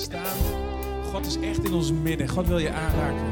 staan. 0.00 0.36
God 1.12 1.26
is 1.26 1.36
echt 1.40 1.64
in 1.64 1.74
ons 1.74 1.92
midden. 2.02 2.28
God 2.28 2.46
wil 2.46 2.58
je 2.58 2.70
aanraken. 2.70 3.24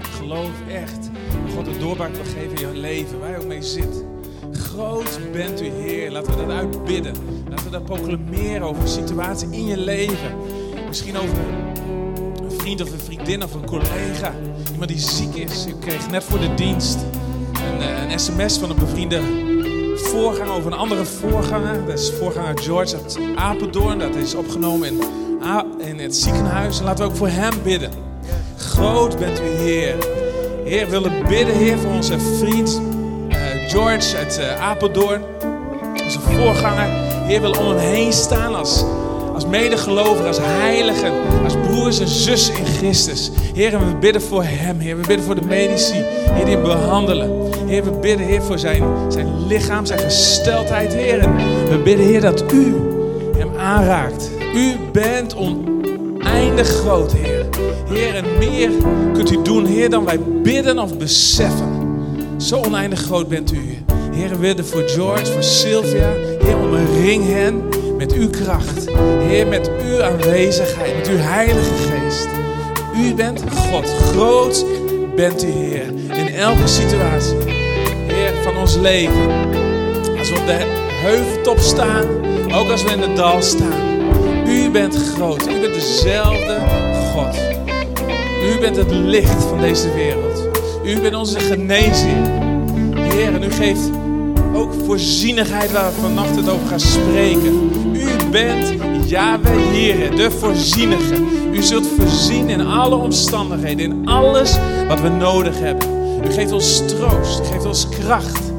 Geloof 0.00 0.50
echt 0.68 1.10
God 1.54 1.66
een 1.66 1.78
doorbraak 1.78 2.14
wil 2.14 2.24
geven 2.24 2.50
in 2.50 2.60
jouw 2.60 2.80
leven, 2.80 3.20
waar 3.20 3.30
je 3.30 3.36
ook 3.36 3.46
mee 3.46 3.62
zit. 3.62 4.04
Groot 4.52 5.18
bent 5.32 5.62
u, 5.62 5.64
Heer. 5.64 6.10
Laten 6.10 6.36
we 6.36 6.46
dat 6.46 6.56
uitbidden. 6.56 7.14
Laten 7.48 7.64
we 7.64 7.70
dat 7.70 7.84
proclameren 7.84 8.62
over 8.62 8.82
een 8.82 8.88
situatie 8.88 9.48
in 9.50 9.66
je 9.66 9.76
leven. 9.76 10.36
Misschien 10.88 11.16
over 11.16 11.38
een 12.42 12.50
vriend 12.50 12.82
of 12.82 12.92
een 12.92 13.00
vriendin 13.00 13.42
of 13.42 13.54
een 13.54 13.66
collega. 13.66 14.34
Iemand 14.72 14.90
die 14.90 14.98
ziek 14.98 15.34
is. 15.34 15.66
U 15.66 15.74
kreeg 15.80 16.10
net 16.10 16.24
voor 16.24 16.38
de 16.38 16.54
dienst 16.54 16.98
een, 17.52 17.80
eh, 17.80 18.12
een 18.12 18.18
sms 18.20 18.58
van 18.58 18.70
een 18.70 18.78
bevriende 18.78 19.20
voorganger 19.96 20.52
over 20.52 20.72
een 20.72 20.78
andere 20.78 21.04
voorganger. 21.04 21.86
Dat 21.86 21.98
is 21.98 22.12
voorganger 22.12 22.58
George 22.58 22.96
uit 22.96 23.18
Apeldoorn. 23.36 23.98
Dat 23.98 24.14
is 24.14 24.34
opgenomen 24.34 24.88
in 24.88 25.13
het 26.04 26.16
ziekenhuis. 26.16 26.78
En 26.78 26.84
laten 26.84 27.04
we 27.04 27.10
ook 27.10 27.16
voor 27.16 27.28
hem 27.28 27.52
bidden. 27.62 27.90
Groot 28.56 29.18
bent 29.18 29.40
u, 29.40 29.62
Heer. 29.64 29.94
Heer, 30.64 30.84
we 30.84 30.90
willen 30.90 31.12
bidden, 31.28 31.54
Heer, 31.54 31.78
voor 31.78 31.92
onze 31.92 32.18
vriend 32.38 32.80
eh, 33.28 33.70
George 33.70 34.16
uit 34.16 34.38
eh, 34.38 34.62
Apeldoorn. 34.62 35.22
Onze 36.04 36.20
voorganger. 36.20 36.88
Heer, 37.26 37.40
wil 37.40 37.50
om 37.50 37.66
hem 37.66 37.78
heen 37.78 38.12
staan 38.12 38.54
als, 38.54 38.84
als 39.34 39.44
als 40.26 40.38
heiligen, 40.40 41.12
als 41.44 41.54
broers 41.66 42.00
en 42.00 42.08
zussen 42.08 42.56
in 42.56 42.66
Christus. 42.66 43.30
Heer, 43.54 43.78
we 43.78 43.96
bidden 44.00 44.22
voor 44.22 44.44
hem, 44.44 44.78
Heer. 44.78 44.96
We 44.96 45.06
bidden 45.06 45.24
voor 45.24 45.34
de 45.34 45.46
medici, 45.46 46.04
Heer, 46.32 46.44
die 46.44 46.54
hem 46.54 46.62
behandelen. 46.62 47.30
Heer, 47.66 47.84
we 47.84 47.90
bidden, 47.90 48.26
Heer, 48.26 48.42
voor 48.42 48.58
zijn, 48.58 48.82
zijn 49.08 49.46
lichaam, 49.46 49.86
zijn 49.86 49.98
gesteldheid, 49.98 50.94
Heer. 50.94 51.18
En 51.18 51.36
we 51.68 51.80
bidden, 51.84 52.06
Heer, 52.06 52.20
dat 52.20 52.52
u 52.52 52.74
hem 53.36 53.56
aanraakt. 53.56 54.30
U 54.54 54.76
bent 54.92 55.34
oneindig 56.34 56.68
groot, 56.68 57.12
Heer. 57.12 57.46
Heer, 57.88 58.14
en 58.14 58.24
meer 58.38 58.70
kunt 59.12 59.30
u 59.30 59.42
doen, 59.42 59.66
Heer, 59.66 59.90
dan 59.90 60.04
wij 60.04 60.20
bidden 60.42 60.78
of 60.78 60.98
beseffen. 60.98 61.96
Zo 62.36 62.56
oneindig 62.56 63.00
groot 63.00 63.28
bent 63.28 63.52
u. 63.52 63.78
Heer, 64.12 64.28
we 64.28 64.36
bidden 64.36 64.66
voor 64.66 64.82
George, 64.88 65.32
voor 65.32 65.42
Sylvia. 65.42 66.08
Heer, 66.40 66.56
omring 66.56 67.26
hen 67.26 67.62
met 67.96 68.12
uw 68.12 68.30
kracht. 68.30 68.86
Heer, 69.18 69.46
met 69.46 69.70
uw 69.86 70.02
aanwezigheid, 70.02 70.96
met 70.96 71.08
uw 71.08 71.16
heilige 71.16 71.74
geest. 71.74 72.28
U 72.96 73.14
bent 73.14 73.42
God. 73.50 73.88
Groot 73.88 74.64
bent 75.16 75.44
u, 75.44 75.48
Heer. 75.48 75.86
In 76.12 76.34
elke 76.34 76.66
situatie. 76.66 77.36
Heer, 78.06 78.32
van 78.42 78.56
ons 78.56 78.76
leven. 78.76 79.30
Als 80.18 80.30
we 80.30 80.38
op 80.38 80.46
de 80.46 80.82
heuveltop 81.02 81.58
staan, 81.58 82.04
ook 82.54 82.70
als 82.70 82.82
we 82.84 82.90
in 82.90 83.00
het 83.00 83.16
dal 83.16 83.42
staan. 83.42 83.93
U 84.54 84.70
bent 84.70 84.96
groot. 84.96 85.48
U 85.48 85.60
bent 85.60 85.74
dezelfde 85.74 86.60
God. 87.12 87.36
U 88.42 88.58
bent 88.60 88.76
het 88.76 88.90
licht 88.90 89.44
van 89.44 89.60
deze 89.60 89.94
wereld. 89.94 90.48
U 90.84 91.00
bent 91.00 91.14
onze 91.14 91.40
genezer. 91.40 92.16
Heer, 92.94 93.34
en 93.34 93.42
u 93.42 93.50
geeft 93.50 93.90
ook 94.54 94.72
voorzienigheid 94.86 95.72
waar 95.72 95.92
we 95.94 96.00
vannacht 96.00 96.36
het 96.36 96.48
over 96.48 96.66
gaan 96.66 96.80
spreken. 96.80 97.70
U 97.94 98.30
bent 98.30 98.74
Yahweh, 99.06 100.16
de 100.16 100.30
voorzienige. 100.30 101.14
U 101.52 101.62
zult 101.62 101.86
voorzien 101.98 102.48
in 102.48 102.66
alle 102.66 102.96
omstandigheden, 102.96 103.84
in 103.84 104.08
alles 104.08 104.56
wat 104.88 105.00
we 105.00 105.08
nodig 105.08 105.58
hebben. 105.58 105.88
U 106.28 106.32
geeft 106.32 106.52
ons 106.52 106.82
troost, 106.86 107.40
u 107.40 107.44
geeft 107.44 107.64
ons 107.64 107.88
kracht. 107.88 108.52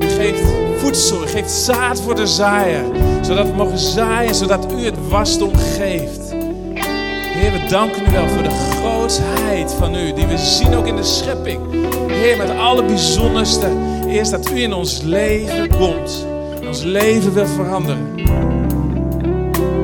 U 0.00 0.06
geeft 0.06 0.67
voedsel, 0.88 1.26
geeft 1.26 1.50
zaad 1.50 2.00
voor 2.00 2.14
de 2.14 2.26
zaaier. 2.26 2.84
Zodat 3.22 3.46
we 3.46 3.52
mogen 3.52 3.78
zaaien, 3.78 4.34
zodat 4.34 4.72
u 4.72 4.84
het 4.84 5.08
wasdom 5.08 5.54
geeft. 5.54 6.32
Heer, 7.34 7.52
we 7.52 7.66
danken 7.68 8.02
u 8.08 8.10
wel 8.10 8.28
voor 8.28 8.42
de 8.42 8.50
grootheid 8.50 9.72
van 9.72 9.94
u, 9.94 10.12
die 10.12 10.26
we 10.26 10.38
zien 10.38 10.74
ook 10.74 10.86
in 10.86 10.96
de 10.96 11.02
schepping. 11.02 11.60
Heer, 12.06 12.36
met 12.36 12.50
alle 12.50 12.84
bijzonderste, 12.84 13.70
eerst 14.06 14.30
dat 14.30 14.50
u 14.50 14.62
in 14.62 14.72
ons 14.72 15.02
leven 15.02 15.68
komt. 15.76 16.26
Ons 16.66 16.82
leven 16.82 17.34
wil 17.34 17.46
veranderen. 17.46 18.16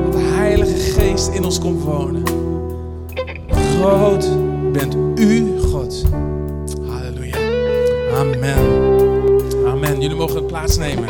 Dat 0.03 0.13
de 0.13 0.31
Heilige 0.35 0.77
Geest 0.77 1.27
in 1.27 1.43
ons 1.43 1.59
komt 1.59 1.83
wonen. 1.83 2.23
Groot 3.79 4.29
bent 4.71 4.95
u, 5.15 5.59
God. 5.59 6.03
Halleluja. 6.87 7.37
Amen. 8.15 8.84
Jullie 10.05 10.19
mogen 10.19 10.45
plaatsnemen. 10.45 11.07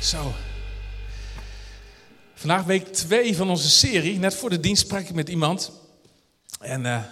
Zo. 0.00 0.34
Vandaag 2.34 2.64
week 2.64 2.86
2 2.86 3.36
van 3.36 3.50
onze 3.50 3.70
serie. 3.70 4.18
Net 4.18 4.34
voor 4.34 4.50
de 4.50 4.60
dienst 4.60 4.82
sprak 4.82 5.00
ik 5.00 5.14
met 5.14 5.28
iemand. 5.28 5.72
En, 6.60 6.86
eh, 6.86 6.94
en 6.94 7.06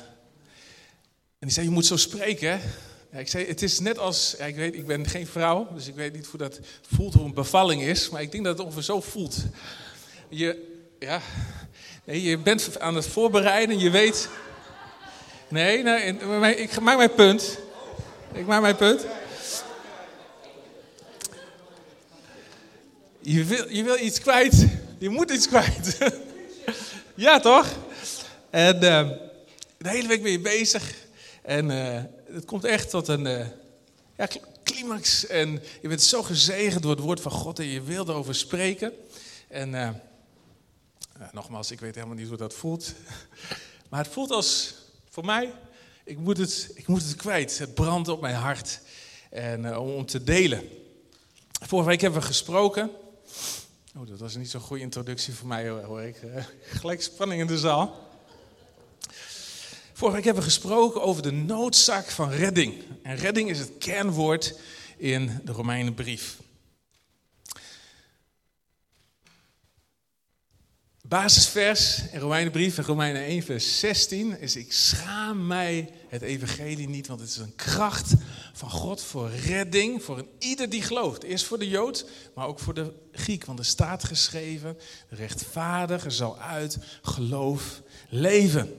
die 1.39 1.51
zei, 1.51 1.67
je 1.67 1.73
moet 1.73 1.87
zo 1.87 1.97
spreken. 1.97 2.61
Ja, 3.13 3.19
ik 3.19 3.29
zei, 3.29 3.47
het 3.47 3.63
is 3.63 3.81
net 3.81 3.99
als, 3.99 4.35
ja, 4.39 4.45
ik 4.45 4.57
weet, 4.57 4.75
ik 4.75 4.87
ben 4.87 5.07
geen 5.07 5.27
vrouw, 5.27 5.69
dus 5.75 5.87
ik 5.87 5.95
weet 5.95 6.13
niet 6.13 6.27
hoe 6.27 6.39
dat 6.39 6.61
voelt, 6.95 7.15
hoe 7.15 7.25
een 7.25 7.35
bevalling 7.35 7.83
is. 7.83 8.09
Maar 8.09 8.23
ik 8.23 8.33
denk 8.33 8.45
dat 8.45 8.57
het 8.57 8.67
ongeveer 8.67 8.83
zo 8.83 9.01
voelt. 9.01 9.37
Je, 10.29 10.79
ja, 10.99 11.21
je 12.13 12.39
bent 12.39 12.81
aan 12.81 12.95
het 12.95 13.07
voorbereiden, 13.07 13.79
je 13.79 13.91
weet... 13.91 14.29
Nee, 15.49 15.83
nee, 15.83 16.57
ik 16.57 16.81
maak 16.81 16.97
mijn 16.97 17.15
punt. 17.15 17.59
Ik 18.33 18.47
maak 18.47 18.61
mijn 18.61 18.77
punt. 18.77 19.07
Je 23.21 23.45
wil, 23.45 23.69
je 23.69 23.83
wil 23.83 23.99
iets 23.99 24.21
kwijt. 24.21 24.67
Je 24.99 25.09
moet 25.09 25.31
iets 25.31 25.49
kwijt. 25.49 25.99
ja, 27.15 27.41
toch? 27.41 27.67
En 28.51 28.75
uh, 28.75 29.09
de 29.79 29.89
hele 29.89 30.09
week 30.09 30.23
ben 30.23 30.33
je 30.33 30.41
bezig. 30.41 30.95
En 31.43 31.71
uh, 31.71 32.01
het 32.33 32.45
komt 32.45 32.65
echt 32.65 32.91
tot 32.91 33.09
een 33.09 33.27
uh, 33.27 33.47
ja, 34.17 34.29
climax. 34.65 35.27
En 35.27 35.63
je 35.83 35.89
bent 35.89 36.03
zo 36.03 36.23
gezegend 36.23 36.83
door 36.83 36.91
het 36.91 37.01
woord 37.01 37.21
van 37.21 37.33
God. 37.33 37.59
En 37.59 37.67
je 37.67 37.83
wil 37.83 38.09
erover 38.09 38.35
spreken. 38.35 38.93
En 39.49 40.01
nogmaals, 41.33 41.71
ik 41.71 41.81
weet 41.81 41.95
helemaal 41.95 42.17
niet 42.17 42.29
hoe 42.29 42.37
dat 42.37 42.55
voelt. 42.55 42.95
maar 43.91 44.03
het 44.03 44.13
voelt 44.13 44.31
als, 44.31 44.75
voor 45.11 45.25
mij, 45.25 45.53
ik 46.05 46.19
moet 46.19 46.37
het, 46.37 46.71
ik 46.75 46.87
moet 46.87 47.03
het 47.03 47.17
kwijt. 47.17 47.59
Het 47.59 47.75
brandt 47.75 48.09
op 48.09 48.21
mijn 48.21 48.35
hart. 48.35 48.81
En 49.31 49.77
om 49.79 50.07
te 50.07 50.25
delen. 50.25 50.69
Vorige 51.51 51.89
week 51.89 52.01
hebben 52.01 52.21
we 52.21 52.27
gesproken. 52.27 52.91
Oh, 53.97 54.07
dat 54.09 54.19
was 54.19 54.37
niet 54.37 54.51
zo'n 54.51 54.61
goede 54.61 54.83
introductie 54.83 55.35
voor 55.35 55.49
mij 55.49 55.69
hoor 55.69 56.03
ik. 56.03 56.17
Gelijk 56.63 57.03
spanning 57.03 57.41
in 57.41 57.47
de 57.47 57.59
zaal. 57.59 58.09
Vorige 59.93 60.17
week 60.17 60.25
hebben 60.25 60.43
we 60.43 60.51
gesproken 60.51 61.03
over 61.03 61.23
de 61.23 61.33
noodzaak 61.33 62.11
van 62.11 62.31
redding. 62.31 62.75
En 63.03 63.17
redding 63.17 63.51
is 63.51 63.59
het 63.59 63.73
kernwoord 63.79 64.59
in 64.97 65.41
de 65.45 65.53
Romeinenbrief. 65.53 66.39
Basisvers 71.11 72.03
in 72.13 72.21
Romeinenbrief, 72.21 72.79
in 72.79 72.85
Romeinen 72.85 73.23
1, 73.23 73.43
vers 73.43 73.79
16, 73.79 74.41
is: 74.41 74.57
Ik 74.57 74.73
schaam 74.73 75.47
mij 75.47 75.93
het 76.09 76.23
evangelie 76.23 76.89
niet, 76.89 77.07
want 77.07 77.21
het 77.21 77.29
is 77.29 77.37
een 77.37 77.55
kracht 77.55 78.13
van 78.53 78.71
God 78.71 79.03
voor 79.03 79.31
redding, 79.31 80.03
voor 80.03 80.19
een 80.19 80.29
ieder 80.39 80.69
die 80.69 80.83
gelooft. 80.83 81.23
Eerst 81.23 81.45
voor 81.45 81.59
de 81.59 81.69
Jood, 81.69 82.07
maar 82.35 82.47
ook 82.47 82.59
voor 82.59 82.75
de 82.75 82.93
Griek, 83.13 83.45
want 83.45 83.59
er 83.59 83.65
staat 83.65 84.05
geschreven: 84.05 84.79
De 85.09 85.17
rechtvaardige 85.17 86.11
zal 86.11 86.39
uit 86.39 86.79
geloof 87.03 87.83
leven. 88.09 88.77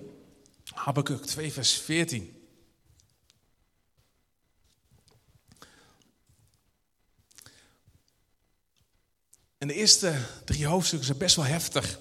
Habakkuk 0.73 1.25
2, 1.25 1.53
vers 1.53 1.73
14. 1.73 2.35
En 9.57 9.67
de 9.67 9.73
eerste 9.73 10.13
drie 10.45 10.65
hoofdstukken 10.65 11.07
zijn 11.07 11.19
best 11.19 11.35
wel 11.35 11.45
heftig. 11.45 11.99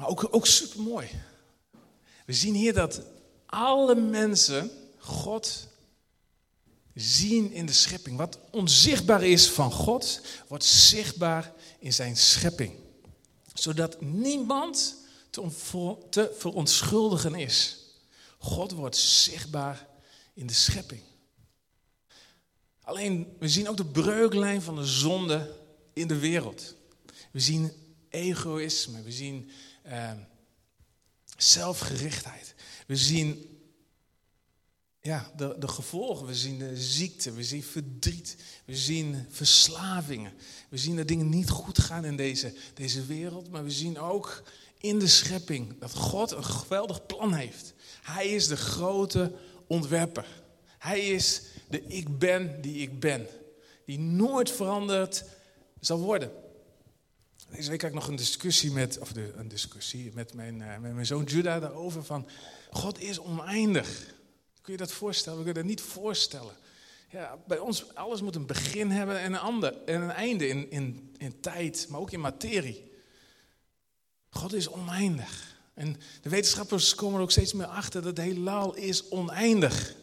Maar 0.00 0.08
ook, 0.08 0.28
ook 0.30 0.46
super 0.46 0.80
mooi. 0.80 1.08
We 2.26 2.32
zien 2.32 2.54
hier 2.54 2.72
dat 2.72 3.02
alle 3.46 3.94
mensen 3.94 4.70
God 4.98 5.68
zien 6.94 7.52
in 7.52 7.66
de 7.66 7.72
schepping. 7.72 8.16
Wat 8.16 8.38
onzichtbaar 8.50 9.24
is 9.24 9.50
van 9.50 9.72
God, 9.72 10.20
wordt 10.48 10.64
zichtbaar 10.64 11.52
in 11.78 11.92
zijn 11.92 12.16
schepping. 12.16 12.74
Zodat 13.54 14.00
niemand 14.00 14.96
te 15.30 16.32
verontschuldigen 16.38 17.34
is. 17.34 17.76
God 18.38 18.72
wordt 18.72 18.96
zichtbaar 18.96 19.86
in 20.34 20.46
de 20.46 20.54
schepping. 20.54 21.02
Alleen, 22.82 23.36
we 23.38 23.48
zien 23.48 23.68
ook 23.68 23.76
de 23.76 23.86
breuklijn 23.86 24.62
van 24.62 24.74
de 24.74 24.86
zonde 24.86 25.56
in 25.92 26.08
de 26.08 26.18
wereld. 26.18 26.74
We 27.30 27.40
zien 27.40 27.72
egoïsme, 28.08 29.02
we 29.02 29.12
zien 29.12 29.50
uh, 29.86 30.12
zelfgerichtheid. 31.36 32.54
We 32.86 32.96
zien 32.96 33.50
ja, 35.00 35.32
de, 35.36 35.56
de 35.58 35.68
gevolgen. 35.68 36.26
We 36.26 36.34
zien 36.34 36.58
de 36.58 36.76
ziekte, 36.76 37.32
we 37.32 37.44
zien 37.44 37.62
verdriet, 37.62 38.36
we 38.64 38.76
zien 38.76 39.26
verslavingen. 39.28 40.32
We 40.68 40.78
zien 40.78 40.96
dat 40.96 41.08
dingen 41.08 41.28
niet 41.28 41.50
goed 41.50 41.78
gaan 41.78 42.04
in 42.04 42.16
deze, 42.16 42.54
deze 42.74 43.06
wereld. 43.06 43.50
Maar 43.50 43.64
we 43.64 43.70
zien 43.70 43.98
ook 43.98 44.42
in 44.78 44.98
de 44.98 45.08
schepping 45.08 45.78
dat 45.78 45.94
God 45.94 46.30
een 46.30 46.44
geweldig 46.44 47.06
plan 47.06 47.34
heeft. 47.34 47.72
Hij 48.02 48.28
is 48.28 48.46
de 48.46 48.56
grote 48.56 49.32
ontwerper. 49.66 50.26
Hij 50.78 51.08
is 51.08 51.42
de 51.68 51.82
ik 51.86 52.18
ben 52.18 52.60
die 52.60 52.76
ik 52.76 53.00
ben. 53.00 53.26
Die 53.84 53.98
nooit 53.98 54.50
veranderd 54.50 55.24
zal 55.80 55.98
worden. 55.98 56.32
Deze 57.50 57.70
week 57.70 57.80
had 57.80 57.90
ik 57.90 57.96
nog 57.96 58.08
een 58.08 58.16
discussie 58.16 58.72
met, 58.72 58.98
of 58.98 59.12
de, 59.12 59.32
een 59.36 59.48
discussie 59.48 60.10
met 60.14 60.34
mijn, 60.34 60.60
uh, 60.60 60.78
met 60.78 60.94
mijn 60.94 61.06
zoon 61.06 61.24
Judah 61.24 61.60
daarover 61.60 62.04
van, 62.04 62.28
God 62.70 63.00
is 63.00 63.20
oneindig. 63.20 64.14
Kun 64.62 64.72
je 64.72 64.78
dat 64.78 64.92
voorstellen? 64.92 65.38
We 65.38 65.44
kunnen 65.44 65.62
dat 65.62 65.70
niet 65.70 65.80
voorstellen. 65.80 66.54
Ja, 67.08 67.38
bij 67.46 67.58
ons, 67.58 67.94
alles 67.94 68.20
moet 68.20 68.34
een 68.34 68.46
begin 68.46 68.90
hebben 68.90 69.18
en 69.18 69.32
een, 69.32 69.38
ander, 69.38 69.84
en 69.84 70.02
een 70.02 70.10
einde 70.10 70.48
in, 70.48 70.70
in, 70.70 71.14
in 71.18 71.40
tijd, 71.40 71.86
maar 71.88 72.00
ook 72.00 72.10
in 72.10 72.20
materie. 72.20 72.92
God 74.30 74.52
is 74.52 74.68
oneindig. 74.68 75.58
En 75.74 75.96
de 76.22 76.28
wetenschappers 76.28 76.94
komen 76.94 77.16
er 77.16 77.22
ook 77.22 77.30
steeds 77.30 77.52
meer 77.52 77.66
achter 77.66 78.02
dat 78.02 78.16
het 78.16 78.26
heelal 78.26 78.74
is 78.74 79.08
oneindig. 79.08 79.94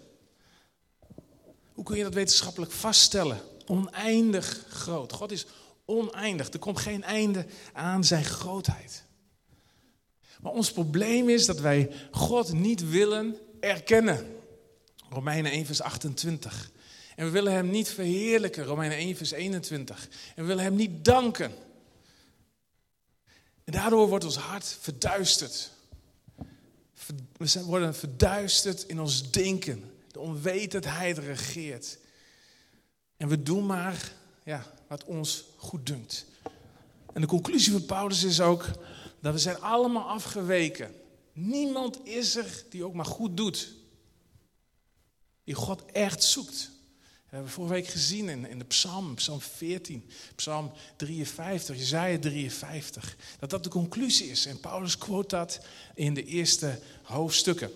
Hoe 1.74 1.84
kun 1.84 1.98
je 1.98 2.04
dat 2.04 2.14
wetenschappelijk 2.14 2.72
vaststellen? 2.72 3.42
Oneindig 3.66 4.66
groot. 4.70 5.14
God 5.14 5.32
is 5.32 5.46
oneindig. 5.88 6.54
Er 6.54 6.60
komt 6.60 6.80
geen 6.80 7.04
einde 7.04 7.46
aan 7.74 8.04
zijn 8.04 8.26
grootheid. 8.26 9.04
Maar 10.42 10.52
ons 10.52 10.72
probleem 10.72 11.30
is 11.30 11.46
dat 11.46 11.60
wij 11.60 11.92
God 12.12 12.54
niet 12.54 12.90
willen 12.90 13.38
erkennen. 13.60 14.36
Romeinen 15.10 15.52
1 15.52 15.66
vers 15.66 15.82
28. 15.82 16.72
En 17.16 17.26
we 17.26 17.32
willen 17.32 17.54
hem 17.54 17.70
niet 17.70 17.90
verheerlijken, 17.90 18.64
Romeinen 18.64 18.98
1 18.98 19.16
vers 19.16 19.32
21. 19.32 20.10
En 20.36 20.42
we 20.42 20.48
willen 20.48 20.64
hem 20.64 20.76
niet 20.76 21.06
danken. 21.06 21.52
En 23.64 23.74
daardoor 23.74 24.08
wordt 24.08 24.26
ons 24.26 24.38
hart 24.38 24.78
verduisterd. 24.80 25.72
We 27.38 27.64
worden 27.64 27.96
verduisterd 27.96 28.84
in 28.84 29.00
ons 29.00 29.32
denken. 29.32 29.92
De 30.12 30.20
onwetendheid 30.20 31.18
regeert. 31.18 31.98
En 33.18 33.28
we 33.28 33.44
doen 33.44 33.66
maar 33.66 34.12
ja, 34.44 34.66
wat 34.88 35.04
ons 35.04 35.44
goed 35.58 35.86
dunkt. 35.86 36.26
En 37.14 37.22
de 37.22 37.28
conclusie 37.28 37.72
van 37.72 37.86
Paulus 37.86 38.24
is 38.24 38.42
ook 38.42 38.66
dat 39.20 39.34
we 39.34 39.40
zijn 39.40 39.62
allemaal 39.62 40.10
afgeweken. 40.10 40.94
Niemand 41.34 42.06
is 42.06 42.36
er 42.36 42.64
die 42.70 42.84
ook 42.84 42.94
maar 42.94 43.06
goed 43.06 43.38
doet. 43.38 43.74
Die 45.44 45.56
God 45.56 45.86
echt 45.86 46.24
zoekt. 46.24 46.72
We 47.30 47.36
hebben 47.36 47.52
vorige 47.52 47.74
week 47.74 47.88
gezien 47.88 48.30
in, 48.30 48.60
de 48.60 48.66
psalm, 48.66 49.16
psalm 49.16 49.42
14, 49.42 50.10
psalm 50.36 50.72
53, 50.96 51.78
Jezaja 51.78 52.20
53. 52.20 53.18
Dat 53.40 53.50
dat 53.50 53.64
de 53.64 53.70
conclusie 53.70 54.30
is. 54.30 54.46
En 54.46 54.60
Paulus 54.60 54.98
quote 54.98 55.36
dat 55.36 55.60
in 55.96 56.14
de 56.14 56.26
eerste 56.26 56.80
hoofdstukken. 57.04 57.72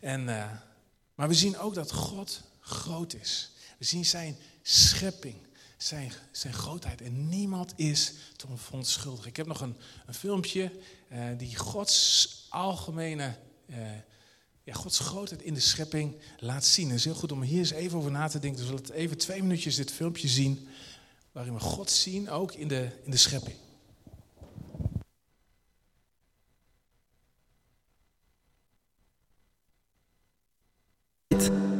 En, 0.00 0.20
uh, 0.20 0.50
maar 1.14 1.28
we 1.28 1.34
zien 1.34 1.58
ook 1.58 1.74
dat 1.74 1.92
God 1.92 2.42
groot 2.60 3.14
is. 3.14 3.50
We 3.78 3.84
zien 3.84 4.04
zijn 4.04 4.36
schepping, 4.62 5.36
zijn, 5.82 6.12
zijn 6.30 6.52
grootheid. 6.52 7.00
En 7.00 7.28
niemand 7.28 7.72
is 7.76 8.12
te 8.36 8.46
verontschuldigen. 8.54 9.28
Ik 9.28 9.36
heb 9.36 9.46
nog 9.46 9.60
een, 9.60 9.76
een 10.06 10.14
filmpje 10.14 10.72
uh, 11.12 11.24
die 11.38 11.56
Gods 11.56 12.46
algemene 12.48 13.34
uh, 13.66 13.76
ja, 14.62 14.72
Gods 14.72 14.98
grootheid 14.98 15.42
in 15.42 15.54
de 15.54 15.60
schepping 15.60 16.16
laat 16.38 16.64
zien. 16.64 16.88
Het 16.88 16.98
is 16.98 17.04
heel 17.04 17.14
goed 17.14 17.32
om 17.32 17.42
hier 17.42 17.58
eens 17.58 17.70
even 17.70 17.98
over 17.98 18.10
na 18.10 18.28
te 18.28 18.38
denken. 18.38 18.60
Dus 18.60 18.70
we 18.70 18.76
zullen 18.76 18.94
even 18.94 19.18
twee 19.18 19.42
minuutjes 19.42 19.76
dit 19.76 19.92
filmpje 19.92 20.28
zien. 20.28 20.68
Waarin 21.32 21.54
we 21.54 21.60
God 21.60 21.90
zien, 21.90 22.30
ook 22.30 22.52
in 22.52 22.68
de, 22.68 22.88
in 23.04 23.10
de 23.10 23.16
schepping. 23.16 23.56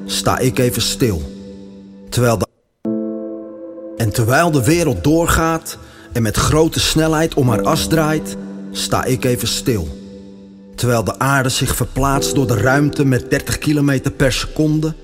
Sta 0.07 0.39
ik 0.39 0.59
even 0.59 0.83
stil. 0.83 1.23
Terwijl 2.09 2.39
de... 2.39 2.52
En 4.03 4.11
terwijl 4.11 4.51
de 4.51 4.65
wereld 4.65 5.05
doorgaat 5.05 5.79
en 6.13 6.23
met 6.23 6.37
grote 6.37 6.81
snelheid 6.81 7.35
om 7.35 7.49
haar 7.49 7.63
as 7.63 7.87
draait, 7.87 8.37
sta 8.71 9.05
ik 9.05 9.25
even 9.25 9.49
stil. 9.49 9.89
Terwijl 10.75 11.05
de 11.05 11.19
aarde 11.19 11.49
zich 11.49 11.77
verplaatst 11.77 12.35
door 12.35 12.47
de 12.47 12.57
ruimte 12.57 13.05
met 13.05 13.31
30 13.31 13.59
km 13.59 14.01
per 14.17 14.33
seconde, 14.33 14.95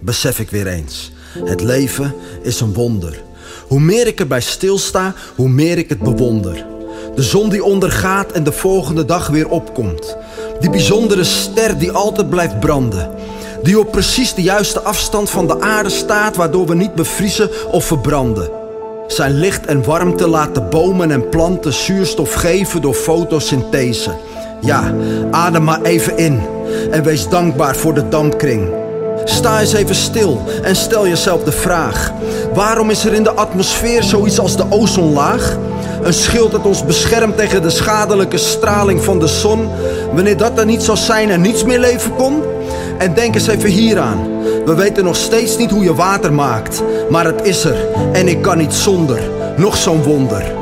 besef 0.00 0.38
ik 0.38 0.50
weer 0.50 0.66
eens: 0.66 1.12
het 1.44 1.60
leven 1.60 2.14
is 2.42 2.60
een 2.60 2.72
wonder. 2.72 3.22
Hoe 3.66 3.80
meer 3.80 4.06
ik 4.06 4.20
erbij 4.20 4.40
stilsta, 4.40 5.14
hoe 5.36 5.48
meer 5.48 5.78
ik 5.78 5.88
het 5.88 6.00
bewonder. 6.00 6.66
De 7.14 7.22
zon 7.22 7.48
die 7.48 7.64
ondergaat 7.64 8.32
en 8.32 8.44
de 8.44 8.52
volgende 8.52 9.04
dag 9.04 9.26
weer 9.26 9.48
opkomt. 9.48 10.16
Die 10.60 10.70
bijzondere 10.70 11.24
ster 11.24 11.78
die 11.78 11.92
altijd 11.92 12.30
blijft 12.30 12.60
branden. 12.60 13.10
Die 13.62 13.78
op 13.78 13.90
precies 13.90 14.34
de 14.34 14.42
juiste 14.42 14.80
afstand 14.80 15.30
van 15.30 15.46
de 15.46 15.60
aarde 15.60 15.90
staat, 15.90 16.36
waardoor 16.36 16.66
we 16.66 16.74
niet 16.74 16.94
bevriezen 16.94 17.50
of 17.70 17.84
verbranden. 17.84 18.50
Zijn 19.06 19.32
licht 19.32 19.66
en 19.66 19.84
warmte 19.84 20.28
laten 20.28 20.70
bomen 20.70 21.10
en 21.10 21.28
planten 21.28 21.72
zuurstof 21.72 22.32
geven 22.32 22.80
door 22.80 22.94
fotosynthese. 22.94 24.10
Ja, 24.60 24.94
adem 25.30 25.64
maar 25.64 25.82
even 25.82 26.16
in 26.16 26.40
en 26.90 27.02
wees 27.02 27.28
dankbaar 27.28 27.76
voor 27.76 27.94
de 27.94 28.08
dampkring. 28.08 28.68
Sta 29.24 29.60
eens 29.60 29.72
even 29.72 29.94
stil 29.94 30.42
en 30.62 30.76
stel 30.76 31.08
jezelf 31.08 31.42
de 31.42 31.52
vraag: 31.52 32.12
waarom 32.54 32.90
is 32.90 33.04
er 33.04 33.12
in 33.12 33.22
de 33.22 33.32
atmosfeer 33.32 34.02
zoiets 34.02 34.38
als 34.38 34.56
de 34.56 34.64
ozonlaag? 34.70 35.56
Een 36.02 36.14
schild 36.14 36.50
dat 36.50 36.66
ons 36.66 36.84
beschermt 36.84 37.36
tegen 37.36 37.62
de 37.62 37.70
schadelijke 37.70 38.38
straling 38.38 39.04
van 39.04 39.18
de 39.18 39.26
zon. 39.26 39.68
Wanneer 40.12 40.36
dat 40.36 40.58
er 40.58 40.66
niet 40.66 40.82
zou 40.82 40.98
zijn 40.98 41.30
en 41.30 41.40
niets 41.40 41.64
meer 41.64 41.78
leven 41.78 42.14
kon? 42.14 42.42
En 42.98 43.14
denk 43.14 43.34
eens 43.34 43.46
even 43.46 43.70
hieraan. 43.70 44.42
We 44.64 44.74
weten 44.74 45.04
nog 45.04 45.16
steeds 45.16 45.56
niet 45.56 45.70
hoe 45.70 45.82
je 45.82 45.94
water 45.94 46.32
maakt, 46.32 46.82
maar 47.10 47.24
het 47.24 47.46
is 47.46 47.64
er 47.64 47.86
en 48.12 48.28
ik 48.28 48.42
kan 48.42 48.58
niet 48.58 48.72
zonder. 48.72 49.20
Nog 49.56 49.76
zo'n 49.76 50.02
wonder. 50.02 50.57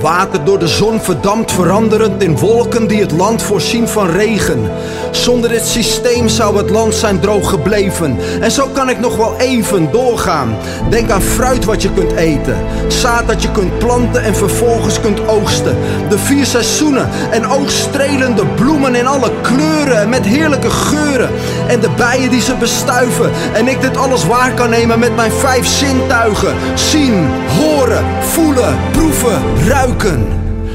Water 0.00 0.44
door 0.44 0.58
de 0.58 0.68
zon 0.68 1.00
verdampt 1.00 1.52
veranderend 1.52 2.22
in 2.22 2.38
wolken 2.38 2.86
die 2.86 3.00
het 3.00 3.12
land 3.12 3.42
voorzien 3.42 3.88
van 3.88 4.10
regen. 4.10 4.70
Zonder 5.10 5.50
dit 5.50 5.66
systeem 5.66 6.28
zou 6.28 6.56
het 6.56 6.70
land 6.70 6.94
zijn 6.94 7.20
droog 7.20 7.50
gebleven. 7.50 8.18
En 8.40 8.50
zo 8.50 8.68
kan 8.72 8.88
ik 8.88 9.00
nog 9.00 9.16
wel 9.16 9.34
even 9.38 9.90
doorgaan. 9.92 10.56
Denk 10.90 11.10
aan 11.10 11.22
fruit 11.22 11.64
wat 11.64 11.82
je 11.82 11.92
kunt 11.92 12.12
eten. 12.12 12.56
Zaad 12.88 13.26
dat 13.26 13.42
je 13.42 13.50
kunt 13.50 13.78
planten 13.78 14.22
en 14.22 14.34
vervolgens 14.34 15.00
kunt 15.00 15.28
oogsten. 15.28 15.76
De 16.08 16.18
vier 16.18 16.46
seizoenen 16.46 17.08
en 17.30 17.46
oogstrelende 17.46 18.46
bloemen 18.46 18.94
in 18.94 19.06
alle 19.06 19.30
kleuren 19.42 20.00
en 20.00 20.08
met 20.08 20.26
heerlijke 20.26 20.70
geuren. 20.70 21.30
En 21.68 21.80
de 21.80 21.90
bijen 21.96 22.30
die 22.30 22.42
ze 22.42 22.54
bestuiven. 22.54 23.30
En 23.52 23.68
ik 23.68 23.80
dit 23.80 23.96
alles 23.96 24.26
waar 24.26 24.54
kan 24.54 24.70
nemen 24.70 24.98
met 24.98 25.16
mijn 25.16 25.32
vijf 25.32 25.66
zintuigen. 25.66 26.54
Zien, 26.74 27.28
horen, 27.58 28.04
voelen, 28.20 28.76
proeven, 28.92 29.42
ruiken. 29.66 29.95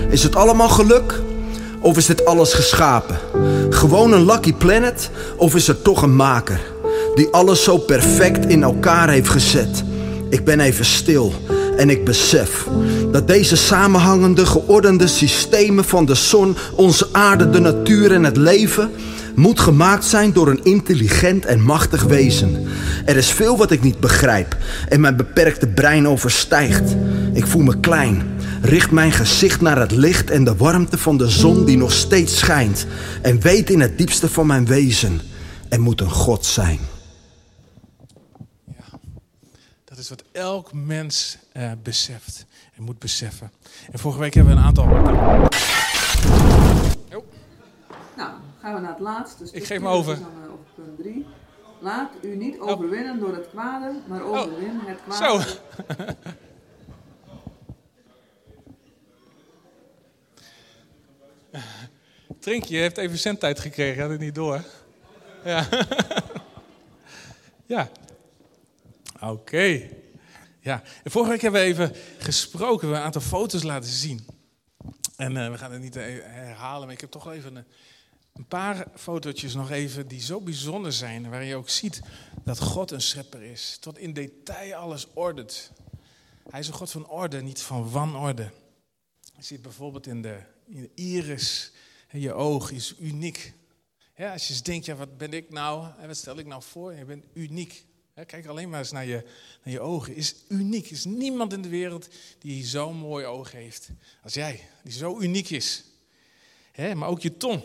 Is 0.10 0.24
het 0.24 0.36
allemaal 0.36 0.70
geluk? 0.70 1.20
Of 1.80 1.98
is 1.98 2.06
dit 2.06 2.26
alles 2.26 2.54
geschapen? 2.54 3.18
Gewoon 3.70 4.12
een 4.12 4.26
lucky 4.26 4.54
planet? 4.54 5.10
Of 5.38 5.56
is 5.56 5.68
er 5.68 5.82
toch 5.82 6.02
een 6.02 6.16
maker? 6.16 6.60
Die 7.16 7.28
alles 7.32 7.64
zo 7.64 7.78
perfect 7.78 8.46
in 8.46 8.64
elkaar 8.64 9.10
heeft 9.10 9.30
gezet. 9.30 9.84
Ik 10.30 10.46
ben 10.46 10.60
even 10.60 10.86
stil 10.86 11.34
en 11.78 11.90
ik 11.90 12.06
besef 12.06 12.68
dat 13.12 13.28
deze 13.28 13.56
samenhangende, 13.56 14.46
geordende 14.46 15.08
systemen 15.08 15.84
van 15.84 16.06
de 16.06 16.16
zon, 16.16 16.56
onze 16.76 17.08
aarde, 17.12 17.50
de 17.50 17.60
natuur 17.60 18.12
en 18.12 18.24
het 18.24 18.38
leven 18.38 18.92
moet 19.36 19.60
gemaakt 19.60 20.06
zijn 20.06 20.34
door 20.34 20.48
een 20.48 20.64
intelligent 20.64 21.46
en 21.46 21.62
machtig 21.62 22.04
wezen. 22.04 22.68
Er 23.06 23.18
is 23.18 23.32
veel 23.32 23.58
wat 23.58 23.72
ik 23.72 23.82
niet 23.82 24.00
begrijp 24.00 24.58
en 24.90 25.00
mijn 25.00 25.16
beperkte 25.16 25.68
brein 25.68 26.08
overstijgt. 26.08 26.96
Ik 27.34 27.48
voel 27.48 27.62
me 27.62 27.80
klein, 27.80 28.24
richt 28.62 28.92
mijn 28.92 29.12
gezicht 29.12 29.62
naar 29.62 29.80
het 29.80 29.92
licht 29.92 30.30
en 30.30 30.44
de 30.44 30.56
warmte 30.56 30.98
van 30.98 31.18
de 31.18 31.30
zon 31.30 31.66
die 31.66 31.78
nog 31.78 31.92
steeds 31.92 32.38
schijnt 32.38 32.86
en 33.22 33.40
weet 33.40 33.70
in 33.70 33.80
het 33.80 33.98
diepste 33.98 34.30
van 34.30 34.48
mijn 34.48 34.66
wezen, 34.66 35.22
er 35.70 35.82
moet 35.82 36.02
een 36.02 36.12
God 36.12 36.46
zijn. 36.46 36.80
Ja, 38.66 39.00
dat 39.86 39.98
is 39.98 40.10
wat 40.10 40.24
elk 40.32 40.74
mens 40.74 41.38
uh, 41.54 41.72
beseft 41.84 42.46
en 42.76 42.84
moet 42.84 43.00
beseffen. 43.00 43.52
En 43.92 44.00
vorige 44.00 44.20
week 44.20 44.34
hebben 44.34 44.54
we 44.54 44.60
een 44.60 44.66
aantal. 44.66 44.84
Oh. 44.84 45.50
Nou, 48.18 48.32
gaan 48.62 48.74
we 48.74 48.80
naar 48.80 48.92
het 48.92 49.00
laatste. 49.00 49.50
Ik 49.52 49.66
geef 49.66 49.80
me 49.80 49.88
over. 49.88 50.18
Op 50.52 50.66
punt 50.76 50.98
3. 50.98 51.26
Laat 51.80 52.10
u 52.22 52.36
niet 52.36 52.60
overwinnen 52.60 53.20
door 53.20 53.34
het 53.34 53.48
kwade, 53.52 54.00
maar 54.08 54.24
overwin 54.24 54.80
oh. 54.82 54.88
het 54.88 54.98
kwade. 55.08 55.42
Zo. 55.42 55.60
Trinkje 62.42 62.78
heeft 62.78 62.98
even 62.98 63.18
zendtijd 63.18 63.60
gekregen, 63.60 64.02
had 64.02 64.12
het 64.12 64.20
niet 64.20 64.36
door. 64.36 64.64
Ja. 65.46 65.68
Ja. 67.66 67.92
Oké. 69.20 69.90
Ja. 70.60 70.84
Vorige 71.04 71.32
week 71.32 71.42
hebben 71.42 71.62
we 71.62 71.68
even 71.68 71.96
gesproken, 72.18 72.90
we 72.90 72.96
een 72.96 73.02
aantal 73.02 73.22
foto's 73.22 73.64
laten 73.64 73.90
zien. 73.90 74.26
En 75.16 75.36
uh, 75.36 75.52
we 75.52 75.58
gaan 75.58 75.72
het 75.72 75.82
niet 75.82 75.94
herhalen, 75.94 76.86
maar 76.86 76.96
ik 76.96 77.02
heb 77.02 77.12
toch 77.12 77.32
even 77.32 77.56
een, 77.56 77.66
een, 78.34 78.46
paar 78.46 78.88
fotootjes 78.96 79.54
nog 79.54 79.72
even 79.72 80.08
die 80.08 80.22
zo 80.22 80.42
bijzonder 80.42 80.94
zijn. 80.94 81.30
Waarin 81.30 81.48
je 81.48 81.56
ook 81.56 81.70
ziet 81.70 82.02
dat 82.44 82.60
God 82.60 82.92
een 82.92 83.02
schepper 83.02 83.42
is. 83.42 83.78
Tot 83.80 83.98
in 83.98 84.14
detail 84.14 84.76
alles 84.76 85.08
ordent. 85.14 85.72
Hij 86.50 86.60
is 86.60 86.68
een 86.68 86.74
God 86.74 86.92
van 86.92 87.08
orde, 87.08 87.42
niet 87.42 87.62
van 87.62 87.92
wanorde. 87.92 88.52
Je 89.20 89.44
ziet 89.44 89.62
bijvoorbeeld 89.62 90.08
in 90.08 90.22
de, 90.22 90.40
in 90.66 90.82
de 90.82 90.92
iris, 90.96 91.72
je 92.12 92.34
oog 92.34 92.72
is 92.72 92.96
uniek. 93.00 93.54
Als 94.18 94.48
je 94.48 94.54
eens 94.54 94.64
denkt, 94.64 94.86
ja, 94.86 94.96
wat 94.96 95.18
ben 95.18 95.34
ik 95.34 95.50
nou? 95.50 95.88
Wat 96.08 96.18
stel 96.18 96.38
ik 96.38 96.46
nou 96.46 96.64
voor? 96.64 96.94
Je 96.94 97.06
bent 97.06 97.26
uniek. 97.34 97.86
Kijk 98.26 98.46
alleen 98.46 98.70
maar 98.70 98.80
eens 98.80 98.92
naar 98.92 99.06
je, 99.06 99.24
naar 99.64 99.74
je 99.74 99.80
ogen. 99.80 100.16
Is 100.16 100.36
uniek. 100.48 100.90
Is 100.90 101.06
niemand 101.06 101.54
in 101.54 101.62
de 101.62 101.70
wereld 101.70 102.08
die 102.40 102.66
zo'n 102.66 102.98
mooi 102.98 103.26
oog 103.26 103.52
heeft 103.52 103.90
als 104.24 104.34
jij. 104.34 104.68
Die 104.84 104.94
zo 104.94 105.20
uniek 105.20 105.50
is. 105.50 105.84
Maar 106.76 107.10
ook 107.10 107.22
je 107.22 107.38
tong 107.38 107.64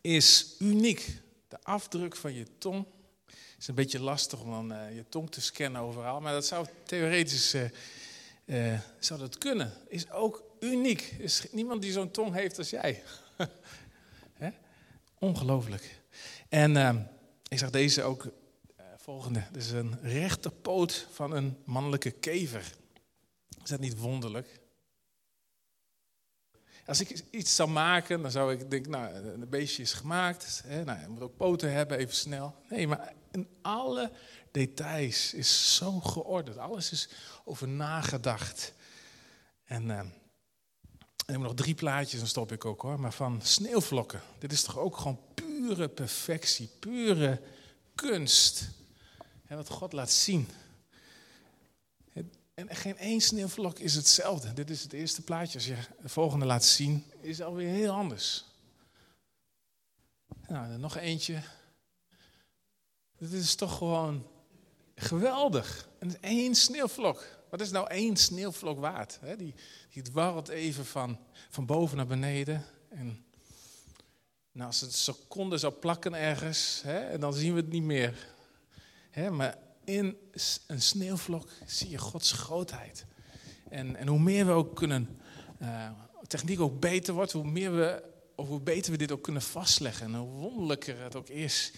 is 0.00 0.54
uniek. 0.58 1.20
De 1.48 1.62
afdruk 1.62 2.16
van 2.16 2.34
je 2.34 2.46
tong 2.58 2.84
is 3.58 3.68
een 3.68 3.74
beetje 3.74 4.00
lastig 4.00 4.40
om 4.40 4.50
dan 4.50 4.72
uh, 4.72 4.96
je 4.96 5.04
tong 5.08 5.30
te 5.30 5.40
scannen 5.40 5.80
overal. 5.80 6.20
Maar 6.20 6.32
dat 6.32 6.46
zou 6.46 6.66
theoretisch 6.84 7.54
uh, 7.54 7.62
uh, 8.44 8.80
zou 8.98 9.20
dat 9.20 9.38
kunnen. 9.38 9.72
Is 9.88 10.10
ook 10.10 10.42
uniek. 10.60 11.14
Is 11.18 11.42
niemand 11.50 11.82
die 11.82 11.92
zo'n 11.92 12.10
tong 12.10 12.34
heeft 12.34 12.58
als 12.58 12.70
jij. 12.70 13.02
Ongelooflijk. 15.18 16.00
En 16.48 16.76
uh, 16.76 16.94
ik 17.48 17.58
zag 17.58 17.70
deze 17.70 18.02
ook 18.02 18.24
uh, 18.24 18.32
volgende. 18.96 19.42
Dit 19.52 19.62
is 19.62 19.70
een 19.70 19.98
rechterpoot 20.02 21.08
van 21.12 21.32
een 21.32 21.56
mannelijke 21.64 22.10
kever. 22.10 22.72
Is 23.62 23.70
dat 23.70 23.80
niet 23.80 23.98
wonderlijk? 23.98 24.60
Als 26.86 27.00
ik 27.00 27.24
iets 27.30 27.54
zou 27.54 27.68
maken, 27.68 28.22
dan 28.22 28.30
zou 28.30 28.52
ik 28.52 28.70
denken, 28.70 28.90
nou, 28.90 29.14
een 29.14 29.48
beestje 29.48 29.82
is 29.82 29.92
gemaakt. 29.92 30.62
Hè, 30.66 30.84
nou, 30.84 31.00
je 31.00 31.08
moet 31.08 31.22
ook 31.22 31.36
poten 31.36 31.72
hebben, 31.72 31.98
even 31.98 32.14
snel. 32.14 32.54
Nee, 32.68 32.86
maar 32.88 33.12
in 33.30 33.48
alle 33.62 34.10
details 34.50 35.34
is 35.34 35.76
zo 35.76 36.00
geordend. 36.00 36.58
Alles 36.58 36.92
is 36.92 37.08
over 37.44 37.68
nagedacht. 37.68 38.72
En... 39.64 39.84
Uh, 39.84 40.00
en 41.26 41.34
ik 41.34 41.40
heb 41.40 41.48
nog 41.48 41.54
drie 41.54 41.74
plaatjes, 41.74 42.18
dan 42.18 42.28
stop 42.28 42.52
ik 42.52 42.64
ook 42.64 42.82
hoor. 42.82 43.00
Maar 43.00 43.12
van 43.12 43.40
sneeuwvlokken. 43.42 44.20
Dit 44.38 44.52
is 44.52 44.62
toch 44.62 44.78
ook 44.78 44.96
gewoon 44.96 45.20
pure 45.34 45.88
perfectie, 45.88 46.68
pure 46.78 47.40
kunst. 47.94 48.70
En 49.46 49.56
wat 49.56 49.68
God 49.68 49.92
laat 49.92 50.10
zien. 50.10 50.48
En 52.54 52.76
geen 52.76 52.98
één 52.98 53.20
sneeuwvlok 53.20 53.78
is 53.78 53.94
hetzelfde. 53.94 54.52
Dit 54.52 54.70
is 54.70 54.82
het 54.82 54.92
eerste 54.92 55.22
plaatje. 55.22 55.54
Als 55.54 55.66
je 55.66 55.76
de 56.02 56.08
volgende 56.08 56.44
laat 56.44 56.64
zien, 56.64 57.04
is 57.20 57.38
het 57.38 57.46
alweer 57.46 57.68
heel 57.68 57.92
anders. 57.92 58.44
Nou, 60.46 60.78
nog 60.78 60.96
eentje. 60.96 61.42
Dit 63.18 63.32
is 63.32 63.54
toch 63.54 63.76
gewoon 63.76 64.26
geweldig. 64.94 65.88
En 65.98 66.22
één 66.22 66.54
sneeuwvlok. 66.54 67.24
Wat 67.54 67.62
is 67.62 67.70
nou 67.70 67.88
één 67.90 68.16
sneeuwvlok 68.16 68.78
waard? 68.80 69.18
Hè? 69.20 69.36
Die, 69.36 69.54
die 69.90 70.02
dwarrelt 70.02 70.48
even 70.48 70.86
van, 70.86 71.18
van 71.50 71.66
boven 71.66 71.96
naar 71.96 72.06
beneden. 72.06 72.64
En 72.88 73.24
nou, 74.52 74.66
als 74.66 74.80
het 74.80 74.90
een 74.90 74.96
seconde 74.96 75.58
zou 75.58 75.72
plakken 75.72 76.14
ergens, 76.14 76.80
hè, 76.84 77.18
dan 77.18 77.34
zien 77.34 77.54
we 77.54 77.60
het 77.60 77.70
niet 77.70 77.82
meer. 77.82 78.34
Hè, 79.10 79.30
maar 79.30 79.58
in 79.84 80.16
een 80.66 80.82
sneeuwvlok 80.82 81.48
zie 81.66 81.90
je 81.90 81.98
Gods 81.98 82.32
grootheid. 82.32 83.04
En, 83.68 83.96
en 83.96 84.08
hoe 84.08 84.20
meer 84.20 84.46
we 84.46 84.52
ook 84.52 84.76
kunnen, 84.76 85.20
uh, 85.62 85.90
techniek 86.26 86.60
ook 86.60 86.80
beter 86.80 87.14
wordt, 87.14 87.32
hoe, 87.32 87.44
meer 87.44 87.76
we, 87.76 88.02
of 88.34 88.48
hoe 88.48 88.60
beter 88.60 88.92
we 88.92 88.98
dit 88.98 89.12
ook 89.12 89.22
kunnen 89.22 89.42
vastleggen. 89.42 90.06
En 90.06 90.14
hoe 90.14 90.28
wonderlijker 90.28 91.02
het 91.02 91.16
ook 91.16 91.28
is 91.28 91.72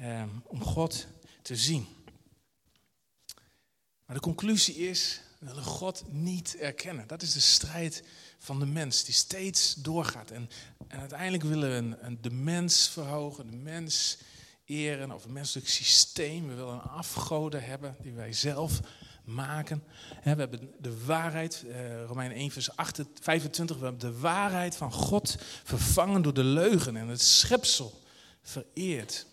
uh, 0.00 0.22
om 0.44 0.62
God 0.62 1.06
te 1.42 1.56
zien. 1.56 1.95
Maar 4.06 4.16
de 4.16 4.22
conclusie 4.22 4.74
is, 4.74 5.20
we 5.38 5.46
willen 5.46 5.62
God 5.62 6.04
niet 6.10 6.56
erkennen. 6.56 7.06
Dat 7.06 7.22
is 7.22 7.32
de 7.32 7.40
strijd 7.40 8.02
van 8.38 8.58
de 8.58 8.66
mens 8.66 9.04
die 9.04 9.14
steeds 9.14 9.74
doorgaat. 9.74 10.30
En, 10.30 10.50
en 10.88 11.00
uiteindelijk 11.00 11.42
willen 11.42 11.70
we 11.90 11.96
een, 12.00 12.18
de 12.20 12.30
mens 12.30 12.88
verhogen, 12.88 13.50
de 13.50 13.56
mens 13.56 14.18
eren 14.64 15.12
of 15.12 15.24
een 15.24 15.32
menselijk 15.32 15.68
systeem. 15.68 16.48
We 16.48 16.54
willen 16.54 16.74
een 16.74 16.80
afgoden 16.80 17.64
hebben 17.64 17.96
die 18.02 18.12
wij 18.12 18.32
zelf 18.32 18.80
maken. 19.24 19.82
We 20.22 20.28
hebben 20.28 20.74
de 20.78 21.04
waarheid, 21.04 21.64
eh, 21.70 22.04
Romein 22.04 22.32
1 22.32 22.50
vers 22.50 22.68
25, 23.20 23.76
we 23.76 23.82
hebben 23.82 24.12
de 24.12 24.18
waarheid 24.18 24.76
van 24.76 24.92
God 24.92 25.36
vervangen 25.64 26.22
door 26.22 26.34
de 26.34 26.44
leugen 26.44 26.96
en 26.96 27.08
het 27.08 27.22
schepsel 27.22 28.02
vereerd. 28.42 29.26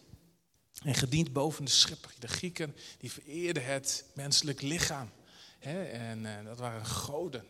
En 0.83 0.93
gediend 0.95 1.33
boven 1.33 1.65
de 1.65 1.71
schepper. 1.71 2.11
De 2.19 2.27
Grieken 2.27 2.75
die 2.97 3.11
vereerden 3.11 3.65
het 3.65 4.05
menselijk 4.13 4.61
lichaam. 4.61 5.09
en 5.59 6.19
uh, 6.19 6.45
dat 6.45 6.59
waren 6.59 6.85
goden. 6.85 7.45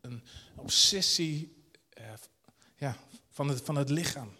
Een 0.00 0.22
obsessie 0.54 1.64
uh, 2.00 2.04
ja, 2.76 2.96
van, 3.30 3.48
het, 3.48 3.60
van 3.64 3.76
het 3.76 3.90
lichaam. 3.90 4.32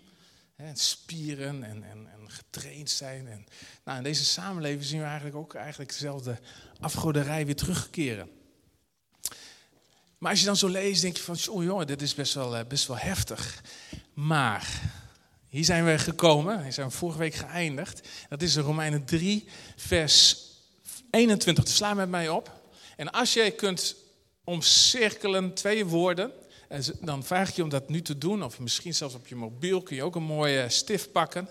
spieren 0.72 1.62
en, 1.62 1.82
en, 1.82 2.08
en, 2.12 2.30
getraind 2.30 2.90
zijn. 2.90 3.28
En, 3.28 3.46
nou, 3.84 3.98
in 3.98 4.04
deze 4.04 4.24
samenleving 4.24 4.84
zien 4.84 4.98
we 4.98 5.04
eigenlijk 5.04 5.36
ook 5.36 5.54
eigenlijk 5.54 5.90
dezelfde 5.90 6.38
afgoderij 6.80 7.46
weer 7.46 7.56
terugkeren. 7.56 8.30
Maar 10.18 10.30
als 10.30 10.40
je 10.40 10.46
dan 10.46 10.56
zo 10.56 10.68
leest, 10.68 11.02
denk 11.02 11.16
je 11.16 11.22
van, 11.22 11.36
oh 11.48 11.62
jongen, 11.62 11.86
dit 11.86 12.02
is 12.02 12.14
best 12.14 12.34
wel, 12.34 12.58
uh, 12.58 12.64
best 12.68 12.86
wel 12.86 12.98
heftig. 12.98 13.62
Maar 14.12 14.80
hier 15.54 15.64
zijn 15.64 15.84
we 15.84 15.98
gekomen, 15.98 16.62
hier 16.62 16.72
zijn 16.72 16.90
vorige 16.90 17.18
week 17.18 17.34
geëindigd. 17.34 18.08
Dat 18.28 18.42
is 18.42 18.56
in 18.56 18.62
Romeinen 18.62 19.04
3, 19.04 19.44
vers 19.76 20.46
21. 21.10 21.64
Dus 21.64 21.76
sla 21.76 21.94
met 21.94 22.08
mij 22.08 22.28
op. 22.28 22.60
En 22.96 23.10
als 23.10 23.32
jij 23.32 23.50
kunt 23.50 23.96
omcirkelen 24.44 25.54
twee 25.54 25.86
woorden, 25.86 26.32
dan 27.00 27.24
vraag 27.24 27.48
ik 27.48 27.54
je 27.54 27.62
om 27.62 27.68
dat 27.68 27.88
nu 27.88 28.02
te 28.02 28.18
doen. 28.18 28.42
Of 28.42 28.58
misschien 28.58 28.94
zelfs 28.94 29.14
op 29.14 29.26
je 29.26 29.34
mobiel 29.34 29.82
kun 29.82 29.96
je 29.96 30.02
ook 30.02 30.14
een 30.14 30.22
mooie 30.22 30.68
stift 30.68 31.12
pakken. 31.12 31.48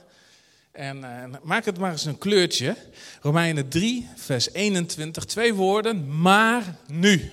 En 0.72 0.98
uh, 0.98 1.24
maak 1.44 1.66
het 1.66 1.78
maar 1.78 1.92
eens 1.92 2.06
een 2.06 2.18
kleurtje. 2.18 2.76
Romeinen 3.22 3.70
3, 3.70 4.10
vers 4.16 4.54
21. 4.54 5.26
Twee 5.26 5.54
woorden, 5.54 6.22
maar 6.22 6.78
nu. 6.88 7.32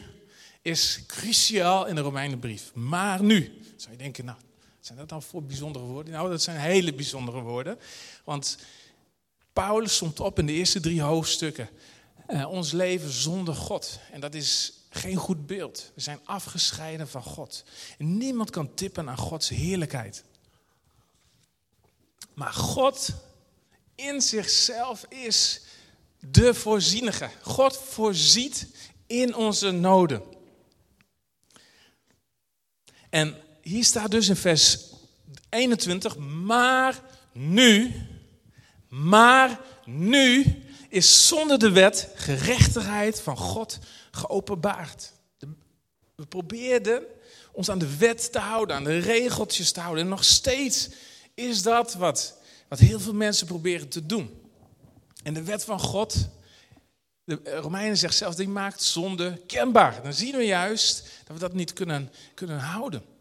Is 0.63 1.01
cruciaal 1.07 1.87
in 1.87 1.95
de 1.95 2.01
Romeinenbrief. 2.01 2.71
Maar 2.75 3.23
nu. 3.23 3.53
Zou 3.77 3.93
je 3.93 3.99
denken, 3.99 4.25
nou, 4.25 4.39
zijn 4.81 4.99
dat 4.99 5.09
dan 5.09 5.23
voor 5.23 5.43
bijzondere 5.43 5.85
woorden? 5.85 6.13
Nou, 6.13 6.31
dat 6.31 6.43
zijn 6.43 6.57
hele 6.57 6.95
bijzondere 6.95 7.41
woorden. 7.41 7.79
Want 8.25 8.59
Paulus 9.53 9.95
stond 9.95 10.21
op 10.21 10.39
in 10.39 10.47
de 10.47 10.53
eerste 10.53 10.81
drie 10.81 11.03
hoofdstukken. 11.03 11.69
Uh, 12.29 12.51
ons 12.51 12.73
leven 12.73 13.11
zonder 13.11 13.55
God. 13.55 14.01
En 14.13 14.21
dat 14.21 14.35
is 14.35 14.73
geen 14.91 15.17
goed 15.17 15.47
beeld. 15.47 15.91
We 15.95 16.01
zijn 16.01 16.21
afgescheiden 16.25 17.09
van 17.09 17.23
God. 17.23 17.65
Niemand 17.99 18.51
kan 18.51 18.75
tippen 18.75 19.09
aan 19.09 19.19
Gods 19.19 19.49
heerlijkheid. 19.49 20.25
Maar 22.35 22.53
God 22.53 23.13
in 23.95 24.21
zichzelf 24.21 25.07
is 25.09 25.61
de 26.21 26.55
voorzienige. 26.55 27.31
God 27.43 27.77
voorziet 27.77 28.67
in 29.07 29.35
onze 29.35 29.71
noden. 29.71 30.23
En 33.11 33.37
hier 33.71 33.85
staat 33.85 34.11
dus 34.11 34.29
in 34.29 34.37
vers 34.37 34.79
21, 35.49 36.17
maar 36.19 37.03
nu, 37.33 37.93
maar 38.89 39.61
nu 39.85 40.45
is 40.89 41.29
zonder 41.29 41.59
de 41.59 41.71
wet 41.71 42.09
gerechtigheid 42.15 43.21
van 43.21 43.37
God 43.37 43.79
geopenbaard. 44.11 45.13
We 46.15 46.27
probeerden 46.27 47.03
ons 47.53 47.71
aan 47.71 47.79
de 47.79 47.97
wet 47.97 48.33
te 48.33 48.39
houden, 48.39 48.77
aan 48.77 48.85
de 48.85 48.99
regeltjes 48.99 49.73
te 49.73 49.81
houden. 49.81 50.05
En 50.05 50.11
nog 50.11 50.25
steeds 50.25 50.89
is 51.35 51.63
dat 51.63 51.95
wat, 51.95 52.39
wat 52.69 52.79
heel 52.79 53.01
veel 53.01 53.15
mensen 53.15 53.47
proberen 53.47 53.89
te 53.89 54.07
doen. 54.07 54.41
En 55.23 55.35
de 55.35 55.43
wet 55.43 55.65
van 55.65 55.81
God, 55.81 56.29
de 57.25 57.41
Romeinen 57.45 57.99
zegt 57.99 58.17
zelfs, 58.17 58.37
die 58.37 58.49
maakt 58.49 58.83
zonde 58.83 59.41
kenbaar. 59.47 60.03
Dan 60.03 60.13
zien 60.13 60.37
we 60.37 60.45
juist 60.45 61.09
dat 61.25 61.37
we 61.37 61.43
dat 61.43 61.55
niet 61.55 61.73
kunnen, 61.73 62.13
kunnen 62.35 62.59
houden. 62.59 63.19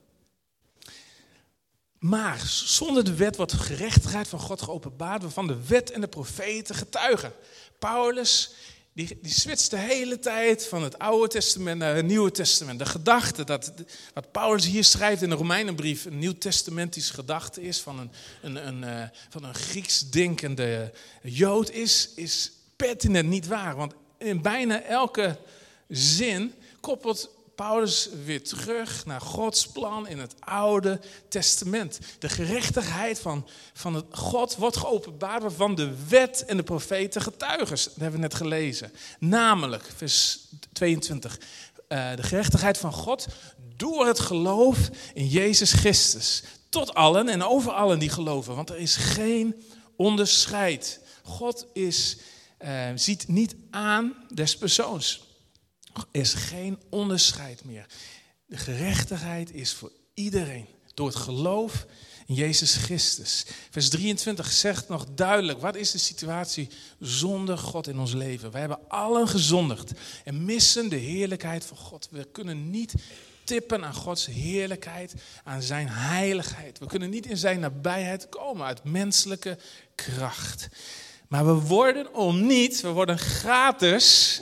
Maar 2.00 2.40
zonder 2.48 3.04
de 3.04 3.16
wet 3.16 3.36
wordt 3.36 3.54
gerechtigheid 3.54 4.28
van 4.28 4.40
God 4.40 4.62
geopenbaard, 4.62 5.22
waarvan 5.22 5.48
de 5.48 5.66
wet 5.68 5.92
en 5.92 6.02
de 6.02 6.08
profeten 6.08 6.76
getuigen. 6.76 7.34
Paulus, 7.80 8.52
die, 8.94 9.20
die 9.22 9.70
de 9.70 9.78
hele 9.78 10.20
tijd 10.20 10.68
van 10.68 10.84
het 10.84 11.00
Oude 11.00 11.28
Testament 11.28 11.80
naar 11.80 11.96
het 11.96 12.06
Nieuwe 12.06 12.32
Testament. 12.32 12.80
De 12.80 12.86
gedachte 12.86 13.44
dat 13.44 13.72
wat 14.14 14.32
Paulus 14.32 14.66
hier 14.66 14.84
schrijft 14.84 15.22
in 15.22 15.30
de 15.30 15.36
Romeinenbrief 15.36 16.06
een 16.06 16.20
nieuw-testamentisch 16.20 17.10
gedachte 17.10 17.62
is 17.62 17.80
van 17.80 18.00
een, 18.00 18.12
een, 18.42 18.68
een, 18.68 18.84
uh, 18.84 19.08
van 19.30 19.44
een 19.44 19.56
Grieks 19.56 20.10
denkende 20.10 20.92
Jood, 21.22 21.72
is, 21.72 22.10
is 22.16 22.52
pertinent 22.76 23.30
niet 23.30 23.48
waar. 23.48 23.76
Want 23.76 23.94
in 24.18 24.42
bijna 24.42 24.82
elke 24.82 25.38
zin 25.88 26.54
koppelt 26.80 27.30
Paulus 27.60 28.10
weer 28.26 28.44
terug 28.44 29.06
naar 29.06 29.22
Gods 29.22 29.68
plan 29.68 30.08
in 30.08 30.20
het 30.20 30.36
Oude 30.40 31.00
Testament. 31.28 32.00
De 32.20 32.30
gerechtigheid 32.30 33.20
van, 33.20 33.48
van 33.74 33.94
het 33.94 34.06
God 34.12 34.56
wordt 34.56 34.78
geopenbaard 34.78 35.42
waarvan 35.42 35.76
de 35.76 35.94
wet 36.08 36.46
en 36.46 36.58
de 36.58 36.64
profeten 36.64 37.22
getuigen. 37.22 37.76
Dat 37.76 37.94
hebben 37.98 38.12
we 38.12 38.18
net 38.18 38.34
gelezen. 38.34 38.92
Namelijk, 39.20 39.90
vers 39.96 40.40
22, 40.74 41.40
uh, 41.90 42.16
de 42.16 42.24
gerechtigheid 42.24 42.78
van 42.78 42.94
God 42.94 43.28
door 43.76 44.08
het 44.08 44.20
geloof 44.20 44.90
in 45.14 45.28
Jezus 45.28 45.72
Christus. 45.72 46.44
Tot 46.70 46.94
allen 46.94 47.30
en 47.30 47.44
over 47.44 47.72
allen 47.72 48.00
die 48.00 48.10
geloven, 48.10 48.56
want 48.56 48.70
er 48.70 48.78
is 48.78 48.96
geen 48.96 49.64
onderscheid. 49.96 51.00
God 51.24 51.66
is, 51.74 52.18
uh, 52.60 52.88
ziet 52.96 53.28
niet 53.28 53.56
aan 53.72 54.14
des 54.34 54.58
persoons. 54.58 55.29
Is 56.12 56.34
geen 56.34 56.80
onderscheid 56.90 57.66
meer. 57.66 57.86
De 58.46 58.58
gerechtigheid 58.58 59.54
is 59.54 59.74
voor 59.74 59.92
iedereen. 60.14 60.66
Door 60.94 61.08
het 61.08 61.16
geloof 61.16 61.86
in 62.26 62.36
Jezus 62.36 62.76
Christus. 62.76 63.46
Vers 63.70 63.90
23 63.90 64.52
zegt 64.52 64.90
nog 64.90 65.06
duidelijk, 65.16 65.62
wat 65.62 65.76
is 65.76 65.92
de 65.92 65.98
situatie 65.98 66.70
zonder 67.00 67.58
God 67.58 67.88
in 67.88 68.00
ons 68.00 68.14
leven? 68.14 68.52
Wij 68.52 68.60
hebben 68.60 68.80
allen 68.88 69.28
gezondigd 69.28 69.92
en 70.24 70.46
missen 70.46 70.90
de 70.90 70.96
heerlijkheid 70.96 71.66
van 71.66 71.78
God. 71.78 72.08
We 72.12 72.28
kunnen 72.32 72.70
niet 72.70 72.94
tippen 73.44 73.86
aan 73.86 73.94
Gods 73.94 74.26
heerlijkheid, 74.26 75.14
aan 75.44 75.62
zijn 75.62 75.88
heiligheid. 75.90 76.80
We 76.80 76.86
kunnen 76.86 77.10
niet 77.10 77.26
in 77.26 77.38
zijn 77.38 77.60
nabijheid 77.60 78.30
komen 78.30 78.66
uit 78.66 78.84
menselijke 78.84 79.58
kracht. 79.96 80.68
Maar 81.28 81.46
we 81.46 81.54
worden 81.54 82.14
om 82.14 82.46
niet, 82.48 82.82
we 82.82 82.90
worden 82.90 83.20
gratis 83.20 84.42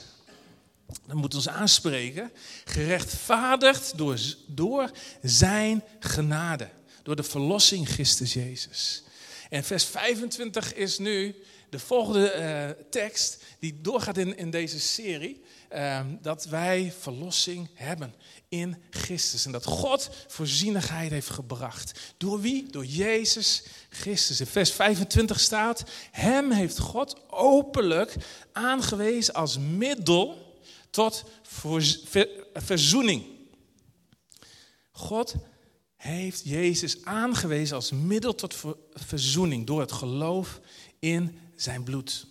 dat 1.06 1.15
moet 1.15 1.36
ons 1.36 1.50
aanspreken, 1.50 2.32
gerechtvaardigd 2.65 3.98
door, 3.98 4.20
door 4.48 4.91
zijn 5.22 5.84
genade, 6.00 6.70
door 7.03 7.15
de 7.15 7.24
verlossing 7.24 7.89
Christus 7.89 8.34
Jezus. 8.34 9.03
En 9.50 9.63
vers 9.63 9.86
25 9.86 10.74
is 10.74 10.98
nu 10.98 11.36
de 11.70 11.79
volgende 11.79 12.34
uh, 12.36 12.84
tekst 12.89 13.44
die 13.60 13.82
doorgaat 13.82 14.17
in, 14.17 14.38
in 14.38 14.50
deze 14.50 14.79
serie, 14.79 15.41
uh, 15.74 16.00
dat 16.22 16.46
wij 16.46 16.94
verlossing 17.00 17.70
hebben 17.74 18.13
in 18.50 18.75
Christus. 18.89 19.46
En 19.46 19.51
dat 19.51 19.65
God 19.65 20.10
voorzienigheid 20.27 21.12
heeft 21.12 21.29
gebracht. 21.29 22.00
Door 22.17 22.41
wie? 22.41 22.72
Door 22.72 22.86
Jezus 22.86 23.63
Christus. 23.89 24.39
In 24.39 24.46
vers 24.46 24.72
25 24.72 25.39
staat, 25.39 25.84
hem 26.12 26.51
heeft 26.51 26.79
God 26.79 27.15
openlijk 27.29 28.15
aangewezen 28.51 29.34
als 29.34 29.58
middel 29.58 30.47
tot 30.98 31.24
verzoening. 32.54 33.25
God 34.92 35.36
heeft 35.96 36.42
Jezus 36.44 37.06
aangewezen 37.06 37.75
als 37.75 37.92
middel 37.92 38.36
tot 38.36 38.56
verzoening 38.94 39.68
door 39.68 39.80
het 39.80 39.92
geloof 39.92 40.60
in 41.00 41.39
zijn 41.56 41.84
bloed. 41.84 42.27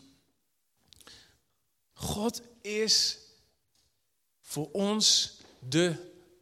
God 1.93 2.43
is 2.61 3.19
voor 4.41 4.69
ons 4.73 5.37
de 5.59 5.95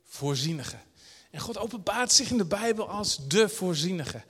voorzienige. 0.04 0.78
En 1.30 1.40
God 1.40 1.58
openbaart 1.58 2.12
zich 2.12 2.30
in 2.30 2.38
de 2.38 2.44
Bijbel 2.44 2.88
als 2.88 3.28
de 3.28 3.48
voorzienige. 3.48 4.22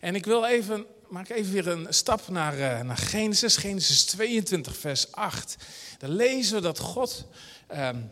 En 0.00 0.14
ik 0.14 0.24
wil 0.24 0.44
even, 0.44 0.86
maak 1.12 1.28
even 1.28 1.52
weer 1.52 1.68
een 1.68 1.94
stap 1.94 2.28
naar, 2.28 2.58
uh, 2.58 2.80
naar 2.80 2.96
Genesis, 2.96 3.56
Genesis 3.56 4.04
22, 4.04 4.76
vers 4.76 5.12
8. 5.12 5.56
Dan 5.98 6.10
lezen 6.10 6.54
we 6.54 6.60
dat 6.60 6.78
God 6.78 7.26
um, 7.72 8.10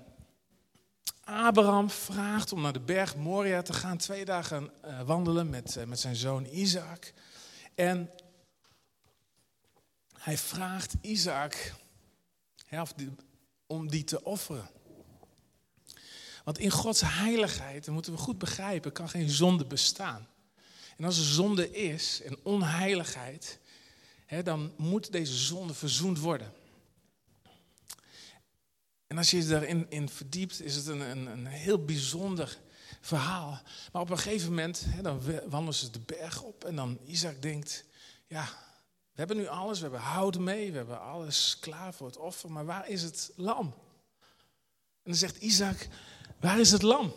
Abraham 1.24 1.90
vraagt 1.90 2.52
om 2.52 2.60
naar 2.60 2.72
de 2.72 2.80
berg 2.80 3.16
Moria 3.16 3.62
te 3.62 3.72
gaan, 3.72 3.96
twee 3.96 4.24
dagen 4.24 4.70
uh, 4.84 5.02
wandelen 5.02 5.50
met, 5.50 5.76
uh, 5.76 5.84
met 5.84 6.00
zijn 6.00 6.16
zoon 6.16 6.46
Isaac. 6.50 7.12
En 7.74 8.10
hij 10.18 10.38
vraagt 10.38 10.94
Isaac 11.00 11.74
om 13.66 13.88
die 13.88 14.04
te 14.04 14.24
offeren. 14.24 14.70
Want 16.44 16.58
in 16.58 16.70
Gods 16.70 17.00
heiligheid, 17.04 17.84
dat 17.84 17.94
moeten 17.94 18.12
we 18.12 18.18
goed 18.18 18.38
begrijpen, 18.38 18.92
kan 18.92 19.08
geen 19.08 19.30
zonde 19.30 19.64
bestaan. 19.64 20.28
En 21.00 21.06
als 21.06 21.18
er 21.18 21.24
zonde 21.24 21.70
is 21.70 22.22
en 22.22 22.38
onheiligheid, 22.42 23.58
hè, 24.26 24.42
dan 24.42 24.72
moet 24.76 25.12
deze 25.12 25.36
zonde 25.36 25.74
verzoend 25.74 26.18
worden. 26.18 26.52
En 29.06 29.18
als 29.18 29.30
je 29.30 29.36
je 29.36 29.46
daarin 29.46 29.86
in 29.88 30.08
verdiept, 30.08 30.62
is 30.62 30.74
het 30.74 30.86
een, 30.86 31.00
een, 31.00 31.26
een 31.26 31.46
heel 31.46 31.84
bijzonder 31.84 32.58
verhaal. 33.00 33.62
Maar 33.92 34.02
op 34.02 34.10
een 34.10 34.18
gegeven 34.18 34.48
moment, 34.48 34.84
hè, 34.86 35.02
dan 35.02 35.22
wandelen 35.48 35.74
ze 35.74 35.90
de 35.90 35.98
berg 35.98 36.42
op 36.42 36.64
en 36.64 36.76
dan 36.76 36.98
Isaac 37.06 37.42
denkt, 37.42 37.84
ja, 38.26 38.44
we 39.12 39.18
hebben 39.18 39.36
nu 39.36 39.46
alles, 39.46 39.76
we 39.76 39.82
hebben 39.82 40.00
hout 40.00 40.38
mee, 40.38 40.70
we 40.70 40.76
hebben 40.76 41.00
alles 41.00 41.56
klaar 41.60 41.94
voor 41.94 42.06
het 42.06 42.16
offer, 42.16 42.50
maar 42.50 42.64
waar 42.64 42.88
is 42.88 43.02
het 43.02 43.32
lam? 43.36 43.66
En 45.02 45.10
dan 45.10 45.14
zegt 45.14 45.36
Isaac, 45.36 45.88
waar 46.40 46.60
is 46.60 46.70
het 46.70 46.82
lam? 46.82 47.14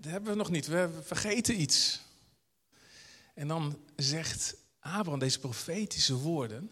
Dat 0.00 0.10
hebben 0.10 0.30
we 0.30 0.38
nog 0.38 0.50
niet, 0.50 0.66
we 0.66 1.00
vergeten 1.02 1.60
iets. 1.60 2.06
En 3.38 3.48
dan 3.48 3.78
zegt 3.96 4.54
Abraham 4.80 5.18
deze 5.18 5.38
profetische 5.38 6.14
woorden, 6.14 6.70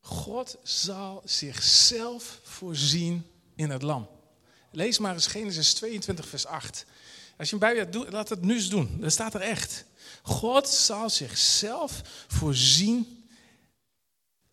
God 0.00 0.58
zal 0.62 1.22
zichzelf 1.24 2.40
voorzien 2.42 3.26
in 3.54 3.70
het 3.70 3.82
lam. 3.82 4.08
Lees 4.70 4.98
maar 4.98 5.14
eens 5.14 5.26
Genesis 5.26 5.74
22, 5.74 6.28
vers 6.28 6.46
8. 6.46 6.86
Als 7.38 7.50
je 7.50 7.56
hem 7.56 7.68
bij 7.68 7.76
hebt, 7.76 8.12
laat 8.12 8.28
het 8.28 8.42
nu 8.42 8.54
eens 8.54 8.68
doen. 8.68 9.00
Dat 9.00 9.12
staat 9.12 9.34
er 9.34 9.40
echt. 9.40 9.84
God 10.22 10.68
zal 10.68 11.10
zichzelf 11.10 12.24
voorzien 12.28 13.24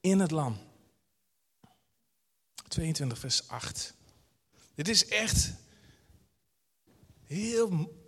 in 0.02 0.20
het 0.20 0.32
lam. 0.32 0.58
22, 2.68 3.20
vers 3.20 3.48
8. 3.48 3.94
Dit 4.76 4.88
is 4.88 5.08
echt 5.08 5.54
heel, 7.24 7.99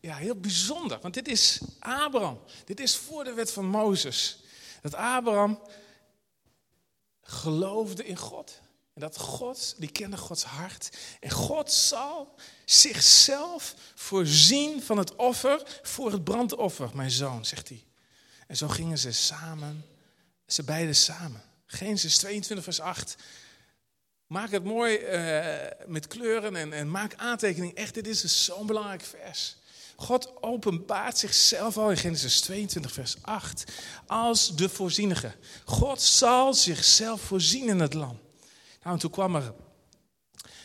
ja, 0.00 0.16
heel 0.16 0.34
bijzonder. 0.34 0.98
Want 1.00 1.14
dit 1.14 1.28
is 1.28 1.60
Abraham. 1.78 2.40
Dit 2.64 2.80
is 2.80 2.96
voor 2.96 3.24
de 3.24 3.32
wet 3.32 3.52
van 3.52 3.66
Mozes. 3.66 4.42
Dat 4.82 4.94
Abraham 4.94 5.60
geloofde 7.22 8.06
in 8.06 8.16
God. 8.16 8.60
En 8.94 9.00
dat 9.00 9.18
God, 9.18 9.74
die 9.78 9.90
kende 9.90 10.16
Gods 10.16 10.44
hart. 10.44 10.98
En 11.20 11.30
God 11.30 11.72
zal 11.72 12.34
zichzelf 12.64 13.74
voorzien 13.94 14.82
van 14.82 14.98
het 14.98 15.16
offer 15.16 15.80
voor 15.82 16.12
het 16.12 16.24
brandoffer, 16.24 16.90
mijn 16.94 17.10
zoon, 17.10 17.44
zegt 17.44 17.68
hij. 17.68 17.84
En 18.46 18.56
zo 18.56 18.68
gingen 18.68 18.98
ze 18.98 19.12
samen, 19.12 19.84
ze 20.46 20.62
beiden 20.62 20.96
samen. 20.96 21.42
Genesis 21.66 22.18
22, 22.18 22.64
vers 22.64 22.80
8. 22.80 23.16
Maak 24.26 24.50
het 24.50 24.64
mooi 24.64 24.98
uh, 24.98 25.86
met 25.86 26.06
kleuren 26.06 26.56
en, 26.56 26.72
en 26.72 26.90
maak 26.90 27.14
aantekening. 27.14 27.74
Echt, 27.74 27.94
dit 27.94 28.06
is 28.06 28.20
dus 28.20 28.44
zo'n 28.44 28.66
belangrijk 28.66 29.02
vers. 29.02 29.56
God 30.00 30.42
openbaart 30.42 31.18
zichzelf 31.18 31.76
al 31.76 31.90
in 31.90 31.96
Genesis 31.96 32.40
22, 32.40 32.92
vers 32.92 33.16
8 33.20 33.64
als 34.06 34.56
de 34.56 34.68
voorzienige. 34.68 35.34
God 35.64 36.02
zal 36.02 36.54
zichzelf 36.54 37.20
voorzien 37.20 37.68
in 37.68 37.80
het 37.80 37.94
lam. 37.94 38.18
Nou, 38.82 38.94
en 38.94 38.98
toen 38.98 39.10
kwam 39.10 39.36
er, 39.36 39.54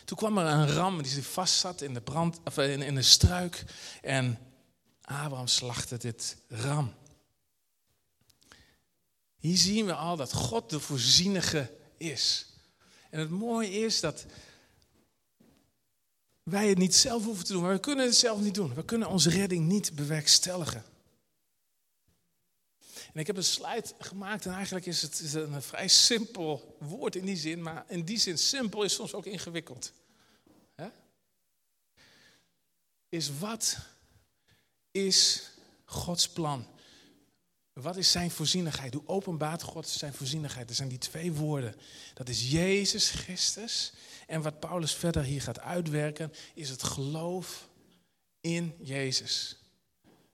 toen 0.05 0.17
kwam 0.17 0.37
er 0.37 0.45
een 0.45 0.71
ram 0.71 1.03
die 1.03 1.23
vast 1.23 1.59
zat 1.59 1.81
in 1.81 1.93
de, 1.93 2.01
brand, 2.01 2.39
of 2.43 2.57
in, 2.57 2.81
in 2.81 2.95
de 2.95 3.01
struik. 3.01 3.63
En 4.01 4.39
Abraham 5.01 5.47
slachtte 5.47 5.97
dit 5.97 6.37
ram. 6.47 6.93
Hier 9.37 9.57
zien 9.57 9.85
we 9.85 9.93
al 9.93 10.15
dat 10.15 10.33
God 10.33 10.69
de 10.69 10.79
voorzienige 10.79 11.71
is. 11.97 12.45
En 13.09 13.19
het 13.19 13.29
mooie 13.29 13.71
is 13.71 13.99
dat 13.99 14.25
wij 16.45 16.69
het 16.69 16.77
niet 16.77 16.95
zelf 16.95 17.23
hoeven 17.23 17.45
te 17.45 17.53
doen. 17.53 17.61
Maar 17.61 17.73
we 17.73 17.79
kunnen 17.79 18.05
het 18.05 18.15
zelf 18.15 18.39
niet 18.39 18.53
doen. 18.53 18.73
We 18.73 18.85
kunnen 18.85 19.07
onze 19.07 19.29
redding 19.29 19.67
niet 19.67 19.95
bewerkstelligen. 19.95 20.83
En 23.13 23.21
ik 23.21 23.27
heb 23.27 23.37
een 23.37 23.43
slide 23.43 23.93
gemaakt 23.99 24.45
en 24.45 24.53
eigenlijk 24.53 24.85
is 24.85 25.01
het 25.01 25.33
een 25.33 25.61
vrij 25.61 25.87
simpel 25.87 26.77
woord 26.79 27.15
in 27.15 27.25
die 27.25 27.37
zin. 27.37 27.61
Maar 27.61 27.85
in 27.87 28.03
die 28.03 28.17
zin 28.17 28.37
simpel 28.37 28.83
is 28.83 28.93
soms 28.93 29.13
ook 29.13 29.25
ingewikkeld. 29.25 29.91
Is 33.09 33.37
wat 33.39 33.77
is 34.91 35.49
Gods 35.85 36.29
plan? 36.29 36.67
Wat 37.73 37.97
is 37.97 38.11
zijn 38.11 38.31
voorzienigheid? 38.31 38.93
Hoe 38.93 39.07
openbaart 39.07 39.61
God 39.61 39.89
zijn 39.89 40.13
voorzienigheid? 40.13 40.69
Er 40.69 40.75
zijn 40.75 40.89
die 40.89 40.97
twee 40.97 41.33
woorden. 41.33 41.75
Dat 42.13 42.29
is 42.29 42.51
Jezus 42.51 43.09
Christus. 43.09 43.93
En 44.27 44.41
wat 44.41 44.59
Paulus 44.59 44.95
verder 44.95 45.23
hier 45.23 45.41
gaat 45.41 45.59
uitwerken, 45.59 46.33
is 46.53 46.69
het 46.69 46.83
geloof 46.83 47.69
in 48.41 48.75
Jezus. 48.79 49.57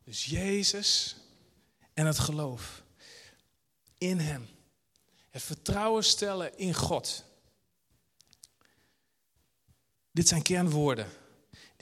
Dus 0.04 0.26
Jezus 0.26 1.16
en 1.94 2.06
het 2.06 2.20
geloof 2.20 2.84
in 3.98 4.20
Hem. 4.20 4.48
Het 5.30 5.42
vertrouwen 5.42 6.04
stellen 6.04 6.58
in 6.58 6.74
God. 6.74 7.26
Dit 10.12 10.28
zijn 10.28 10.42
kernwoorden 10.42 11.08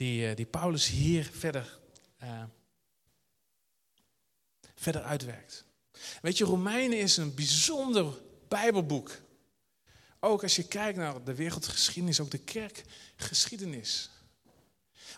die, 0.00 0.28
eh, 0.28 0.36
die 0.36 0.46
Paulus 0.46 0.86
hier 0.86 1.30
verder, 1.32 1.78
uh, 2.22 2.42
verder 4.74 5.02
uitwerkt. 5.02 5.64
Weet 6.22 6.38
je, 6.38 6.44
Romeinen 6.44 6.98
is 6.98 7.16
een 7.16 7.34
bijzonder 7.34 8.14
Bijbelboek. 8.48 9.20
Ook 10.20 10.42
als 10.42 10.56
je 10.56 10.62
kijkt 10.62 10.98
naar 10.98 11.24
de 11.24 11.34
wereldgeschiedenis, 11.34 12.20
ook 12.20 12.30
de 12.30 12.38
kerkgeschiedenis. 12.38 14.10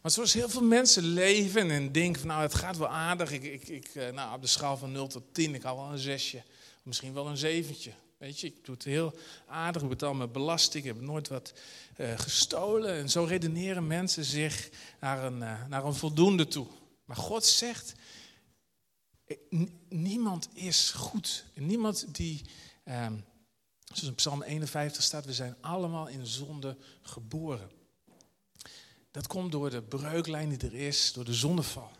Want 0.03 0.15
zoals 0.15 0.33
heel 0.33 0.49
veel 0.49 0.65
mensen 0.65 1.03
leven 1.03 1.71
en 1.71 1.93
denken 1.93 2.21
van 2.21 2.29
nou 2.29 2.43
het 2.43 2.55
gaat 2.55 2.77
wel 2.77 2.89
aardig. 2.89 3.31
Ik, 3.31 3.43
ik, 3.43 3.69
ik, 3.69 3.87
eh, 3.95 4.13
nou, 4.13 4.35
op 4.35 4.41
de 4.41 4.47
schaal 4.47 4.77
van 4.77 4.93
0 4.93 5.07
tot 5.07 5.23
10, 5.33 5.55
ik 5.55 5.63
hou 5.63 5.77
wel 5.77 5.93
een 5.93 5.99
zesje. 5.99 6.43
Misschien 6.83 7.13
wel 7.13 7.27
een 7.27 7.37
zeventje. 7.37 7.93
Weet 8.19 8.41
je, 8.41 8.47
ik 8.47 8.65
doe 8.65 8.75
het 8.75 8.85
heel 8.85 9.15
aardig, 9.47 9.83
ik 9.83 9.89
betaal 9.89 10.15
mijn 10.15 10.33
belasting, 10.33 10.85
ik 10.85 10.95
heb 10.95 11.01
nooit 11.01 11.29
wat 11.29 11.53
uh, 11.97 12.19
gestolen. 12.19 12.95
En 12.95 13.11
zo 13.11 13.25
redeneren 13.25 13.87
mensen 13.87 14.25
zich 14.25 14.71
naar 15.01 15.25
een, 15.25 15.39
uh, 15.39 15.67
naar 15.67 15.85
een 15.85 15.95
voldoende 15.95 16.47
toe. 16.47 16.67
Maar 17.05 17.17
God 17.17 17.45
zegt, 17.45 17.95
niemand 19.89 20.49
is 20.53 20.91
goed. 20.91 21.45
Niemand 21.55 22.15
die, 22.15 22.45
um, 22.89 23.25
zoals 23.97 24.09
in 24.09 24.15
Psalm 24.15 24.43
51 24.43 25.03
staat, 25.03 25.25
we 25.25 25.33
zijn 25.33 25.57
allemaal 25.61 26.07
in 26.07 26.27
zonde 26.27 26.77
geboren. 27.03 27.71
Dat 29.11 29.27
komt 29.27 29.53
door 29.53 29.71
de 29.71 29.83
breuklijn 29.83 30.49
die 30.49 30.59
er 30.59 30.75
is, 30.75 31.13
door 31.13 31.25
de 31.25 31.35
zonneval. 31.35 31.91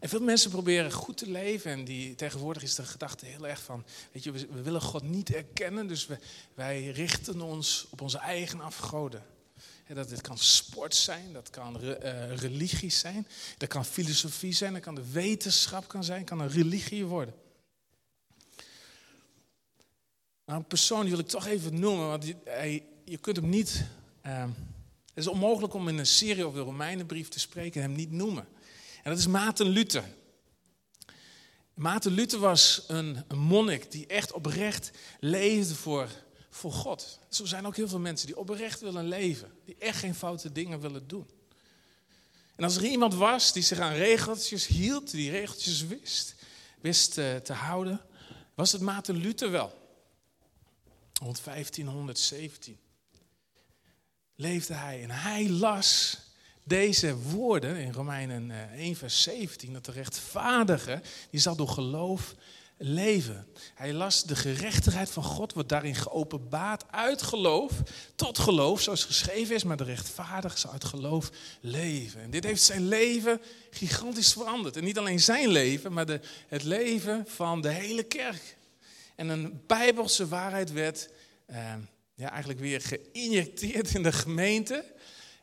En 0.00 0.08
veel 0.08 0.20
mensen 0.20 0.50
proberen 0.50 0.92
goed 0.92 1.16
te 1.16 1.30
leven 1.30 1.70
en 1.70 1.84
die, 1.84 2.14
tegenwoordig 2.14 2.62
is 2.62 2.74
de 2.74 2.84
gedachte 2.84 3.26
heel 3.26 3.46
erg 3.46 3.62
van, 3.62 3.84
weet 4.12 4.24
je, 4.24 4.32
we, 4.32 4.62
willen 4.62 4.80
God 4.80 5.02
niet 5.02 5.34
erkennen, 5.34 5.86
dus 5.86 6.06
we, 6.06 6.18
wij 6.54 6.86
richten 6.90 7.40
ons 7.40 7.86
op 7.90 8.00
onze 8.00 8.18
eigen 8.18 8.60
afgoden. 8.60 9.24
dat 9.94 10.08
dit 10.08 10.20
kan 10.20 10.38
sport 10.38 10.94
zijn, 10.94 11.32
dat 11.32 11.50
kan 11.50 11.82
uh, 11.82 12.34
religie 12.34 12.90
zijn, 12.90 13.26
dat 13.58 13.68
kan 13.68 13.84
filosofie 13.84 14.52
zijn, 14.52 14.72
dat 14.72 14.82
kan 14.82 14.94
de 14.94 15.10
wetenschap 15.10 15.88
kan 15.88 16.04
zijn, 16.04 16.24
kan 16.24 16.40
een 16.40 16.50
religie 16.50 17.04
worden. 17.04 17.34
Maar 20.50 20.58
een 20.58 20.66
persoon 20.66 21.00
die 21.00 21.10
wil 21.10 21.18
ik 21.18 21.28
toch 21.28 21.46
even 21.46 21.80
noemen, 21.80 22.06
want 22.06 22.26
je, 22.26 22.82
je 23.04 23.18
kunt 23.18 23.36
hem 23.36 23.48
niet... 23.48 23.84
Uh, 24.26 24.42
het 25.06 25.24
is 25.24 25.26
onmogelijk 25.26 25.74
om 25.74 25.88
in 25.88 25.98
een 25.98 26.06
serie 26.06 26.44
over 26.44 26.58
de 26.58 26.64
Romeinenbrief 26.64 27.28
te 27.28 27.40
spreken 27.40 27.82
en 27.82 27.88
hem 27.88 27.96
niet 27.96 28.10
noemen. 28.10 28.48
En 29.02 29.10
dat 29.10 29.18
is 29.18 29.26
Maarten 29.26 29.66
Luther. 29.66 30.04
Maarten 31.74 32.12
Luther 32.12 32.38
was 32.38 32.84
een, 32.88 33.24
een 33.28 33.38
monnik 33.38 33.90
die 33.90 34.06
echt 34.06 34.32
oprecht 34.32 34.90
leefde 35.20 35.74
voor, 35.74 36.08
voor 36.48 36.72
God. 36.72 37.18
Zo 37.28 37.44
zijn 37.44 37.66
ook 37.66 37.76
heel 37.76 37.88
veel 37.88 37.98
mensen 37.98 38.26
die 38.26 38.36
oprecht 38.36 38.80
willen 38.80 39.08
leven. 39.08 39.52
Die 39.64 39.76
echt 39.78 39.98
geen 39.98 40.14
foute 40.14 40.52
dingen 40.52 40.80
willen 40.80 41.08
doen. 41.08 41.26
En 42.56 42.64
als 42.64 42.76
er 42.76 42.84
iemand 42.84 43.14
was 43.14 43.52
die 43.52 43.62
zich 43.62 43.78
aan 43.78 43.94
regeltjes 43.94 44.66
hield, 44.66 45.10
die 45.10 45.30
regeltjes 45.30 45.86
wist, 45.86 46.34
wist 46.80 47.18
uh, 47.18 47.36
te 47.36 47.52
houden, 47.52 48.00
was 48.54 48.72
het 48.72 48.80
Maarten 48.80 49.16
Luther 49.16 49.50
wel. 49.50 49.78
Rond 51.20 51.44
1517 51.44 52.78
leefde 54.34 54.74
hij 54.74 55.02
en 55.02 55.10
hij 55.10 55.48
las 55.48 56.18
deze 56.64 57.16
woorden 57.16 57.76
in 57.76 57.92
Romeinen 57.92 58.50
1 58.50 58.90
eh, 58.90 58.96
vers 58.96 59.22
17, 59.22 59.72
dat 59.72 59.84
de 59.84 59.92
rechtvaardige, 59.92 61.02
die 61.30 61.40
zal 61.40 61.56
door 61.56 61.68
geloof 61.68 62.34
leven. 62.76 63.46
Hij 63.74 63.92
las 63.92 64.22
de 64.24 64.36
gerechtigheid 64.36 65.10
van 65.10 65.22
God, 65.22 65.52
wordt 65.52 65.68
daarin 65.68 65.94
geopenbaard 65.94 66.84
uit 66.90 67.22
geloof 67.22 67.72
tot 68.14 68.38
geloof, 68.38 68.80
zoals 68.80 69.04
geschreven 69.04 69.54
is, 69.54 69.64
maar 69.64 69.76
de 69.76 69.84
rechtvaardige 69.84 70.58
zal 70.58 70.72
uit 70.72 70.84
geloof 70.84 71.30
leven. 71.60 72.20
En 72.20 72.30
dit 72.30 72.44
heeft 72.44 72.62
zijn 72.62 72.88
leven 72.88 73.40
gigantisch 73.70 74.32
veranderd. 74.32 74.76
En 74.76 74.84
niet 74.84 74.98
alleen 74.98 75.20
zijn 75.20 75.48
leven, 75.48 75.92
maar 75.92 76.06
de, 76.06 76.20
het 76.48 76.62
leven 76.62 77.24
van 77.26 77.60
de 77.60 77.70
hele 77.70 78.02
kerk. 78.02 78.58
En 79.20 79.28
een 79.28 79.62
bijbelse 79.66 80.28
waarheid 80.28 80.72
werd 80.72 81.10
eh, 81.46 81.74
ja, 82.14 82.30
eigenlijk 82.30 82.60
weer 82.60 82.80
geïnjecteerd 82.80 83.94
in 83.94 84.02
de 84.02 84.12
gemeente. 84.12 84.84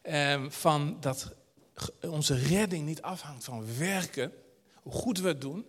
Eh, 0.01 0.45
van 0.49 0.97
dat 0.99 1.33
onze 2.01 2.35
redding 2.35 2.85
niet 2.85 3.01
afhangt 3.01 3.43
van 3.43 3.77
werken, 3.77 4.31
hoe 4.81 4.91
goed 4.91 5.19
we 5.19 5.27
het 5.27 5.41
doen, 5.41 5.65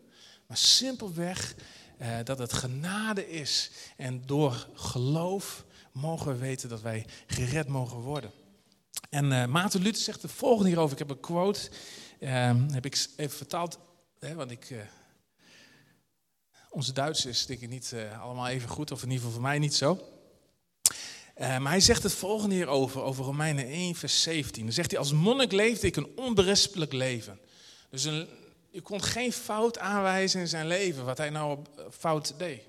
maar 0.47 0.57
simpelweg 0.57 1.55
eh, 1.99 2.17
dat 2.25 2.39
het 2.39 2.53
genade 2.53 3.31
is. 3.31 3.71
En 3.97 4.23
door 4.27 4.69
geloof 4.75 5.65
mogen 5.93 6.33
we 6.33 6.39
weten 6.39 6.69
dat 6.69 6.81
wij 6.81 7.07
gered 7.27 7.69
mogen 7.69 7.99
worden. 7.99 8.31
En 9.11 9.25
uh, 9.25 9.47
Maarten 9.47 9.83
Luther 9.83 10.03
zegt 10.03 10.23
het 10.23 10.33
volgende 10.33 10.69
hierover. 10.69 10.93
Ik 10.93 10.99
heb 10.99 11.11
een 11.11 11.21
quote, 11.21 11.71
uh, 12.21 12.55
heb 12.71 12.87
ik 12.87 13.07
even 13.17 13.37
vertaald, 13.37 13.79
hè, 14.19 14.35
want 14.35 14.51
ik... 14.51 14.71
Uh, 14.71 14.81
onze 16.71 16.93
Duits 16.93 17.27
is 17.27 17.47
denk 17.47 17.61
ik 17.61 17.69
niet 17.69 17.91
uh, 17.95 18.23
allemaal 18.23 18.49
even 18.49 18.69
goed, 18.69 18.91
of 18.91 19.03
in 19.03 19.11
ieder 19.11 19.25
geval 19.25 19.33
voor 19.33 19.49
mij 19.49 19.59
niet 19.59 19.75
zo. 19.75 20.01
Uh, 21.41 21.59
maar 21.59 21.71
hij 21.71 21.81
zegt 21.81 22.03
het 22.03 22.13
volgende 22.13 22.55
hierover, 22.55 23.03
over 23.03 23.25
Romeinen 23.25 23.67
1, 23.67 23.95
vers 23.95 24.23
17. 24.23 24.65
Dan 24.65 24.73
zegt 24.73 24.91
hij, 24.91 25.01
als 25.01 25.13
monnik 25.13 25.53
leefde 25.53 25.87
ik 25.87 25.97
een 25.97 26.17
onberispelijk 26.17 26.93
leven. 26.93 27.41
Dus 27.91 28.05
een, 28.05 28.29
je 28.71 28.81
kon 28.81 29.03
geen 29.03 29.33
fout 29.33 29.79
aanwijzen 29.79 30.41
in 30.41 30.49
zijn 30.49 30.67
leven, 30.67 31.05
wat 31.05 31.19
hij 31.19 31.31
nou 31.31 31.51
op 31.51 31.91
fout 31.99 32.35
deed. 32.39 32.63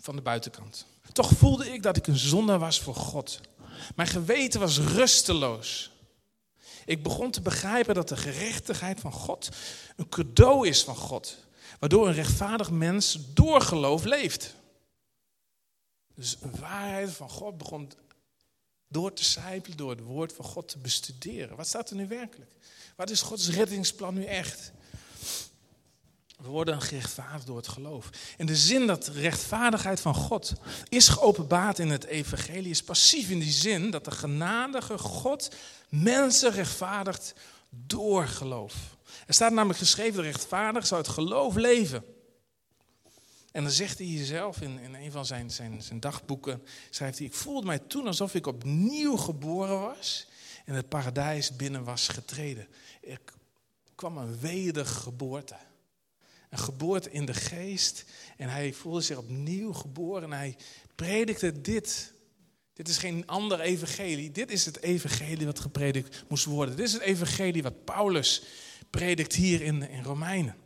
Van 0.00 0.16
de 0.16 0.22
buitenkant. 0.22 0.86
Toch 1.12 1.30
voelde 1.30 1.72
ik 1.72 1.82
dat 1.82 1.96
ik 1.96 2.06
een 2.06 2.18
zondaar 2.18 2.58
was 2.58 2.80
voor 2.80 2.94
God. 2.94 3.40
Mijn 3.94 4.08
geweten 4.08 4.60
was 4.60 4.78
rusteloos. 4.78 5.90
Ik 6.84 7.02
begon 7.02 7.30
te 7.30 7.40
begrijpen 7.40 7.94
dat 7.94 8.08
de 8.08 8.16
gerechtigheid 8.16 9.00
van 9.00 9.12
God 9.12 9.48
een 9.96 10.08
cadeau 10.08 10.68
is 10.68 10.84
van 10.84 10.96
God. 10.96 11.45
Waardoor 11.78 12.08
een 12.08 12.14
rechtvaardig 12.14 12.70
mens 12.70 13.18
door 13.34 13.60
geloof 13.60 14.04
leeft. 14.04 14.54
Dus 16.14 16.36
een 16.40 16.60
waarheid 16.60 17.10
van 17.10 17.28
God 17.28 17.58
begon 17.58 17.90
door 18.88 19.12
te 19.12 19.24
sijpelen, 19.24 19.76
door 19.76 19.90
het 19.90 20.00
woord 20.00 20.32
van 20.32 20.44
God 20.44 20.68
te 20.68 20.78
bestuderen. 20.78 21.56
Wat 21.56 21.66
staat 21.66 21.90
er 21.90 21.96
nu 21.96 22.08
werkelijk? 22.08 22.50
Wat 22.96 23.10
is 23.10 23.22
Gods 23.22 23.50
reddingsplan 23.50 24.14
nu 24.14 24.24
echt? 24.24 24.72
We 26.36 26.48
worden 26.48 26.80
gerechtvaardigd 26.80 27.46
door 27.46 27.56
het 27.56 27.68
geloof. 27.68 28.10
En 28.36 28.46
de 28.46 28.56
zin 28.56 28.86
dat 28.86 29.04
de 29.04 29.12
rechtvaardigheid 29.12 30.00
van 30.00 30.14
God 30.14 30.52
is 30.88 31.08
geopenbaard 31.08 31.78
in 31.78 31.90
het 31.90 32.04
evangelie 32.04 32.70
is 32.70 32.82
passief 32.82 33.30
in 33.30 33.38
die 33.38 33.52
zin 33.52 33.90
dat 33.90 34.04
de 34.04 34.10
genadige 34.10 34.98
God 34.98 35.54
mensen 35.88 36.52
rechtvaardigt 36.52 37.34
door 37.70 38.26
geloof. 38.26 38.95
Er 39.26 39.34
staat 39.34 39.52
namelijk 39.52 39.78
geschreven, 39.78 40.22
de 40.22 40.28
rechtvaardig 40.28 40.86
zou 40.86 41.00
het 41.00 41.10
geloof 41.10 41.54
leven. 41.54 42.04
En 43.52 43.62
dan 43.62 43.72
zegt 43.72 43.98
hij 43.98 44.24
zelf 44.24 44.60
in, 44.60 44.78
in 44.78 44.94
een 44.94 45.10
van 45.10 45.26
zijn, 45.26 45.50
zijn, 45.50 45.82
zijn 45.82 46.00
dagboeken, 46.00 46.62
schrijft 46.90 47.18
hij, 47.18 47.26
ik 47.26 47.34
voelde 47.34 47.66
mij 47.66 47.78
toen 47.78 48.06
alsof 48.06 48.34
ik 48.34 48.46
opnieuw 48.46 49.16
geboren 49.16 49.80
was 49.80 50.28
en 50.64 50.74
het 50.74 50.88
paradijs 50.88 51.56
binnen 51.56 51.84
was 51.84 52.08
getreden. 52.08 52.68
Ik 53.00 53.32
kwam 53.94 54.16
een 54.16 54.38
wedergeboorte. 54.38 55.56
Een 56.50 56.58
geboorte 56.58 57.10
in 57.10 57.26
de 57.26 57.34
geest. 57.34 58.04
En 58.36 58.48
hij 58.48 58.72
voelde 58.72 59.00
zich 59.00 59.16
opnieuw 59.16 59.72
geboren 59.72 60.22
en 60.22 60.32
hij 60.32 60.56
predikte 60.94 61.60
dit. 61.60 62.12
Dit 62.72 62.88
is 62.88 62.98
geen 62.98 63.26
ander 63.26 63.60
evangelie. 63.60 64.30
Dit 64.30 64.50
is 64.50 64.64
het 64.64 64.82
evangelie 64.82 65.46
wat 65.46 65.60
gepredikt 65.60 66.24
moest 66.28 66.44
worden. 66.44 66.76
Dit 66.76 66.86
is 66.86 66.92
het 66.92 67.02
evangelie 67.02 67.62
wat 67.62 67.84
Paulus 67.84 68.42
predikt 68.96 69.34
hier 69.34 69.62
in, 69.62 69.88
in 69.90 70.02
Romeinen. 70.02 70.56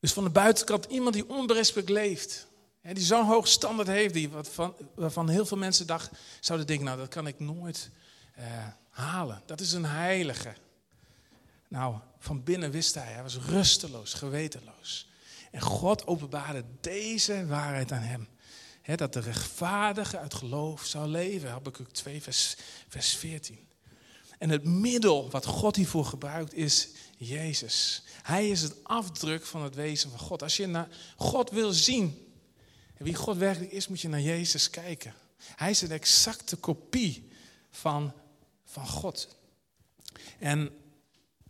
Dus 0.00 0.12
van 0.12 0.24
de 0.24 0.30
buitenkant 0.30 0.84
iemand 0.84 1.14
die 1.14 1.28
onberispelijk 1.28 1.88
leeft. 1.88 2.46
die 2.80 3.04
zo'n 3.04 3.26
hoog 3.26 3.48
standaard 3.48 3.88
heeft, 3.88 4.14
die 4.14 4.28
wat 4.28 4.48
van, 4.48 4.74
waarvan 4.94 5.28
heel 5.28 5.46
veel 5.46 5.56
mensen 5.56 5.86
dag, 5.86 6.10
zouden 6.40 6.66
denken, 6.66 6.86
nou 6.86 6.98
dat 6.98 7.08
kan 7.08 7.26
ik 7.26 7.40
nooit 7.40 7.90
uh, 8.38 8.44
halen. 8.90 9.42
Dat 9.46 9.60
is 9.60 9.72
een 9.72 9.84
heilige. 9.84 10.54
Nou, 11.68 11.96
van 12.18 12.42
binnen 12.42 12.70
wist 12.70 12.94
hij, 12.94 13.12
hij 13.12 13.22
was 13.22 13.38
rusteloos, 13.38 14.14
gewetenloos. 14.14 15.08
En 15.50 15.60
God 15.60 16.06
openbaarde 16.06 16.64
deze 16.80 17.46
waarheid 17.46 17.92
aan 17.92 18.02
hem. 18.02 18.28
dat 18.96 19.12
de 19.12 19.20
rechtvaardige 19.20 20.18
uit 20.18 20.34
geloof 20.34 20.84
zou 20.84 21.08
leven. 21.08 21.50
Habakkuk 21.50 21.90
2 21.90 22.22
vers, 22.22 22.56
vers 22.88 23.14
14. 23.14 23.70
En 24.42 24.50
het 24.50 24.64
middel 24.64 25.30
wat 25.30 25.46
God 25.46 25.76
hiervoor 25.76 26.04
gebruikt 26.04 26.54
is 26.54 26.88
Jezus. 27.16 28.02
Hij 28.22 28.48
is 28.48 28.62
het 28.62 28.84
afdruk 28.84 29.46
van 29.46 29.62
het 29.62 29.74
wezen 29.74 30.10
van 30.10 30.18
God. 30.18 30.42
Als 30.42 30.56
je 30.56 30.66
naar 30.66 30.88
God 31.16 31.50
wil 31.50 31.72
zien 31.72 32.32
en 32.94 33.04
wie 33.04 33.14
God 33.14 33.36
werkelijk 33.36 33.72
is, 33.72 33.88
moet 33.88 34.00
je 34.00 34.08
naar 34.08 34.20
Jezus 34.20 34.70
kijken. 34.70 35.14
Hij 35.38 35.70
is 35.70 35.82
een 35.82 35.90
exacte 35.90 36.56
kopie 36.56 37.28
van, 37.70 38.12
van 38.64 38.88
God. 38.88 39.36
En 40.38 40.70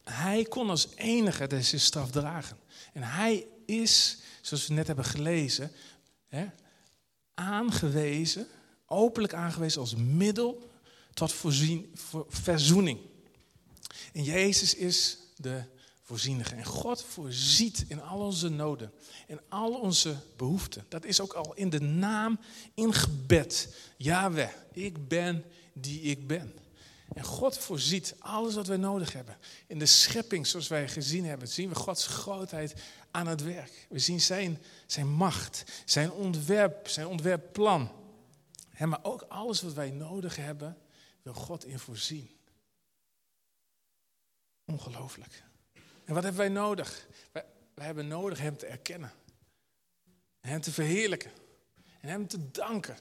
hij 0.05 0.45
kon 0.45 0.71
als 0.71 0.89
enige 0.95 1.47
deze 1.47 1.79
straf 1.79 2.11
dragen. 2.11 2.57
En 2.93 3.03
hij 3.03 3.47
is, 3.67 4.19
zoals 4.41 4.67
we 4.67 4.75
net 4.75 4.87
hebben 4.87 5.05
gelezen, 5.05 5.71
hè, 6.29 6.47
aangewezen, 7.35 8.47
openlijk 8.87 9.35
aangewezen 9.35 9.81
als 9.81 9.95
middel 9.95 10.71
tot 11.15 11.33
voorzien, 11.33 11.91
voor 11.95 12.27
verzoening. 12.29 12.99
En 14.13 14.23
Jezus 14.23 14.75
is 14.75 15.19
de 15.37 15.63
voorzienige. 16.03 16.55
En 16.55 16.65
God 16.65 17.03
voorziet 17.03 17.85
in 17.89 18.03
al 18.03 18.19
onze 18.21 18.49
noden, 18.49 18.93
in 19.27 19.41
al 19.49 19.75
onze 19.75 20.17
behoeften. 20.37 20.85
Dat 20.89 21.05
is 21.05 21.21
ook 21.21 21.33
al 21.33 21.55
in 21.55 21.71
de 21.71 21.81
naam 21.81 22.39
ingebed. 22.75 23.77
Yahweh, 23.97 24.51
ik 24.73 25.09
ben 25.09 25.45
die 25.73 26.01
ik 26.01 26.27
ben. 26.27 26.55
En 27.15 27.25
God 27.25 27.59
voorziet 27.59 28.15
alles 28.19 28.55
wat 28.55 28.67
wij 28.67 28.77
nodig 28.77 29.13
hebben. 29.13 29.37
In 29.67 29.79
de 29.79 29.87
schepping, 29.87 30.47
zoals 30.47 30.69
wij 30.69 30.89
gezien 30.89 31.25
hebben, 31.25 31.49
zien 31.49 31.69
we 31.69 31.75
Gods 31.75 32.07
grootheid 32.07 32.75
aan 33.11 33.27
het 33.27 33.43
werk. 33.43 33.87
We 33.89 33.99
zien 33.99 34.21
zijn, 34.21 34.59
zijn 34.87 35.09
macht, 35.09 35.65
zijn 35.85 36.13
ontwerp, 36.13 36.89
zijn 36.89 37.07
ontwerpplan. 37.07 37.91
maar 38.79 39.01
ook 39.03 39.25
alles 39.29 39.63
wat 39.63 39.73
wij 39.73 39.91
nodig 39.91 40.37
hebben, 40.37 40.77
wil 41.23 41.35
God 41.35 41.65
in 41.65 41.79
voorzien. 41.79 42.31
Ongelooflijk. 44.65 45.43
En 46.05 46.15
wat 46.15 46.23
hebben 46.23 46.41
wij 46.41 46.49
nodig? 46.49 47.07
Wij, 47.33 47.45
hebben 47.75 48.09
nodig 48.09 48.39
Hem 48.39 48.57
te 48.57 48.67
erkennen. 48.67 49.13
Hem 50.41 50.61
te 50.61 50.73
verheerlijken. 50.73 51.31
En 52.01 52.09
Hem 52.09 52.27
te 52.27 52.51
danken. 52.51 52.97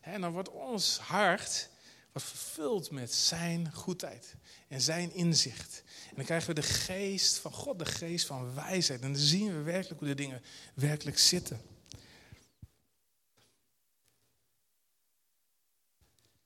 En 0.00 0.20
dan 0.20 0.32
wordt 0.32 0.48
ons 0.48 0.98
hart 0.98 1.70
wordt 2.16 2.30
vervuld 2.30 2.90
met 2.90 3.14
Zijn 3.14 3.72
goedheid 3.72 4.36
en 4.68 4.80
Zijn 4.80 5.12
inzicht. 5.12 5.82
En 6.08 6.16
dan 6.16 6.24
krijgen 6.24 6.48
we 6.48 6.60
de 6.60 6.66
geest 6.66 7.38
van 7.38 7.52
God, 7.52 7.78
de 7.78 7.84
geest 7.84 8.26
van 8.26 8.54
wijsheid. 8.54 9.00
En 9.00 9.12
dan 9.12 9.20
zien 9.20 9.56
we 9.56 9.62
werkelijk 9.62 9.98
hoe 9.98 10.08
de 10.08 10.14
dingen 10.14 10.42
werkelijk 10.74 11.18
zitten. 11.18 11.60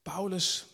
Paulus 0.02 0.69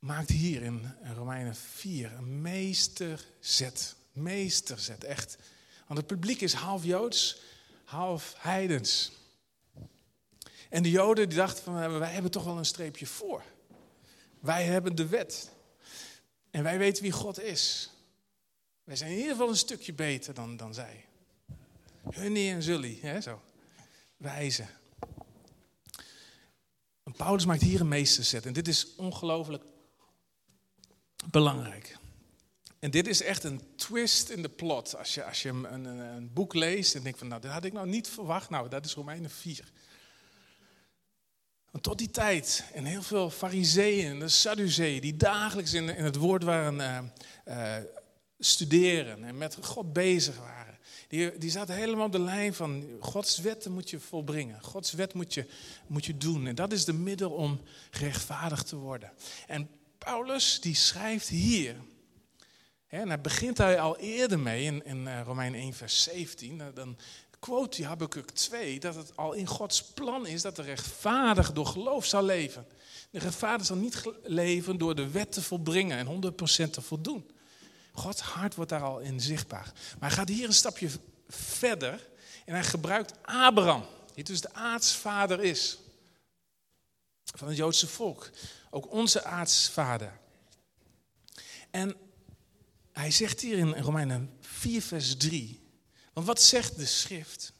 maakt 0.00 0.30
hier 0.30 0.62
in 0.62 0.94
Romeinen 1.14 1.54
4 1.54 2.12
een 2.12 2.40
meesterzet. 2.42 3.96
Meesterzet, 4.12 5.04
echt. 5.04 5.38
Want 5.86 5.98
het 5.98 6.08
publiek 6.08 6.40
is 6.40 6.52
half 6.52 6.84
Joods, 6.84 7.40
half 7.84 8.34
heidens. 8.38 9.12
En 10.68 10.82
de 10.82 10.90
Joden 10.90 11.28
die 11.28 11.38
dachten 11.38 11.64
van, 11.64 11.98
wij 11.98 12.12
hebben 12.12 12.30
toch 12.30 12.44
wel 12.44 12.58
een 12.58 12.64
streepje 12.64 13.06
voor. 13.06 13.42
Wij 14.40 14.64
hebben 14.64 14.94
de 14.94 15.06
wet. 15.06 15.50
En 16.50 16.62
wij 16.62 16.78
weten 16.78 17.02
wie 17.02 17.12
God 17.12 17.40
is. 17.40 17.90
Wij 18.84 18.96
zijn 18.96 19.10
in 19.10 19.16
ieder 19.16 19.32
geval 19.32 19.48
een 19.48 19.56
stukje 19.56 19.92
beter 19.92 20.34
dan, 20.34 20.56
dan 20.56 20.74
zij. 20.74 21.04
Hunnie 22.10 22.52
en 22.52 22.62
zully, 22.62 22.98
hè, 23.00 23.20
zo. 23.20 23.42
Wijzen. 24.16 24.68
En 27.02 27.12
Paulus 27.16 27.44
maakt 27.44 27.62
hier 27.62 27.80
een 27.80 27.88
meesterzet. 27.88 28.46
En 28.46 28.52
dit 28.52 28.68
is 28.68 28.94
ongelooflijk 28.96 29.64
belangrijk. 31.30 31.98
En 32.78 32.90
dit 32.90 33.06
is 33.06 33.22
echt 33.22 33.44
een 33.44 33.62
twist 33.76 34.28
in 34.28 34.42
de 34.42 34.48
plot. 34.48 34.96
Als 34.96 35.14
je, 35.14 35.24
als 35.24 35.42
je 35.42 35.48
een, 35.48 35.84
een, 35.84 36.32
boek 36.32 36.54
leest 36.54 36.94
en 36.94 37.02
denkt 37.02 37.18
van, 37.18 37.28
nou, 37.28 37.40
dat 37.40 37.52
had 37.52 37.64
ik 37.64 37.72
nou 37.72 37.88
niet 37.88 38.08
verwacht. 38.08 38.50
Nou, 38.50 38.68
dat 38.68 38.84
is 38.84 38.94
Romeinen 38.94 39.30
4. 39.30 39.72
Want 41.70 41.84
tot 41.84 41.98
die 41.98 42.10
tijd, 42.10 42.64
en 42.72 42.84
heel 42.84 43.02
veel 43.02 43.30
fariseeën 43.30 44.18
de 44.18 44.28
sadduceeën, 44.28 45.00
die 45.00 45.16
dagelijks 45.16 45.74
in, 45.74 45.96
in 45.96 46.04
het 46.04 46.16
woord 46.16 46.42
waren 46.42 46.74
uh, 46.74 46.98
uh, 47.48 47.84
studeren 48.38 49.24
en 49.24 49.38
met 49.38 49.56
God 49.60 49.92
bezig 49.92 50.38
waren. 50.38 50.78
Die, 51.08 51.38
die 51.38 51.50
zaten 51.50 51.74
helemaal 51.74 52.06
op 52.06 52.12
de 52.12 52.20
lijn 52.20 52.54
van 52.54 52.84
Gods 53.00 53.38
wetten 53.38 53.72
moet 53.72 53.90
je 53.90 54.00
volbrengen. 54.00 54.62
Gods 54.62 54.92
wet 54.92 55.14
moet 55.14 55.34
je, 55.34 55.46
moet 55.86 56.04
je 56.04 56.16
doen. 56.16 56.46
En 56.46 56.54
dat 56.54 56.72
is 56.72 56.84
de 56.84 56.92
middel 56.92 57.30
om 57.30 57.60
gerechtvaardigd 57.90 58.68
te 58.68 58.76
worden. 58.76 59.12
En 59.46 59.68
Paulus 60.04 60.60
die 60.60 60.74
schrijft 60.74 61.28
hier, 61.28 61.76
en 62.86 63.08
daar 63.08 63.20
begint 63.20 63.58
hij 63.58 63.80
al 63.80 63.96
eerder 63.96 64.38
mee 64.38 64.64
in, 64.64 64.84
in 64.84 65.06
uh, 65.06 65.20
Romein 65.24 65.54
1 65.54 65.74
vers 65.74 66.02
17. 66.02 66.62
Dan 66.74 66.96
quote 67.38 67.76
die 67.76 67.86
Habakkuk 67.86 68.30
2, 68.30 68.80
dat 68.80 68.94
het 68.94 69.16
al 69.16 69.32
in 69.32 69.46
Gods 69.46 69.82
plan 69.82 70.26
is 70.26 70.42
dat 70.42 70.56
de 70.56 70.62
rechtvaardige 70.62 71.52
door 71.52 71.66
geloof 71.66 72.04
zal 72.04 72.24
leven. 72.24 72.66
De 73.10 73.18
rechtvaardige 73.18 73.64
zal 73.64 73.76
niet 73.76 74.02
leven 74.22 74.78
door 74.78 74.94
de 74.94 75.10
wet 75.10 75.32
te 75.32 75.42
volbrengen 75.42 75.98
en 75.98 76.32
100% 76.66 76.70
te 76.70 76.80
voldoen. 76.80 77.30
Gods 77.92 78.20
hart 78.20 78.54
wordt 78.54 78.70
daar 78.70 78.82
al 78.82 78.98
in 78.98 79.20
zichtbaar. 79.20 79.72
Maar 79.98 80.08
hij 80.08 80.18
gaat 80.18 80.28
hier 80.28 80.46
een 80.46 80.54
stapje 80.54 80.88
verder 81.28 82.08
en 82.44 82.54
hij 82.54 82.64
gebruikt 82.64 83.12
Abraham, 83.22 83.84
die 84.14 84.24
dus 84.24 84.40
de 84.40 84.54
aartsvader 84.54 85.42
is 85.42 85.78
van 87.34 87.48
het 87.48 87.56
Joodse 87.56 87.86
volk. 87.86 88.30
Ook 88.70 88.92
onze 88.92 89.24
aartsvader. 89.24 90.18
En 91.70 91.96
hij 92.92 93.10
zegt 93.10 93.40
hier 93.40 93.58
in 93.58 93.74
Romeinen 93.74 94.30
4 94.40 94.82
vers 94.82 95.16
3, 95.16 95.62
want 96.12 96.26
wat 96.26 96.42
zegt 96.42 96.76
de 96.76 96.86
schrift? 96.86 97.52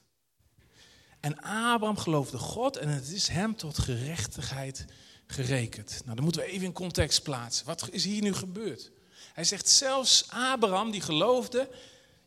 En 1.20 1.40
Abraham 1.42 1.96
geloofde 1.96 2.38
God 2.38 2.76
en 2.76 2.88
het 2.88 3.08
is 3.08 3.28
hem 3.28 3.56
tot 3.56 3.78
gerechtigheid 3.78 4.84
gerekend. 5.26 6.00
Nou, 6.04 6.14
dan 6.14 6.24
moeten 6.24 6.42
we 6.42 6.48
even 6.48 6.66
in 6.66 6.72
context 6.72 7.22
plaatsen. 7.22 7.66
Wat 7.66 7.88
is 7.90 8.04
hier 8.04 8.22
nu 8.22 8.34
gebeurd? 8.34 8.90
Hij 9.32 9.44
zegt 9.44 9.68
zelfs 9.68 10.24
Abraham 10.28 10.90
die 10.90 11.00
geloofde 11.00 11.68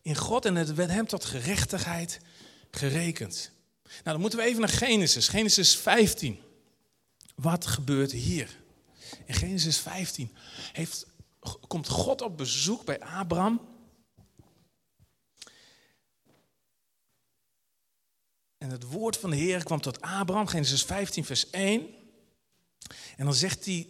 in 0.02 0.16
God 0.16 0.46
en 0.46 0.56
het 0.56 0.74
werd 0.74 0.90
hem 0.90 1.08
tot 1.08 1.26
gerechtigheid 1.26 2.20
gerekend. 2.72 3.52
Nou, 3.84 4.02
dan 4.04 4.20
moeten 4.20 4.40
we 4.40 4.46
even 4.46 4.60
naar 4.60 4.70
Genesis, 4.70 5.28
Genesis 5.28 5.76
15. 5.76 6.40
Wat 7.36 7.66
gebeurt 7.66 8.12
hier? 8.12 8.62
In 9.26 9.34
Genesis 9.34 9.78
15 9.78 10.36
heeft, 10.74 11.08
komt 11.68 11.88
God 11.88 12.22
op 12.22 12.38
bezoek 12.38 12.86
bij 12.86 13.00
Abraham 13.00 13.74
En 18.64 18.70
het 18.70 18.84
woord 18.84 19.18
van 19.18 19.30
de 19.30 19.36
Heer 19.36 19.64
kwam 19.64 19.82
tot 19.82 20.02
Abraham, 20.02 20.48
Genesis 20.48 20.84
15, 20.84 21.26
vers 21.26 21.50
1. 21.50 21.88
En 23.18 23.26
dan 23.26 23.34
zegt 23.34 23.66
hij, 23.66 23.90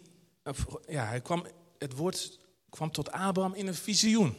ja, 0.87 1.05
hij 1.05 1.21
kwam, 1.21 1.45
het 1.77 1.95
woord 1.95 2.39
kwam 2.69 2.91
tot 2.91 3.11
Abraham 3.11 3.53
in 3.53 3.67
een 3.67 3.75
visioen. 3.75 4.35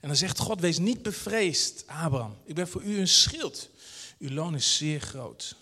En 0.00 0.08
dan 0.08 0.16
zegt 0.16 0.38
God, 0.38 0.60
wees 0.60 0.78
niet 0.78 1.02
bevreesd, 1.02 1.84
Abraham. 1.86 2.36
Ik 2.44 2.54
ben 2.54 2.68
voor 2.68 2.82
u 2.82 2.98
een 2.98 3.08
schild. 3.08 3.70
Uw 4.18 4.30
loon 4.30 4.54
is 4.54 4.76
zeer 4.76 5.00
groot. 5.00 5.56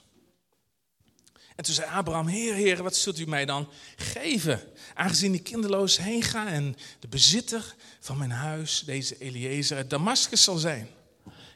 En 1.60 1.66
toen 1.66 1.74
zei 1.74 1.90
Abraham, 1.90 2.26
Heer, 2.26 2.54
Heer, 2.54 2.82
wat 2.82 2.96
zult 2.96 3.18
u 3.18 3.26
mij 3.26 3.44
dan 3.44 3.68
geven? 3.96 4.60
Aangezien 4.94 5.34
ik 5.34 5.42
kinderloos 5.42 5.98
heen 5.98 6.22
ga 6.22 6.48
en 6.48 6.76
de 7.00 7.08
bezitter 7.08 7.74
van 8.00 8.18
mijn 8.18 8.30
huis, 8.30 8.82
deze 8.86 9.18
Eliezer 9.18 9.76
uit 9.76 9.90
Damascus 9.90 10.44
zal 10.44 10.56
zijn. 10.56 10.88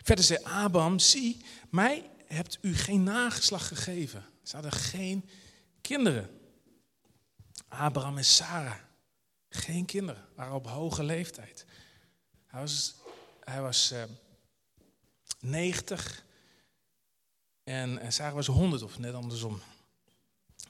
Verder 0.03 0.25
zei 0.25 0.39
Abraham, 0.43 0.99
zie, 0.99 1.45
mij 1.71 2.11
hebt 2.27 2.59
u 2.61 2.77
geen 2.77 3.03
nageslag 3.03 3.69
gegeven. 3.69 4.25
Ze 4.43 4.55
hadden 4.55 4.73
geen 4.73 5.29
kinderen. 5.81 6.31
Abraham 7.69 8.17
en 8.17 8.25
Sarah, 8.25 8.79
geen 9.49 9.85
kinderen, 9.85 10.25
waren 10.37 10.55
op 10.55 10.67
hoge 10.67 11.03
leeftijd. 11.03 11.65
Hij 12.47 12.61
was, 12.61 12.95
hij 13.45 13.61
was 13.61 13.93
uh, 13.93 14.03
90 15.41 16.25
en, 17.63 17.99
en 17.99 18.13
Sarah 18.13 18.35
was 18.35 18.47
100 18.47 18.83
of 18.83 18.99
net 18.99 19.15
andersom. 19.15 19.61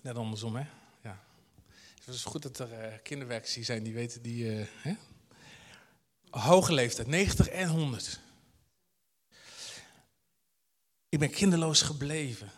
Net 0.04 0.16
andersom, 0.16 0.56
hè? 0.56 0.64
Ja. 1.02 1.20
Het 2.04 2.14
is 2.14 2.24
goed 2.24 2.42
dat 2.42 2.58
er 2.58 2.70
uh, 2.72 2.94
kinderwerkers 3.02 3.52
zijn 3.52 3.82
die 3.82 3.94
weten 3.94 4.22
die. 4.22 4.44
Uh, 4.44 4.66
hè? 4.82 4.94
Hoge 6.30 6.72
leeftijd, 6.72 7.06
90 7.06 7.48
en 7.48 7.68
100. 7.68 8.20
Ik 11.08 11.18
ben 11.18 11.30
kinderloos 11.30 11.82
gebleven. 11.82 12.50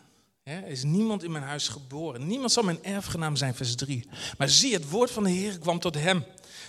Er 0.43 0.67
is 0.67 0.83
niemand 0.83 1.23
in 1.23 1.31
mijn 1.31 1.43
huis 1.43 1.67
geboren. 1.67 2.27
Niemand 2.27 2.51
zal 2.51 2.63
mijn 2.63 2.83
erfgenaam 2.83 3.35
zijn, 3.35 3.55
vers 3.55 3.75
3. 3.75 4.07
Maar 4.37 4.49
zie, 4.49 4.73
het 4.73 4.89
woord 4.89 5.11
van 5.11 5.23
de 5.23 5.29
Heer 5.29 5.59
kwam 5.59 5.79
tot 5.79 5.95
hem. 5.95 6.25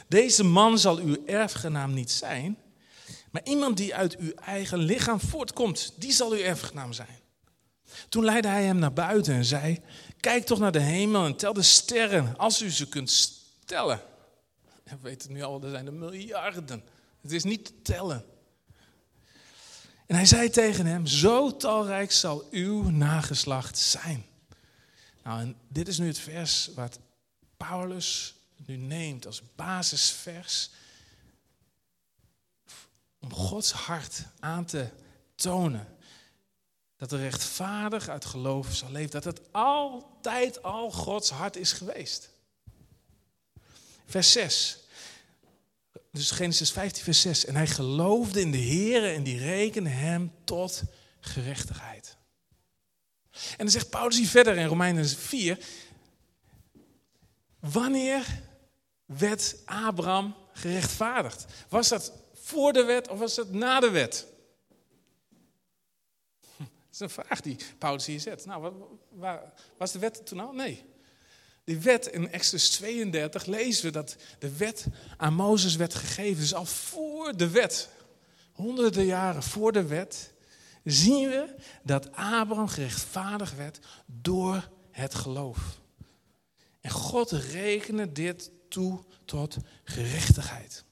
Deze 0.09 0.45
man 0.45 0.79
zal 0.79 0.99
uw 0.99 1.25
erfgenaam 1.27 1.95
niet 1.95 2.11
zijn, 2.11 2.59
maar 3.31 3.43
iemand 3.45 3.77
die 3.77 3.95
uit 3.95 4.17
uw 4.17 4.33
eigen 4.33 4.79
lichaam 4.79 5.21
voortkomt, 5.21 5.93
die 5.97 6.13
zal 6.13 6.31
uw 6.31 6.39
erfgenaam 6.39 6.93
zijn. 6.93 7.19
Toen 8.09 8.25
leidde 8.25 8.49
hij 8.49 8.65
hem 8.65 8.79
naar 8.79 8.93
buiten 8.93 9.35
en 9.35 9.45
zei, 9.45 9.81
kijk 10.21 10.47
toch 10.47 10.59
naar 10.59 10.73
de 10.73 10.81
hemel 10.81 11.25
en 11.25 11.37
tel 11.37 11.53
de 11.53 11.63
sterren, 11.63 12.37
als 12.37 12.63
u 12.63 12.71
ze 12.71 12.89
kunt 12.89 13.43
tellen. 13.65 14.01
We 14.85 14.97
weten 15.01 15.33
nu 15.33 15.43
al, 15.43 15.63
er 15.63 15.71
zijn 15.71 15.87
er 15.87 15.93
miljarden. 15.93 16.83
Het 17.21 17.33
is 17.33 17.45
niet 17.45 17.65
te 17.65 17.83
tellen. 17.83 18.25
En 20.07 20.15
hij 20.15 20.27
zei 20.27 20.51
tegen 20.51 20.87
hem, 20.87 21.07
zo 21.07 21.57
talrijk 21.57 22.13
zal 22.13 22.49
uw 22.51 22.91
nageslacht 22.91 23.79
zijn. 23.79 24.25
Nou, 25.23 25.41
en 25.41 25.57
dit 25.69 25.89
is 25.89 25.99
nu 25.99 26.07
het 26.07 26.19
vers 26.19 26.71
wat 26.75 26.99
Paulus 27.57 28.35
nu 28.67 28.77
neemt 28.77 29.27
als 29.27 29.43
basisvers 29.57 30.71
om 33.19 33.33
Gods 33.33 33.73
hart 33.73 34.23
aan 34.39 34.65
te 34.65 34.89
tonen 35.35 35.98
dat 36.99 37.11
de 37.11 37.17
rechtvaardig 37.17 38.09
uit 38.09 38.25
geloof 38.25 38.75
zal 38.75 38.91
leven. 38.91 39.11
Dat 39.11 39.25
het 39.25 39.41
altijd 39.51 40.63
al 40.63 40.91
Gods 40.91 41.31
hart 41.31 41.57
is 41.57 41.73
geweest. 41.73 42.31
Vers 44.07 44.33
6. 44.33 44.79
Dus 46.13 46.31
Genesis 46.31 46.71
15, 46.71 47.05
vers 47.05 47.21
6. 47.21 47.45
En 47.45 47.57
hij 47.57 47.67
geloofde 47.67 48.41
in 48.41 48.51
de 48.51 48.59
Heer 48.59 49.15
en 49.15 49.23
die 49.23 49.39
rekende 49.39 49.91
hem 49.91 50.33
tot 50.45 50.83
gerechtigheid. 51.21 52.17
En 53.31 53.57
dan 53.57 53.71
zegt 53.71 53.91
Paulus 53.91 54.17
hier 54.17 54.29
verder 54.29 54.57
in 54.57 54.67
Romeinen 54.67 55.09
4. 55.09 55.59
Wanneer 57.61 58.25
werd 59.07 59.57
Abraham 59.65 60.35
gerechtvaardigd? 60.53 61.45
Was 61.69 61.89
dat 61.89 62.13
voor 62.35 62.73
de 62.73 62.85
wet 62.85 63.09
of 63.09 63.19
was 63.19 63.35
dat 63.35 63.53
na 63.53 63.81
de 63.81 63.91
wet? 63.91 64.27
Is 66.99 67.05
een 67.05 67.25
vraag 67.25 67.41
die 67.41 67.57
Paulus 67.79 68.07
hier 68.07 68.21
zet. 68.21 68.47
Nou, 68.47 68.73
was 69.77 69.93
de 69.93 69.99
wet 69.99 70.27
toen 70.27 70.41
al? 70.41 70.53
Nee. 70.53 70.85
Die 71.65 71.79
wet 71.79 72.07
in 72.07 72.31
Exodus 72.31 72.71
32 72.71 73.45
lezen 73.45 73.85
we 73.85 73.91
dat 73.91 74.17
de 74.39 74.57
wet 74.57 74.87
aan 75.17 75.35
Mozes 75.35 75.77
werd 75.77 75.95
gegeven. 75.95 76.41
Dus 76.41 76.55
al 76.55 76.65
voor 76.65 77.37
de 77.37 77.51
wet, 77.51 77.89
honderden 78.53 79.05
jaren 79.05 79.43
voor 79.43 79.73
de 79.73 79.87
wet, 79.87 80.33
zien 80.85 81.29
we 81.29 81.55
dat 81.83 82.13
Abraham 82.13 82.69
gerechtvaardigd 82.69 83.57
werd 83.57 83.79
door 84.07 84.69
het 84.91 85.15
geloof. 85.15 85.81
En 86.81 86.91
God 86.91 87.31
rekende 87.31 88.13
dit 88.13 88.51
toe 88.69 89.05
tot 89.25 89.57
gerechtigheid. 89.85 90.85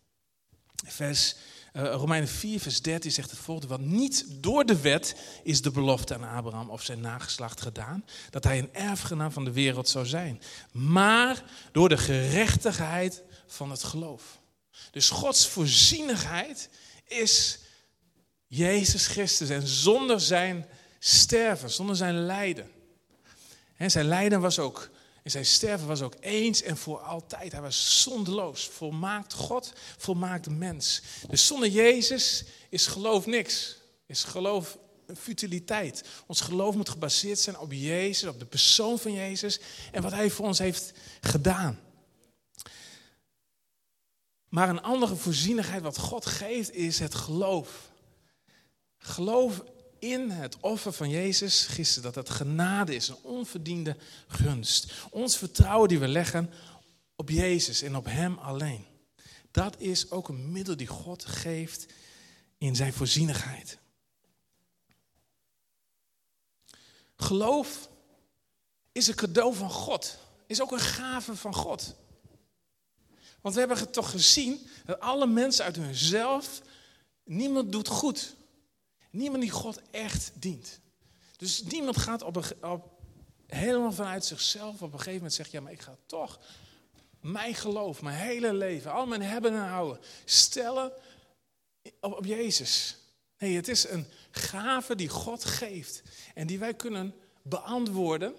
Vers, 0.85 1.37
uh, 1.77 1.93
Romeinen 1.93 2.29
4, 2.29 2.61
vers 2.61 2.83
13 2.83 3.13
zegt 3.13 3.31
het 3.31 3.39
volgende. 3.39 3.77
Want 3.77 3.91
niet 3.91 4.27
door 4.29 4.65
de 4.65 4.81
wet 4.81 5.17
is 5.43 5.63
de 5.63 5.71
belofte 5.71 6.15
aan 6.15 6.37
Abraham 6.37 6.71
of 6.71 6.83
zijn 6.83 7.01
nageslacht 7.01 7.61
gedaan. 7.61 8.05
Dat 8.31 8.45
hij 8.45 8.59
een 8.59 8.75
erfgenaam 8.75 9.33
van 9.33 9.45
de 9.45 9.53
wereld 9.53 9.89
zou 9.89 10.07
zijn. 10.07 10.43
Maar 10.73 11.45
door 11.73 11.89
de 11.89 11.97
gerechtigheid 11.97 13.23
van 13.47 13.71
het 13.71 13.83
geloof. 13.83 14.41
Dus 14.91 15.11
Gods 15.11 15.49
voorzienigheid 15.49 16.69
is 17.05 17.59
Jezus 18.47 19.07
Christus. 19.07 19.49
En 19.49 19.67
zonder 19.67 20.21
zijn 20.21 20.67
sterven, 20.99 21.71
zonder 21.71 21.97
zijn 21.97 22.27
lijden. 22.27 22.71
En 23.77 23.91
zijn 23.91 24.07
lijden 24.07 24.41
was 24.41 24.59
ook, 24.59 24.91
en 25.27 25.33
zijn 25.33 25.47
sterven 25.47 25.87
was 25.87 26.03
ook 26.03 26.15
eens 26.21 26.63
en 26.63 26.77
voor 26.77 26.99
altijd. 26.99 27.53
Hij 27.53 27.61
was 27.61 28.03
zondeloos, 28.03 28.67
volmaakt 28.67 29.33
God, 29.33 29.73
volmaakt 29.97 30.51
mens. 30.51 31.03
Dus 31.29 31.47
zonder 31.47 31.69
Jezus 31.69 32.45
is 32.69 32.87
geloof 32.87 33.27
niks. 33.27 33.77
Is 34.07 34.25
geloof 34.25 34.79
een 35.07 35.17
futiliteit. 35.17 36.05
Ons 36.27 36.41
geloof 36.41 36.75
moet 36.75 36.89
gebaseerd 36.89 37.39
zijn 37.39 37.59
op 37.59 37.73
Jezus, 37.73 38.29
op 38.29 38.39
de 38.39 38.45
persoon 38.45 38.99
van 38.99 39.13
Jezus 39.13 39.61
en 39.93 40.03
wat 40.03 40.13
Hij 40.13 40.31
voor 40.31 40.47
ons 40.47 40.59
heeft 40.59 40.93
gedaan. 41.21 41.81
Maar 44.49 44.69
een 44.69 44.83
andere 44.83 45.17
voorzienigheid 45.17 45.83
wat 45.83 45.99
God 45.99 46.27
geeft 46.27 46.75
is 46.75 46.99
het 46.99 47.15
geloof. 47.15 47.91
Geloof 48.99 49.63
in 49.99 50.31
het 50.31 50.57
offer 50.61 50.93
van 50.93 51.11
Jezus 51.11 51.67
gisteren, 51.67 52.13
dat 52.13 52.27
het 52.27 52.37
genade 52.37 52.95
is, 52.95 53.09
een 53.09 53.23
onverdiende 53.23 53.97
gunst. 54.29 54.93
Ons 55.11 55.37
vertrouwen 55.37 55.89
die 55.89 55.99
we 55.99 56.09
leggen 56.09 56.51
op 57.17 57.31
Jezus 57.31 57.83
en 57.83 57.97
op 57.97 58.05
Hem 58.05 58.39
alleen. 58.39 58.85
Dat 59.51 59.81
is 59.81 60.11
ook 60.11 60.29
een 60.29 60.53
middel 60.53 60.77
die 60.77 60.87
God 60.87 61.25
geeft 61.25 61.87
in 62.59 62.77
zijn 62.77 62.93
voorzienigheid. 62.93 63.79
Geloof 67.17 67.89
is 68.93 69.07
een 69.07 69.15
cadeau 69.15 69.55
van 69.55 69.71
God, 69.71 70.19
is 70.47 70.61
ook 70.61 70.73
een 70.73 70.81
gave 70.81 71.37
van 71.37 71.55
God. 71.55 71.95
Want 73.41 73.55
we 73.55 73.61
hebben 73.61 73.79
het 73.79 73.93
toch 73.93 74.11
gezien 74.11 74.67
dat 74.85 75.01
alle 75.01 75.27
mensen 75.27 75.65
uit 75.65 75.77
hunzelf, 75.77 76.63
niemand 77.25 77.73
doet 77.73 77.89
goed. 77.89 78.35
Niemand 79.17 79.43
die 79.43 79.51
God 79.51 79.81
echt 79.91 80.33
dient. 80.35 80.81
Dus 81.37 81.63
niemand 81.63 81.97
gaat 81.97 82.23
op, 82.23 82.37
een, 82.37 82.65
op 82.65 82.91
helemaal 83.47 83.93
vanuit 83.93 84.25
zichzelf 84.25 84.83
op 84.83 84.93
een 84.93 84.99
gegeven 84.99 85.15
moment 85.15 85.33
zeggen: 85.33 85.59
Ja, 85.59 85.65
maar 85.65 85.73
ik 85.73 85.81
ga 85.81 85.97
toch 86.07 86.41
mijn 87.21 87.55
geloof, 87.55 88.03
mijn 88.03 88.17
hele 88.17 88.55
leven, 88.55 88.93
al 88.93 89.07
mijn 89.07 89.23
hebben 89.23 89.53
en 89.55 89.69
houden 89.69 90.01
stellen 90.25 90.93
op, 92.01 92.13
op 92.13 92.25
Jezus. 92.25 92.97
Nee, 93.39 93.57
het 93.57 93.69
is 93.69 93.89
een 93.89 94.07
gave 94.31 94.95
die 94.95 95.09
God 95.09 95.45
geeft 95.45 96.03
en 96.35 96.47
die 96.47 96.59
wij 96.59 96.75
kunnen 96.75 97.15
beantwoorden 97.43 98.35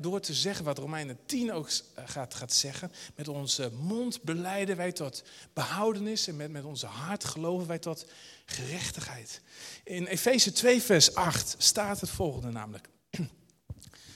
door 0.00 0.20
te 0.20 0.34
zeggen 0.34 0.64
wat 0.64 0.78
Romeinen 0.78 1.18
10 1.26 1.52
ook 1.52 1.68
eh, 1.68 2.04
gaat, 2.08 2.34
gaat 2.34 2.52
zeggen. 2.52 2.92
Met 3.14 3.28
onze 3.28 3.70
mond 3.72 4.22
beleiden 4.22 4.76
wij 4.76 4.92
tot 4.92 5.22
behoudenis 5.52 6.26
en 6.26 6.36
met, 6.36 6.50
met 6.50 6.64
onze 6.64 6.86
hart 6.86 7.24
geloven 7.24 7.66
wij 7.66 7.78
tot 7.78 8.06
gerechtigheid. 8.44 9.40
In 9.84 10.06
Efeze 10.06 10.52
2 10.52 10.82
vers 10.82 11.14
8 11.14 11.54
staat 11.58 12.00
het 12.00 12.10
volgende 12.10 12.50
namelijk. 12.50 12.88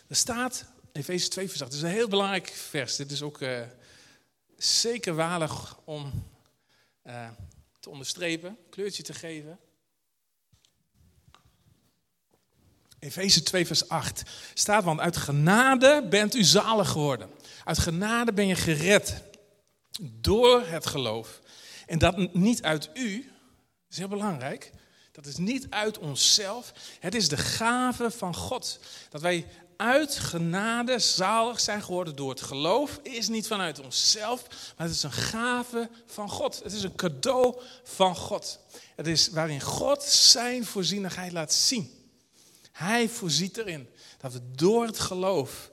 Er 0.08 0.18
staat, 0.18 0.64
Efeze 0.92 1.28
2 1.28 1.48
vers 1.48 1.62
8, 1.62 1.72
het 1.72 1.82
is 1.82 1.88
een 1.88 1.94
heel 1.94 2.08
belangrijk 2.08 2.48
vers. 2.48 2.96
Dit 2.96 3.10
is 3.10 3.22
ook 3.22 3.40
uh, 3.40 3.60
zeker 4.56 5.14
waardig 5.14 5.78
om 5.84 6.24
uh, 7.06 7.28
te 7.80 7.90
onderstrepen, 7.90 8.58
kleurtje 8.70 9.02
te 9.02 9.14
geven. 9.14 9.58
Efeze 13.02 13.42
2, 13.42 13.66
vers 13.66 13.88
8 13.88 14.22
staat, 14.54 14.84
want 14.84 15.00
uit 15.00 15.16
genade 15.16 16.06
bent 16.10 16.34
u 16.34 16.44
zalig 16.44 16.88
geworden. 16.88 17.30
Uit 17.64 17.78
genade 17.78 18.32
ben 18.32 18.46
je 18.46 18.54
gered 18.54 19.22
door 20.00 20.66
het 20.66 20.86
geloof. 20.86 21.40
En 21.86 21.98
dat 21.98 22.34
niet 22.34 22.62
uit 22.62 22.90
u, 22.94 23.22
dat 23.22 23.90
is 23.90 23.98
heel 23.98 24.08
belangrijk. 24.08 24.72
Dat 25.12 25.26
is 25.26 25.36
niet 25.36 25.66
uit 25.70 25.98
onszelf. 25.98 26.72
Het 27.00 27.14
is 27.14 27.28
de 27.28 27.36
gave 27.36 28.10
van 28.10 28.34
God. 28.34 28.78
Dat 29.10 29.20
wij 29.20 29.46
uit 29.76 30.14
genade 30.14 30.98
zalig 30.98 31.60
zijn 31.60 31.82
geworden 31.82 32.16
door 32.16 32.30
het 32.30 32.42
geloof, 32.42 33.00
is 33.02 33.28
niet 33.28 33.46
vanuit 33.46 33.80
onszelf, 33.80 34.48
maar 34.48 34.86
het 34.86 34.96
is 34.96 35.02
een 35.02 35.12
gave 35.12 35.88
van 36.06 36.28
God. 36.28 36.60
Het 36.62 36.72
is 36.72 36.82
een 36.82 36.94
cadeau 36.94 37.60
van 37.84 38.16
God. 38.16 38.58
Het 38.96 39.06
is 39.06 39.28
waarin 39.28 39.60
God 39.60 40.02
zijn 40.02 40.64
voorzienigheid 40.64 41.32
laat 41.32 41.52
zien. 41.52 42.01
Hij 42.82 43.08
voorziet 43.08 43.56
erin 43.56 43.88
dat 44.18 44.32
we 44.32 44.40
door 44.52 44.86
het 44.86 44.98
geloof 44.98 45.70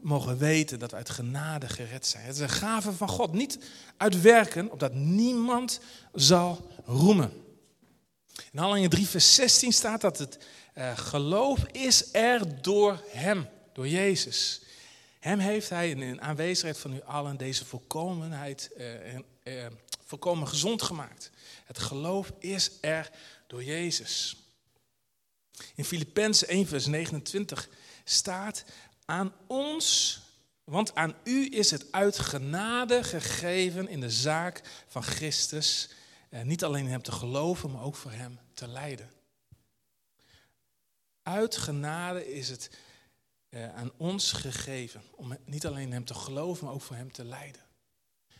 mogen 0.00 0.38
weten 0.38 0.78
dat 0.78 0.90
we 0.90 0.96
uit 0.96 1.10
genade 1.10 1.68
gered 1.68 2.06
zijn. 2.06 2.24
Het 2.24 2.34
is 2.34 2.40
een 2.40 2.48
gave 2.48 2.92
van 2.92 3.08
God, 3.08 3.32
niet 3.32 3.58
uit 3.96 4.20
werken, 4.20 4.70
opdat 4.70 4.94
niemand 4.94 5.80
zal 6.12 6.70
roemen. 6.84 7.32
In 8.52 8.58
Handelingen 8.58 8.90
3 8.90 9.06
vers 9.06 9.34
16 9.34 9.72
staat 9.72 10.00
dat 10.00 10.18
het 10.18 10.38
uh, 10.74 10.96
geloof 10.98 11.64
is 11.72 12.08
er 12.12 12.62
door 12.62 13.02
hem, 13.10 13.48
door 13.72 13.88
Jezus. 13.88 14.60
Hem 15.20 15.38
heeft 15.38 15.68
hij 15.68 15.90
in 15.90 16.20
aanwezigheid 16.20 16.78
van 16.78 16.94
u 16.94 17.02
allen 17.02 17.36
deze 17.36 17.64
volkomenheid, 17.64 18.70
uh, 18.76 19.14
uh, 19.44 19.66
volkomen 20.04 20.48
gezond 20.48 20.82
gemaakt. 20.82 21.30
Het 21.64 21.78
geloof 21.78 22.32
is 22.38 22.70
er 22.80 23.10
door 23.46 23.64
Jezus. 23.64 24.36
In 25.74 25.84
Filippenzen 25.84 26.48
1, 26.48 26.66
vers 26.66 26.86
29 26.86 27.68
staat 28.04 28.64
aan 29.04 29.32
ons, 29.46 30.20
want 30.64 30.94
aan 30.94 31.14
u 31.24 31.48
is 31.50 31.70
het 31.70 31.92
uit 31.92 32.18
genade 32.18 33.04
gegeven 33.04 33.88
in 33.88 34.00
de 34.00 34.10
zaak 34.10 34.62
van 34.86 35.02
Christus, 35.02 35.90
eh, 36.30 36.42
niet 36.42 36.64
alleen 36.64 36.86
hem 36.86 37.02
te 37.02 37.12
geloven, 37.12 37.70
maar 37.70 37.82
ook 37.82 37.96
voor 37.96 38.12
hem 38.12 38.38
te 38.54 38.68
lijden. 38.68 39.10
Uit 41.22 41.56
genade 41.56 42.32
is 42.32 42.48
het 42.48 42.70
eh, 43.48 43.74
aan 43.74 43.92
ons 43.96 44.32
gegeven 44.32 45.02
om 45.10 45.36
niet 45.44 45.66
alleen 45.66 45.92
hem 45.92 46.04
te 46.04 46.14
geloven, 46.14 46.64
maar 46.64 46.74
ook 46.74 46.82
voor 46.82 46.96
hem 46.96 47.12
te 47.12 47.24
lijden. 47.24 47.62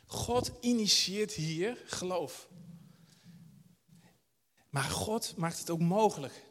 God 0.06 0.52
initieert 0.60 1.32
hier 1.32 1.82
geloof. 1.86 2.48
Maar 4.70 4.90
God 4.90 5.36
maakt 5.36 5.58
het 5.58 5.70
ook 5.70 5.80
mogelijk 5.80 6.44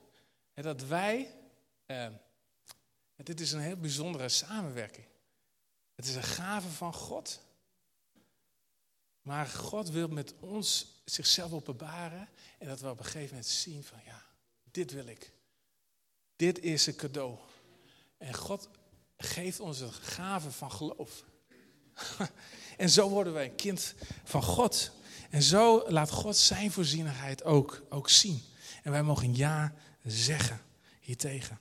dat 0.63 0.83
wij, 0.83 1.35
uh, 1.87 2.07
dit 3.15 3.39
is 3.39 3.51
een 3.51 3.59
heel 3.59 3.77
bijzondere 3.77 4.29
samenwerking. 4.29 5.05
Het 5.95 6.05
is 6.05 6.15
een 6.15 6.23
gave 6.23 6.69
van 6.69 6.93
God. 6.93 7.41
Maar 9.21 9.45
God 9.45 9.89
wil 9.89 10.07
met 10.07 10.33
ons 10.39 11.01
zichzelf 11.05 11.51
openbaren 11.51 12.29
en 12.57 12.67
dat 12.67 12.79
we 12.79 12.89
op 12.89 12.99
een 12.99 13.05
gegeven 13.05 13.29
moment 13.29 13.45
zien 13.45 13.83
van 13.83 13.99
ja, 14.05 14.25
dit 14.71 14.91
wil 14.91 15.07
ik. 15.07 15.31
Dit 16.35 16.59
is 16.59 16.87
een 16.87 16.95
cadeau. 16.95 17.37
En 18.17 18.33
God 18.33 18.69
geeft 19.17 19.59
ons 19.59 19.79
een 19.79 19.93
gave 19.93 20.51
van 20.51 20.71
geloof. 20.71 21.23
en 22.77 22.89
zo 22.89 23.09
worden 23.09 23.33
wij 23.33 23.45
een 23.45 23.55
kind 23.55 23.93
van 24.23 24.43
God. 24.43 24.91
En 25.29 25.43
zo 25.43 25.89
laat 25.89 26.09
God 26.09 26.37
zijn 26.37 26.71
voorzienigheid 26.71 27.43
ook, 27.43 27.83
ook 27.89 28.09
zien. 28.09 28.43
En 28.83 28.91
wij 28.91 29.03
mogen 29.03 29.35
ja 29.35 29.73
zeggen 30.11 30.61
hiertegen. 30.99 31.59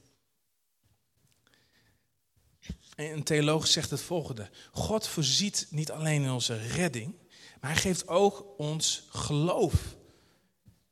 En 2.97 3.12
een 3.12 3.22
theoloog 3.22 3.66
zegt 3.66 3.90
het 3.90 4.01
volgende. 4.01 4.51
God 4.70 5.07
voorziet 5.07 5.66
niet 5.70 5.90
alleen 5.90 6.22
in 6.22 6.30
onze 6.30 6.57
redding, 6.57 7.14
maar 7.61 7.70
hij 7.70 7.80
geeft 7.80 8.09
ook 8.09 8.55
ons 8.59 9.07
geloof. 9.09 9.97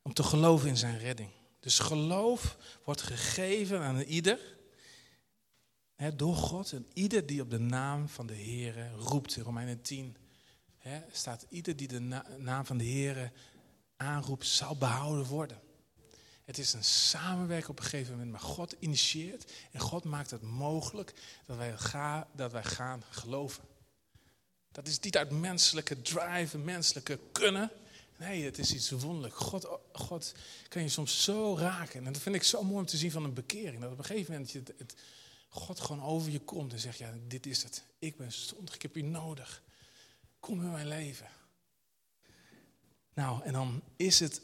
Om 0.03 0.15
te 0.15 0.23
geloven 0.23 0.69
in 0.69 0.77
zijn 0.77 0.99
redding. 0.99 1.31
Dus 1.61 1.79
geloof 1.79 2.57
wordt 2.85 3.03
gegeven 3.03 3.81
aan 3.81 4.01
ieder 4.01 4.39
door 6.15 6.37
God. 6.37 6.73
En 6.73 6.87
ieder 6.93 7.27
die 7.27 7.41
op 7.41 7.51
de 7.51 7.59
naam 7.59 8.09
van 8.09 8.27
de 8.27 8.35
Heer 8.35 8.91
roept. 8.97 9.37
In 9.37 9.43
Romeinen 9.43 9.83
10 9.83 10.17
staat 11.13 11.47
ieder 11.49 11.77
die 11.77 11.89
de 11.89 12.01
naam 12.39 12.67
van 12.67 12.79
de 12.79 12.85
Heer 12.85 13.33
aanroept, 13.97 14.47
zal 14.47 14.77
behouden 14.77 15.27
worden. 15.27 15.61
Het 16.45 16.59
is 16.59 16.73
een 16.73 16.85
samenwerking 16.85 17.71
op 17.71 17.79
een 17.79 17.85
gegeven 17.85 18.13
moment, 18.13 18.31
maar 18.31 18.41
God 18.41 18.75
initieert 18.79 19.53
en 19.73 19.81
God 19.81 20.05
maakt 20.05 20.31
het 20.31 20.43
mogelijk 20.43 21.15
dat 21.47 21.57
wij, 21.57 21.79
gaan, 21.79 22.27
dat 22.33 22.53
wij 22.53 22.65
gaan 22.65 23.03
geloven. 23.11 23.65
Dat 24.73 24.87
is 24.87 24.99
niet 24.99 25.17
uit 25.17 25.31
menselijke 25.31 26.03
drive, 26.03 26.59
menselijke 26.59 27.19
kunnen. 27.33 27.71
Nee, 28.17 28.45
het 28.45 28.59
is 28.59 28.75
iets 28.75 28.91
wonderlijk. 28.91 29.35
God, 29.35 29.69
God 29.93 30.35
kan 30.69 30.83
je 30.83 30.89
soms 30.89 31.25
zo 31.25 31.57
raken. 31.57 32.07
En 32.07 32.13
dat 32.13 32.23
vind 32.23 32.35
ik 32.35 32.43
zo 32.43 32.63
mooi 32.63 32.77
om 32.77 32.87
te 32.87 32.97
zien 32.97 33.11
van 33.11 33.25
een 33.25 33.35
bekering. 33.35 33.83
Dat 33.83 33.93
op 33.93 33.99
een 33.99 34.05
gegeven 34.05 34.33
moment 34.33 34.51
je 34.51 34.63
het, 34.77 34.95
God 35.49 35.81
gewoon 35.81 36.03
over 36.03 36.31
je 36.31 36.41
komt 36.41 36.73
en 36.73 36.79
zegt, 36.79 36.99
ja, 36.99 37.15
dit 37.27 37.47
is 37.47 37.63
het. 37.63 37.85
Ik 37.99 38.17
ben 38.17 38.33
zondig, 38.33 38.75
ik 38.75 38.83
heb 38.83 38.97
u 38.97 39.03
nodig. 39.03 39.63
Kom 40.41 40.63
in 40.63 40.71
mijn 40.71 40.89
leven. 40.89 41.29
Nou, 43.15 43.43
en 43.45 43.53
dan 43.53 43.83
is 43.97 44.21
het 44.21 44.41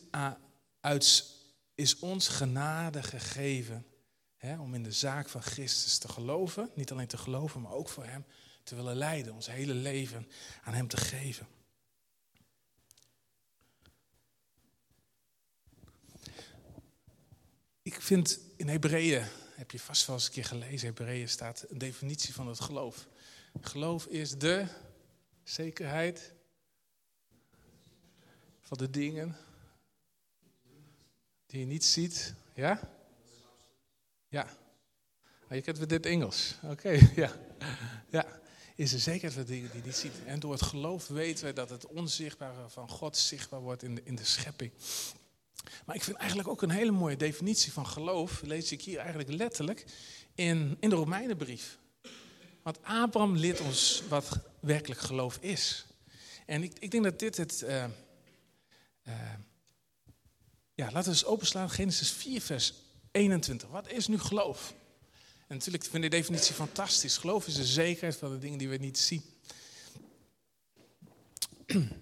uit 0.81 1.39
is 1.81 1.99
ons 1.99 2.29
genade 2.29 3.03
gegeven 3.03 3.87
hè, 4.37 4.59
om 4.59 4.75
in 4.75 4.83
de 4.83 4.93
zaak 4.93 5.29
van 5.29 5.43
Christus 5.43 5.99
te 5.99 6.09
geloven. 6.09 6.71
Niet 6.75 6.91
alleen 6.91 7.07
te 7.07 7.17
geloven, 7.17 7.61
maar 7.61 7.73
ook 7.73 7.89
voor 7.89 8.05
Hem 8.05 8.25
te 8.65 8.75
willen 8.75 8.97
leiden. 8.97 9.35
Ons 9.35 9.47
hele 9.47 9.75
leven 9.75 10.29
aan 10.63 10.75
Hem 10.75 10.89
te 10.89 10.97
geven. 10.97 11.47
Ik 17.83 18.01
vind 18.01 18.41
in 18.57 18.69
Hebreeën, 18.69 19.27
heb 19.55 19.71
je 19.71 19.81
vast 19.81 20.07
wel 20.07 20.17
eens 20.17 20.27
een 20.27 20.33
keer 20.33 20.45
gelezen, 20.45 20.89
Hebreeën 20.89 21.29
staat 21.29 21.65
een 21.69 21.79
definitie 21.79 22.35
van 22.35 22.47
het 22.47 22.61
geloof. 22.61 23.07
Geloof 23.61 24.07
is 24.07 24.39
de 24.39 24.67
zekerheid 25.43 26.33
van 28.61 28.79
de 28.79 28.91
dingen 28.91 29.37
die 31.51 31.61
je 31.61 31.67
niet 31.67 31.85
ziet. 31.85 32.35
Ja? 32.55 32.81
Ja. 34.29 34.49
Oh, 35.49 35.57
je 35.57 35.61
kent 35.63 35.89
dit 35.89 36.07
Engels. 36.07 36.55
Oké, 36.63 36.91
ja. 37.23 37.33
Ja. 38.11 38.27
Is 38.75 38.93
er 38.93 38.99
zekerheid 38.99 39.33
van 39.33 39.45
dingen 39.45 39.71
die 39.71 39.81
je 39.81 39.87
niet 39.87 39.97
ziet. 39.97 40.13
En 40.27 40.41
door 40.41 40.53
het 40.53 40.63
geloof 40.63 41.09
weten 41.09 41.45
we 41.45 41.53
dat 41.53 41.71
het 41.71 41.87
onzichtbare 41.87 42.69
van 42.69 42.89
God 42.89 43.17
zichtbaar 43.17 43.61
wordt 43.61 43.83
in 43.83 43.95
de, 43.95 44.01
in 44.05 44.15
de 44.15 44.25
schepping. 44.25 44.73
Maar 45.85 45.97
ik 45.97 46.03
vind 46.03 46.17
eigenlijk 46.17 46.49
ook 46.49 46.63
een 46.63 46.71
hele 46.71 46.91
mooie 46.91 47.17
definitie 47.17 47.73
van 47.73 47.87
geloof, 47.87 48.43
lees 48.43 48.73
ik 48.73 48.83
hier 48.83 48.99
eigenlijk 48.99 49.31
letterlijk 49.31 49.85
in, 50.35 50.77
in 50.81 50.91
de 50.91 50.97
Romeinenbrief. 50.97 51.79
Want 52.63 52.79
Abraham 52.83 53.37
leert 53.37 53.61
ons 53.61 54.03
wat 54.09 54.39
werkelijk 54.61 55.01
geloof 55.01 55.39
is. 55.41 55.87
En 56.47 56.63
ik, 56.63 56.73
ik 56.79 56.91
denk 56.91 57.05
dat 57.05 57.19
dit 57.19 57.37
het, 57.37 57.65
uh, 57.67 57.85
ja, 60.81 60.87
laten 60.87 61.03
we 61.03 61.17
eens 61.19 61.25
openslaan. 61.25 61.71
Genesis 61.71 62.11
4, 62.11 62.41
vers 62.41 62.75
21. 63.11 63.69
Wat 63.69 63.91
is 63.91 64.07
nu 64.07 64.19
geloof? 64.19 64.75
En 65.47 65.57
natuurlijk 65.57 65.85
vind 65.85 66.05
ik 66.05 66.11
de 66.11 66.17
definitie 66.17 66.55
fantastisch. 66.55 67.17
Geloof 67.17 67.47
is 67.47 67.55
de 67.55 67.65
zekerheid 67.65 68.17
van 68.17 68.31
de 68.31 68.39
dingen 68.39 68.59
die 68.59 68.69
we 68.69 68.77
niet 68.77 68.99
zien. 68.99 69.23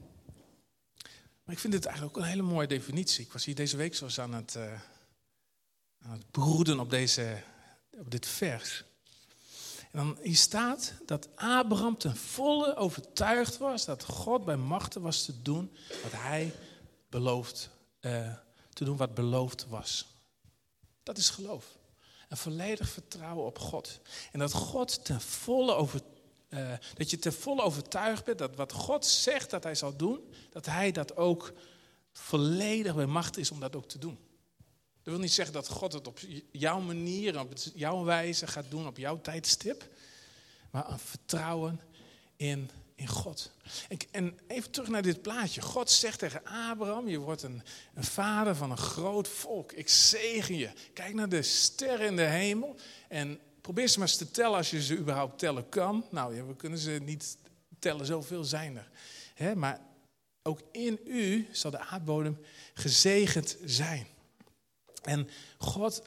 Maar 1.44 1.56
ik 1.56 1.62
vind 1.62 1.72
dit 1.72 1.86
eigenlijk 1.86 2.16
ook 2.16 2.22
een 2.22 2.28
hele 2.28 2.42
mooie 2.42 2.66
definitie. 2.66 3.24
Ik 3.24 3.32
was 3.32 3.44
hier 3.44 3.54
deze 3.54 3.76
week 3.76 3.94
zoals 3.94 4.20
aan 4.20 4.34
het, 4.34 4.54
uh, 4.54 4.72
aan 5.98 6.10
het 6.10 6.30
broeden 6.30 6.80
op, 6.80 6.90
deze, 6.90 7.42
op 7.90 8.10
dit 8.10 8.26
vers. 8.26 8.84
En 9.92 9.98
dan 9.98 10.18
hier 10.22 10.36
staat 10.36 10.92
dat 11.06 11.28
Abraham 11.34 11.98
ten 11.98 12.16
volle 12.16 12.76
overtuigd 12.76 13.56
was 13.56 13.84
dat 13.84 14.04
God 14.04 14.44
bij 14.44 14.56
machten 14.56 15.02
was 15.02 15.24
te 15.24 15.42
doen 15.42 15.72
wat 16.02 16.12
hij 16.12 16.54
beloofd 17.08 17.70
uh, 18.00 18.32
te 18.78 18.84
doen 18.84 18.96
wat 18.96 19.14
beloofd 19.14 19.66
was. 19.66 20.06
Dat 21.02 21.18
is 21.18 21.30
geloof. 21.30 21.64
Een 22.28 22.36
volledig 22.36 22.88
vertrouwen 22.88 23.44
op 23.46 23.58
God. 23.58 24.00
En 24.32 24.38
dat 24.38 24.52
God 24.52 25.04
ten 25.04 25.20
volle 25.20 25.74
over, 25.74 26.00
uh, 26.48 26.72
dat 26.94 27.10
je 27.10 27.18
ten 27.18 27.32
volle 27.32 27.62
overtuigd 27.62 28.24
bent 28.24 28.38
dat 28.38 28.56
wat 28.56 28.72
God 28.72 29.06
zegt 29.06 29.50
dat 29.50 29.64
hij 29.64 29.74
zal 29.74 29.96
doen, 29.96 30.34
dat 30.50 30.66
hij 30.66 30.92
dat 30.92 31.16
ook 31.16 31.52
volledig 32.12 32.94
bij 32.94 33.06
macht 33.06 33.36
is 33.36 33.50
om 33.50 33.60
dat 33.60 33.76
ook 33.76 33.88
te 33.88 33.98
doen. 33.98 34.18
Dat 35.02 35.12
wil 35.12 35.18
niet 35.18 35.32
zeggen 35.32 35.54
dat 35.54 35.68
God 35.68 35.92
het 35.92 36.06
op 36.06 36.18
jouw 36.52 36.80
manier, 36.80 37.40
op 37.40 37.52
jouw 37.74 38.04
wijze 38.04 38.46
gaat 38.46 38.70
doen, 38.70 38.86
op 38.86 38.96
jouw 38.96 39.20
tijdstip. 39.20 39.88
Maar 40.70 40.90
een 40.90 40.98
vertrouwen 40.98 41.80
in 42.36 42.70
in 42.98 43.08
God. 43.08 43.52
En 44.10 44.38
even 44.46 44.70
terug 44.70 44.88
naar 44.88 45.02
dit 45.02 45.22
plaatje. 45.22 45.60
God 45.60 45.90
zegt 45.90 46.18
tegen 46.18 46.44
Abraham, 46.44 47.08
je 47.08 47.18
wordt 47.18 47.42
een, 47.42 47.62
een 47.94 48.04
vader 48.04 48.56
van 48.56 48.70
een 48.70 48.76
groot 48.76 49.28
volk. 49.28 49.72
Ik 49.72 49.88
zegen 49.88 50.56
je. 50.56 50.70
Kijk 50.92 51.14
naar 51.14 51.28
de 51.28 51.42
sterren 51.42 52.06
in 52.06 52.16
de 52.16 52.22
hemel 52.22 52.76
en 53.08 53.40
probeer 53.60 53.88
ze 53.88 53.98
maar 53.98 54.08
eens 54.08 54.16
te 54.16 54.30
tellen 54.30 54.56
als 54.56 54.70
je 54.70 54.82
ze 54.82 54.96
überhaupt 54.96 55.38
tellen 55.38 55.68
kan. 55.68 56.04
Nou, 56.10 56.36
ja, 56.36 56.46
we 56.46 56.56
kunnen 56.56 56.78
ze 56.78 56.90
niet 56.90 57.36
tellen, 57.78 58.06
zoveel 58.06 58.44
zijn 58.44 58.78
er. 59.36 59.56
maar 59.56 59.80
ook 60.42 60.60
in 60.72 61.00
u 61.04 61.48
zal 61.52 61.70
de 61.70 61.78
aardbodem 61.78 62.38
gezegend 62.74 63.56
zijn. 63.64 64.06
En 65.02 65.28
God 65.58 66.02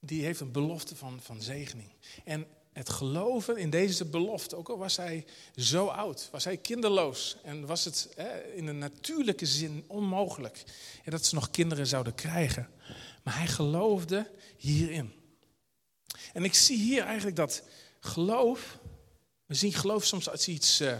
die 0.00 0.24
heeft 0.24 0.40
een 0.40 0.52
belofte 0.52 0.96
van, 0.96 1.20
van 1.20 1.42
zegening. 1.42 1.88
En 2.24 2.46
het 2.74 2.88
geloven 2.88 3.56
in 3.56 3.70
deze 3.70 4.04
belofte, 4.04 4.56
ook 4.56 4.68
al 4.68 4.78
was 4.78 4.96
hij 4.96 5.24
zo 5.56 5.86
oud, 5.86 6.28
was 6.30 6.44
hij 6.44 6.56
kinderloos 6.56 7.36
en 7.42 7.66
was 7.66 7.84
het 7.84 8.08
hè, 8.16 8.42
in 8.52 8.66
een 8.66 8.78
natuurlijke 8.78 9.46
zin 9.46 9.84
onmogelijk 9.86 10.64
dat 11.04 11.26
ze 11.26 11.34
nog 11.34 11.50
kinderen 11.50 11.86
zouden 11.86 12.14
krijgen. 12.14 12.68
Maar 13.22 13.36
hij 13.36 13.46
geloofde 13.46 14.30
hierin. 14.56 15.12
En 16.32 16.44
ik 16.44 16.54
zie 16.54 16.78
hier 16.78 17.02
eigenlijk 17.02 17.36
dat 17.36 17.62
geloof, 18.00 18.78
we 19.46 19.54
zien 19.54 19.72
geloof 19.72 20.04
soms 20.04 20.28
als 20.28 20.48
iets, 20.48 20.80
uh, 20.80 20.98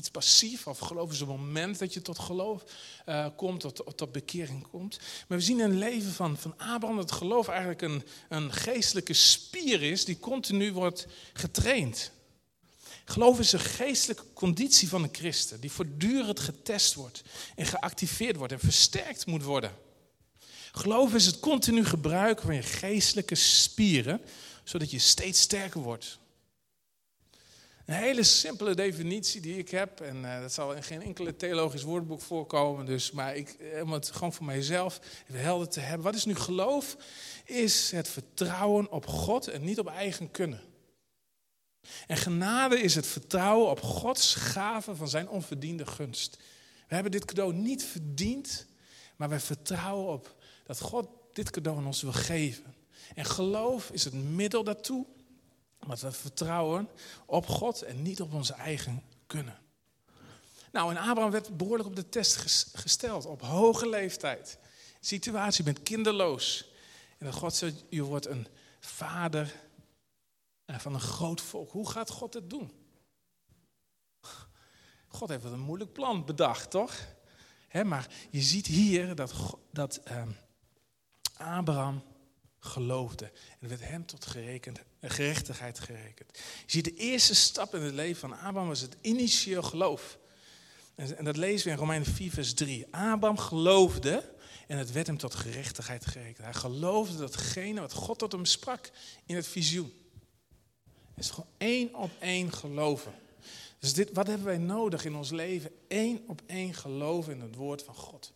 iets 0.00 0.10
passief, 0.10 0.66
of 0.66 0.78
geloof 0.78 1.12
is 1.12 1.20
een 1.20 1.26
moment 1.26 1.78
dat 1.78 1.94
je 1.94 2.02
tot 2.02 2.18
geloof 2.18 2.62
uh, 3.06 3.26
komt, 3.36 3.60
tot, 3.60 3.96
tot 3.96 4.12
bekering 4.12 4.66
komt. 4.70 4.98
Maar 5.28 5.38
we 5.38 5.44
zien 5.44 5.60
in 5.60 5.70
het 5.70 5.78
leven 5.78 6.12
van, 6.12 6.36
van 6.36 6.54
Abraham 6.58 6.96
dat 6.96 7.12
geloof 7.12 7.48
eigenlijk 7.48 7.82
een, 7.82 8.02
een 8.28 8.52
geestelijke 8.52 9.14
spier 9.14 9.82
is 9.82 10.04
die 10.04 10.18
continu 10.18 10.72
wordt 10.72 11.06
getraind. 11.32 12.10
Geloof 13.04 13.38
is 13.38 13.52
een 13.52 13.60
geestelijke 13.60 14.24
conditie 14.32 14.88
van 14.88 15.02
een 15.02 15.14
christen 15.14 15.60
die 15.60 15.72
voortdurend 15.72 16.40
getest 16.40 16.94
wordt 16.94 17.22
en 17.56 17.66
geactiveerd 17.66 18.36
wordt 18.36 18.52
en 18.52 18.60
versterkt 18.60 19.26
moet 19.26 19.42
worden. 19.42 19.72
Geloof 20.72 21.14
is 21.14 21.26
het 21.26 21.40
continu 21.40 21.84
gebruiken 21.84 22.44
van 22.44 22.54
je 22.54 22.62
geestelijke 22.62 23.34
spieren, 23.34 24.20
zodat 24.64 24.90
je 24.90 24.98
steeds 24.98 25.40
sterker 25.40 25.80
wordt. 25.80 26.18
Een 27.90 27.96
hele 27.96 28.22
simpele 28.22 28.74
definitie 28.74 29.40
die 29.40 29.58
ik 29.58 29.70
heb, 29.70 30.00
en 30.00 30.16
uh, 30.16 30.40
dat 30.40 30.52
zal 30.52 30.72
in 30.72 30.82
geen 30.82 31.02
enkele 31.02 31.36
theologisch 31.36 31.82
woordboek 31.82 32.20
voorkomen, 32.20 32.86
dus, 32.86 33.10
maar 33.10 33.36
ik, 33.36 33.48
eh, 33.48 33.82
om 33.82 33.92
het 33.92 34.10
gewoon 34.10 34.32
voor 34.32 34.46
mijzelf 34.46 35.00
even 35.28 35.42
helder 35.42 35.68
te 35.68 35.80
hebben. 35.80 36.02
Wat 36.02 36.14
is 36.14 36.24
nu 36.24 36.34
geloof? 36.34 36.96
Is 37.44 37.90
het 37.90 38.08
vertrouwen 38.08 38.90
op 38.90 39.06
God 39.06 39.48
en 39.48 39.64
niet 39.64 39.78
op 39.78 39.88
eigen 39.88 40.30
kunnen. 40.30 40.60
En 42.06 42.16
genade 42.16 42.80
is 42.80 42.94
het 42.94 43.06
vertrouwen 43.06 43.70
op 43.70 43.80
Gods 43.80 44.34
gave 44.34 44.96
van 44.96 45.08
zijn 45.08 45.28
onverdiende 45.28 45.86
gunst. 45.86 46.36
We 46.88 46.94
hebben 46.94 47.12
dit 47.12 47.24
cadeau 47.24 47.52
niet 47.52 47.84
verdiend, 47.84 48.66
maar 49.16 49.28
wij 49.28 49.40
vertrouwen 49.40 50.12
op 50.12 50.36
dat 50.64 50.80
God 50.80 51.08
dit 51.32 51.50
cadeau 51.50 51.78
aan 51.78 51.86
ons 51.86 52.02
wil 52.02 52.12
geven. 52.12 52.74
En 53.14 53.24
geloof 53.24 53.90
is 53.90 54.04
het 54.04 54.14
middel 54.14 54.64
daartoe 54.64 55.06
maar 55.86 55.96
we 55.96 56.12
vertrouwen 56.12 56.88
op 57.26 57.46
God 57.46 57.82
en 57.82 58.02
niet 58.02 58.20
op 58.20 58.32
onze 58.32 58.54
eigen 58.54 59.02
kunnen. 59.26 59.58
Nou, 60.72 60.90
en 60.90 60.96
Abraham 60.96 61.30
werd 61.30 61.56
behoorlijk 61.56 61.88
op 61.88 61.96
de 61.96 62.08
test 62.08 62.36
gesteld, 62.74 63.26
op 63.26 63.42
hoge 63.42 63.88
leeftijd. 63.88 64.58
Situatie, 65.00 65.64
je 65.64 65.72
bent 65.72 65.84
kinderloos. 65.84 66.70
En 67.18 67.26
dan 67.26 67.34
God 67.34 67.54
zegt, 67.54 67.84
je 67.88 68.02
wordt 68.02 68.26
een 68.26 68.46
vader 68.80 69.54
eh, 70.64 70.78
van 70.78 70.94
een 70.94 71.00
groot 71.00 71.40
volk. 71.40 71.70
Hoe 71.70 71.90
gaat 71.90 72.10
God 72.10 72.34
het 72.34 72.50
doen? 72.50 72.72
God 75.06 75.28
heeft 75.28 75.42
wat 75.42 75.52
een 75.52 75.60
moeilijk 75.60 75.92
plan 75.92 76.24
bedacht, 76.24 76.70
toch? 76.70 76.94
maar 77.84 78.08
je 78.30 78.40
ziet 78.40 78.66
hier 78.66 79.14
dat, 79.14 79.34
dat, 79.72 80.00
uh, 80.08 80.22
Abraham 81.36 82.02
geloofde. 82.58 83.32
En 83.60 83.68
werd 83.68 83.80
hem 83.80 84.06
tot 84.06 84.26
gerekend, 84.26 84.80
gerechtigheid 85.08 85.78
gerekend. 85.78 86.38
Je 86.66 86.72
ziet 86.72 86.84
de 86.84 86.94
eerste 86.94 87.34
stap 87.34 87.74
in 87.74 87.82
het 87.82 87.94
leven 87.94 88.20
van 88.20 88.32
Abraham 88.32 88.68
was 88.68 88.80
het 88.80 88.96
initieel 89.00 89.62
geloof. 89.62 90.18
En 90.94 91.24
dat 91.24 91.36
lezen 91.36 91.66
we 91.66 91.72
in 91.72 91.78
Romeinen 91.78 92.08
4, 92.14 92.30
vers 92.30 92.54
3. 92.54 92.86
Abraham 92.90 93.38
geloofde 93.38 94.34
en 94.66 94.78
het 94.78 94.92
werd 94.92 95.06
hem 95.06 95.16
tot 95.16 95.34
gerechtigheid 95.34 96.06
gerekend. 96.06 96.38
Hij 96.38 96.54
geloofde 96.54 97.16
datgene 97.16 97.80
wat 97.80 97.92
God 97.92 98.18
tot 98.18 98.32
hem 98.32 98.44
sprak 98.44 98.90
in 99.26 99.36
het 99.36 99.46
visioen. 99.46 99.92
Het 101.14 101.24
is 101.24 101.30
gewoon 101.30 101.50
één 101.58 101.94
op 101.94 102.10
één 102.18 102.52
geloven. 102.52 103.12
Dus 103.78 103.92
dit, 103.92 104.10
wat 104.12 104.26
hebben 104.26 104.46
wij 104.46 104.58
nodig 104.58 105.04
in 105.04 105.14
ons 105.14 105.30
leven? 105.30 105.70
Eén 105.88 106.24
op 106.26 106.42
één 106.46 106.74
geloven 106.74 107.32
in 107.32 107.40
het 107.40 107.54
woord 107.54 107.82
van 107.82 107.94
God. 107.94 108.32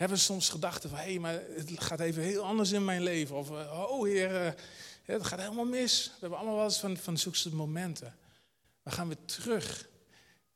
Hebben 0.00 0.18
we 0.18 0.24
soms 0.24 0.48
gedachten 0.48 0.90
van, 0.90 0.98
hé, 0.98 1.04
hey, 1.04 1.18
maar 1.18 1.42
het 1.54 1.70
gaat 1.74 2.00
even 2.00 2.22
heel 2.22 2.44
anders 2.44 2.70
in 2.70 2.84
mijn 2.84 3.02
leven. 3.02 3.36
Of, 3.36 3.50
oh 3.70 4.04
heer, 4.04 4.46
eh, 4.46 4.52
het 5.02 5.26
gaat 5.26 5.40
helemaal 5.40 5.64
mis. 5.64 6.04
We 6.04 6.16
hebben 6.20 6.38
allemaal 6.38 6.56
wel 6.56 6.64
eens 6.64 6.78
van, 6.78 6.96
van 6.96 7.16
momenten. 7.52 8.16
Maar 8.82 8.92
gaan 8.92 9.08
we 9.08 9.16
terug 9.24 9.88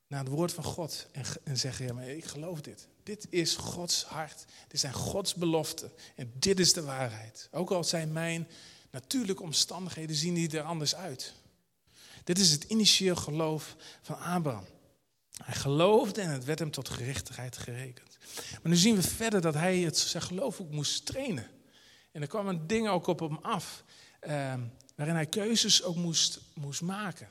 naar 0.07 0.21
het 0.21 0.29
woord 0.29 0.53
van 0.53 0.65
God 0.65 1.07
en, 1.13 1.25
en 1.45 1.59
zeggen, 1.59 1.87
ja, 1.87 1.93
maar 1.93 2.09
ik 2.09 2.25
geloof 2.25 2.61
dit. 2.61 2.89
Dit 3.03 3.27
is 3.31 3.57
Gods 3.57 4.05
hart. 4.05 4.45
Dit 4.69 4.81
zijn 4.81 4.93
Gods 4.93 5.35
beloften. 5.35 5.93
En 6.15 6.33
dit 6.39 6.61
is 6.61 6.73
de 6.73 6.83
waarheid. 6.83 7.49
Ook 7.51 7.71
al 7.71 7.85
zijn 7.85 8.13
mijn 8.13 8.49
natuurlijke 8.91 9.43
omstandigheden, 9.43 10.17
zien 10.17 10.35
die 10.35 10.59
er 10.59 10.65
anders 10.65 10.95
uit. 10.95 11.35
Dit 12.25 12.39
is 12.39 12.51
het 12.51 12.65
initieel 12.65 13.17
geloof 13.17 13.77
van 14.03 14.19
Abraham. 14.19 14.67
Hij 15.45 15.55
geloofde 15.55 16.21
en 16.21 16.31
het 16.31 16.45
werd 16.45 16.59
hem 16.59 16.71
tot 16.71 16.89
gerechtigheid 16.89 17.57
gerekend. 17.57 18.14
Maar 18.63 18.73
nu 18.73 18.77
zien 18.77 18.95
we 18.95 19.03
verder 19.03 19.41
dat 19.41 19.55
hij 19.55 19.79
het, 19.79 19.99
zijn 19.99 20.23
geloof 20.23 20.61
ook 20.61 20.71
moest 20.71 21.07
trainen. 21.07 21.51
En 22.13 22.23
er 22.23 22.29
kwam 22.29 22.49
een 22.49 22.67
ding 22.67 22.89
ook 22.89 23.07
op 23.07 23.21
hem 23.21 23.39
af, 23.43 23.85
eh, 24.21 24.55
waarin 24.95 25.15
hij 25.15 25.27
keuzes 25.27 25.83
ook 25.83 25.97
moest, 25.97 26.41
moest 26.55 26.81
maken. 26.81 27.29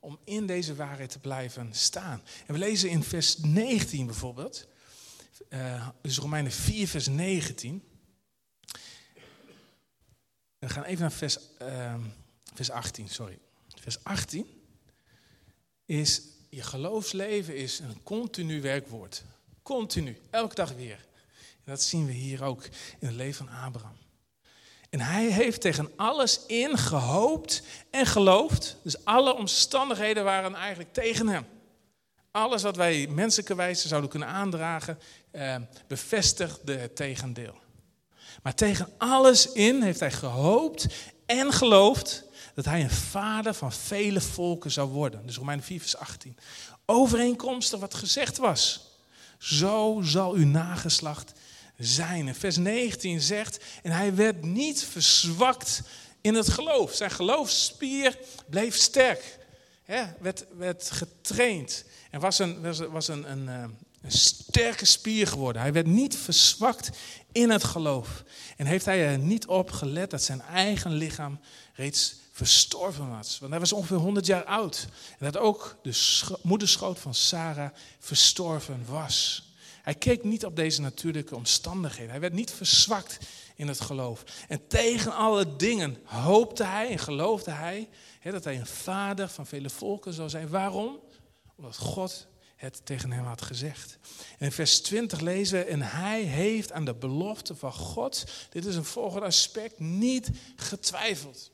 Om 0.00 0.18
in 0.24 0.46
deze 0.46 0.74
waarheid 0.74 1.10
te 1.10 1.18
blijven 1.18 1.74
staan. 1.74 2.22
En 2.46 2.52
we 2.54 2.58
lezen 2.58 2.90
in 2.90 3.02
vers 3.02 3.36
19 3.38 4.06
bijvoorbeeld, 4.06 4.66
uh, 5.48 5.88
dus 6.02 6.18
Romeinen 6.18 6.52
4, 6.52 6.88
vers 6.88 7.06
19. 7.06 7.82
We 10.58 10.68
gaan 10.68 10.84
even 10.84 11.00
naar 11.00 11.12
vers, 11.12 11.38
uh, 11.62 11.94
vers 12.54 12.70
18, 12.70 13.08
sorry. 13.08 13.38
Vers 13.80 14.04
18 14.04 14.46
is, 15.84 16.22
je 16.48 16.62
geloofsleven 16.62 17.56
is 17.56 17.78
een 17.78 18.02
continu 18.02 18.60
werkwoord. 18.60 19.24
Continu, 19.62 20.20
elke 20.30 20.54
dag 20.54 20.72
weer. 20.72 21.06
Dat 21.64 21.82
zien 21.82 22.06
we 22.06 22.12
hier 22.12 22.44
ook 22.44 22.64
in 22.98 23.06
het 23.06 23.16
leven 23.16 23.46
van 23.46 23.56
Abraham. 23.64 23.96
En 24.90 25.00
hij 25.00 25.26
heeft 25.26 25.60
tegen 25.60 25.90
alles 25.96 26.40
in 26.46 26.78
gehoopt 26.78 27.62
en 27.90 28.06
geloofd. 28.06 28.76
Dus 28.82 29.04
alle 29.04 29.34
omstandigheden 29.34 30.24
waren 30.24 30.54
eigenlijk 30.54 30.92
tegen 30.92 31.28
hem. 31.28 31.46
Alles 32.30 32.62
wat 32.62 32.76
wij 32.76 33.06
menselijke 33.06 33.54
wijze 33.54 33.88
zouden 33.88 34.10
kunnen 34.10 34.28
aandragen, 34.28 34.98
eh, 35.30 35.56
bevestigde 35.86 36.76
het 36.76 36.96
tegendeel. 36.96 37.54
Maar 38.42 38.54
tegen 38.54 38.88
alles 38.98 39.52
in 39.52 39.82
heeft 39.82 40.00
hij 40.00 40.10
gehoopt 40.10 40.86
en 41.26 41.52
geloofd 41.52 42.24
dat 42.54 42.64
hij 42.64 42.82
een 42.82 42.90
vader 42.90 43.54
van 43.54 43.72
vele 43.72 44.20
volken 44.20 44.70
zou 44.70 44.88
worden. 44.88 45.26
Dus 45.26 45.36
Romeinen 45.36 45.64
4, 45.64 45.80
vers 45.80 45.96
18. 45.96 46.38
Overeenkomstig 46.86 47.80
wat 47.80 47.94
gezegd 47.94 48.36
was. 48.36 48.91
Zo 49.42 50.00
zal 50.04 50.32
uw 50.34 50.46
nageslacht 50.46 51.32
zijn. 51.78 52.28
En 52.28 52.34
vers 52.34 52.56
19 52.56 53.20
zegt, 53.20 53.64
en 53.82 53.90
hij 53.90 54.14
werd 54.14 54.42
niet 54.44 54.84
verzwakt 54.84 55.82
in 56.20 56.34
het 56.34 56.48
geloof. 56.48 56.94
Zijn 56.94 57.10
geloofsspier 57.10 58.18
bleef 58.50 58.76
sterk. 58.76 59.38
He, 59.84 60.04
werd, 60.20 60.44
werd 60.56 60.90
getraind. 60.90 61.84
En 62.10 62.20
was 62.20 62.38
een, 62.38 62.60
was, 62.60 62.78
was 62.78 63.08
een, 63.08 63.30
een, 63.30 63.48
eh, 63.48 63.64
een 64.02 64.10
sterke 64.10 64.84
spier 64.84 65.26
geworden. 65.26 65.62
Hij 65.62 65.72
werd 65.72 65.86
niet 65.86 66.16
verzwakt 66.16 66.90
in 67.32 67.50
het 67.50 67.64
geloof. 67.64 68.24
En 68.56 68.66
heeft 68.66 68.84
hij 68.84 69.06
er 69.06 69.18
niet 69.18 69.46
op 69.46 69.70
gelet 69.70 70.10
dat 70.10 70.22
zijn 70.22 70.40
eigen 70.40 70.92
lichaam 70.92 71.40
reeds 71.74 72.14
verstorven 72.32 73.10
was. 73.10 73.38
Want 73.38 73.50
hij 73.50 73.60
was 73.60 73.72
ongeveer 73.72 73.96
100 73.96 74.26
jaar 74.26 74.44
oud. 74.44 74.86
En 75.18 75.30
dat 75.30 75.36
ook 75.36 75.76
de 75.82 76.20
moederschoot 76.42 76.98
van 76.98 77.14
Sarah 77.14 77.70
verstorven 77.98 78.84
was. 78.86 79.46
Hij 79.82 79.94
keek 79.94 80.24
niet 80.24 80.44
op 80.44 80.56
deze 80.56 80.80
natuurlijke 80.80 81.36
omstandigheden. 81.36 82.10
Hij 82.10 82.20
werd 82.20 82.32
niet 82.32 82.50
verzwakt 82.50 83.18
in 83.56 83.68
het 83.68 83.80
geloof. 83.80 84.24
En 84.48 84.66
tegen 84.66 85.16
alle 85.16 85.56
dingen 85.56 85.98
hoopte 86.04 86.64
hij 86.64 86.90
en 86.90 86.98
geloofde 86.98 87.50
hij 87.50 87.88
dat 88.22 88.44
hij 88.44 88.58
een 88.58 88.66
vader 88.66 89.28
van 89.28 89.46
vele 89.46 89.70
volken 89.70 90.12
zou 90.12 90.28
zijn. 90.28 90.48
Waarom? 90.48 91.00
Omdat 91.56 91.76
God 91.76 92.26
het 92.56 92.80
tegen 92.84 93.12
hem 93.12 93.24
had 93.24 93.42
gezegd. 93.42 93.98
In 94.38 94.52
vers 94.52 94.80
20 94.80 95.20
lezen 95.20 95.58
we, 95.58 95.64
en 95.64 95.82
hij 95.82 96.22
heeft 96.22 96.72
aan 96.72 96.84
de 96.84 96.94
belofte 96.94 97.54
van 97.54 97.72
God, 97.72 98.24
dit 98.50 98.64
is 98.64 98.76
een 98.76 98.84
volgende 98.84 99.26
aspect, 99.26 99.78
niet 99.78 100.30
getwijfeld. 100.56 101.50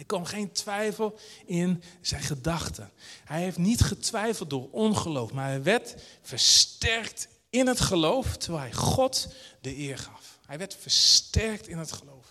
Er 0.00 0.06
kwam 0.06 0.24
geen 0.24 0.52
twijfel 0.52 1.18
in 1.46 1.82
zijn 2.00 2.22
gedachten. 2.22 2.90
Hij 3.24 3.40
heeft 3.40 3.58
niet 3.58 3.80
getwijfeld 3.80 4.50
door 4.50 4.68
ongeloof, 4.70 5.32
maar 5.32 5.46
hij 5.46 5.62
werd 5.62 5.94
versterkt 6.22 7.28
in 7.50 7.66
het 7.66 7.80
geloof 7.80 8.36
terwijl 8.36 8.62
hij 8.62 8.72
God 8.72 9.28
de 9.60 9.76
eer 9.76 9.98
gaf. 9.98 10.38
Hij 10.46 10.58
werd 10.58 10.76
versterkt 10.80 11.68
in 11.68 11.78
het 11.78 11.92
geloof. 11.92 12.26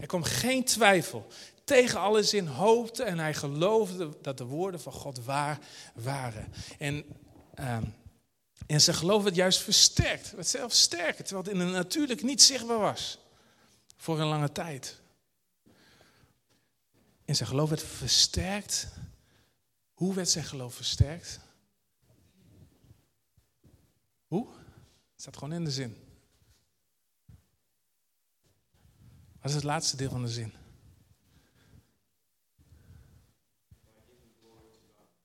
Er 0.00 0.06
kwam 0.06 0.22
geen 0.22 0.64
twijfel. 0.64 1.26
Tegen 1.64 2.00
alles 2.00 2.34
in 2.34 2.46
hoopte 2.46 3.02
en 3.02 3.18
hij 3.18 3.34
geloofde 3.34 4.16
dat 4.22 4.38
de 4.38 4.44
woorden 4.44 4.80
van 4.80 4.92
God 4.92 5.24
waar 5.24 5.58
waren. 5.94 6.52
En, 6.78 7.04
en 8.66 8.80
zijn 8.80 8.96
geloof 8.96 9.22
werd 9.22 9.34
juist 9.34 9.60
versterkt. 9.60 10.30
werd 10.30 10.48
zelfs 10.48 10.80
sterker, 10.80 11.24
terwijl 11.24 11.46
het 11.46 11.54
in 11.54 11.60
het 11.60 11.72
natuurlijk 11.72 12.22
niet 12.22 12.42
zichtbaar 12.42 12.78
was. 12.78 13.18
Voor 13.96 14.20
een 14.20 14.26
lange 14.26 14.52
tijd. 14.52 15.00
En 17.28 17.36
zijn 17.36 17.48
geloof 17.48 17.68
werd 17.68 17.82
versterkt. 17.82 18.88
Hoe 19.92 20.14
werd 20.14 20.28
zijn 20.28 20.44
geloof 20.44 20.74
versterkt? 20.74 21.40
Hoe? 24.26 24.48
Het 25.12 25.20
staat 25.20 25.36
gewoon 25.36 25.52
in 25.52 25.64
de 25.64 25.70
zin. 25.70 25.96
Wat 29.40 29.50
is 29.50 29.54
het 29.54 29.64
laatste 29.64 29.96
deel 29.96 30.10
van 30.10 30.22
de 30.22 30.28
zin? 30.28 30.52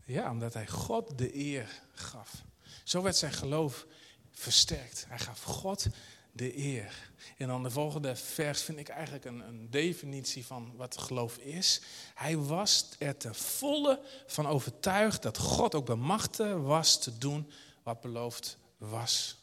Ja, 0.06 0.32
omdat 0.32 0.54
hij 0.54 0.68
God 0.68 1.18
de 1.18 1.36
eer 1.36 1.82
gaf. 1.94 2.44
Zo 2.84 3.02
werd 3.02 3.16
zijn 3.16 3.34
geloof 3.34 3.88
versterkt. 4.32 5.06
Hij 5.08 5.20
gaf 5.20 5.44
God 5.44 5.88
de 6.36 6.58
eer. 6.58 7.12
En 7.38 7.48
dan 7.48 7.64
de 7.64 7.70
volgende 7.70 8.16
vers 8.16 8.62
vind 8.62 8.78
ik 8.78 8.90
eigenlijk 8.90 9.26
een, 9.26 9.40
een, 9.40 9.70
definitie 9.70 10.46
van 10.46 10.76
wat 10.76 10.98
geloof 10.98 11.38
is. 11.38 11.82
Hij 12.14 12.38
was 12.38 12.90
er 13.00 13.18
ten 13.18 13.36
volle 13.36 14.02
van 14.26 14.48
overtuigd 14.48 15.22
dat 15.22 15.38
God 15.38 15.76
ook 15.76 15.86
bemachtigd 15.86 16.62
was 16.62 17.00
te 17.00 17.18
doen 17.18 17.52
wat 17.84 18.02
beloofd 18.02 18.58
was. 18.78 19.38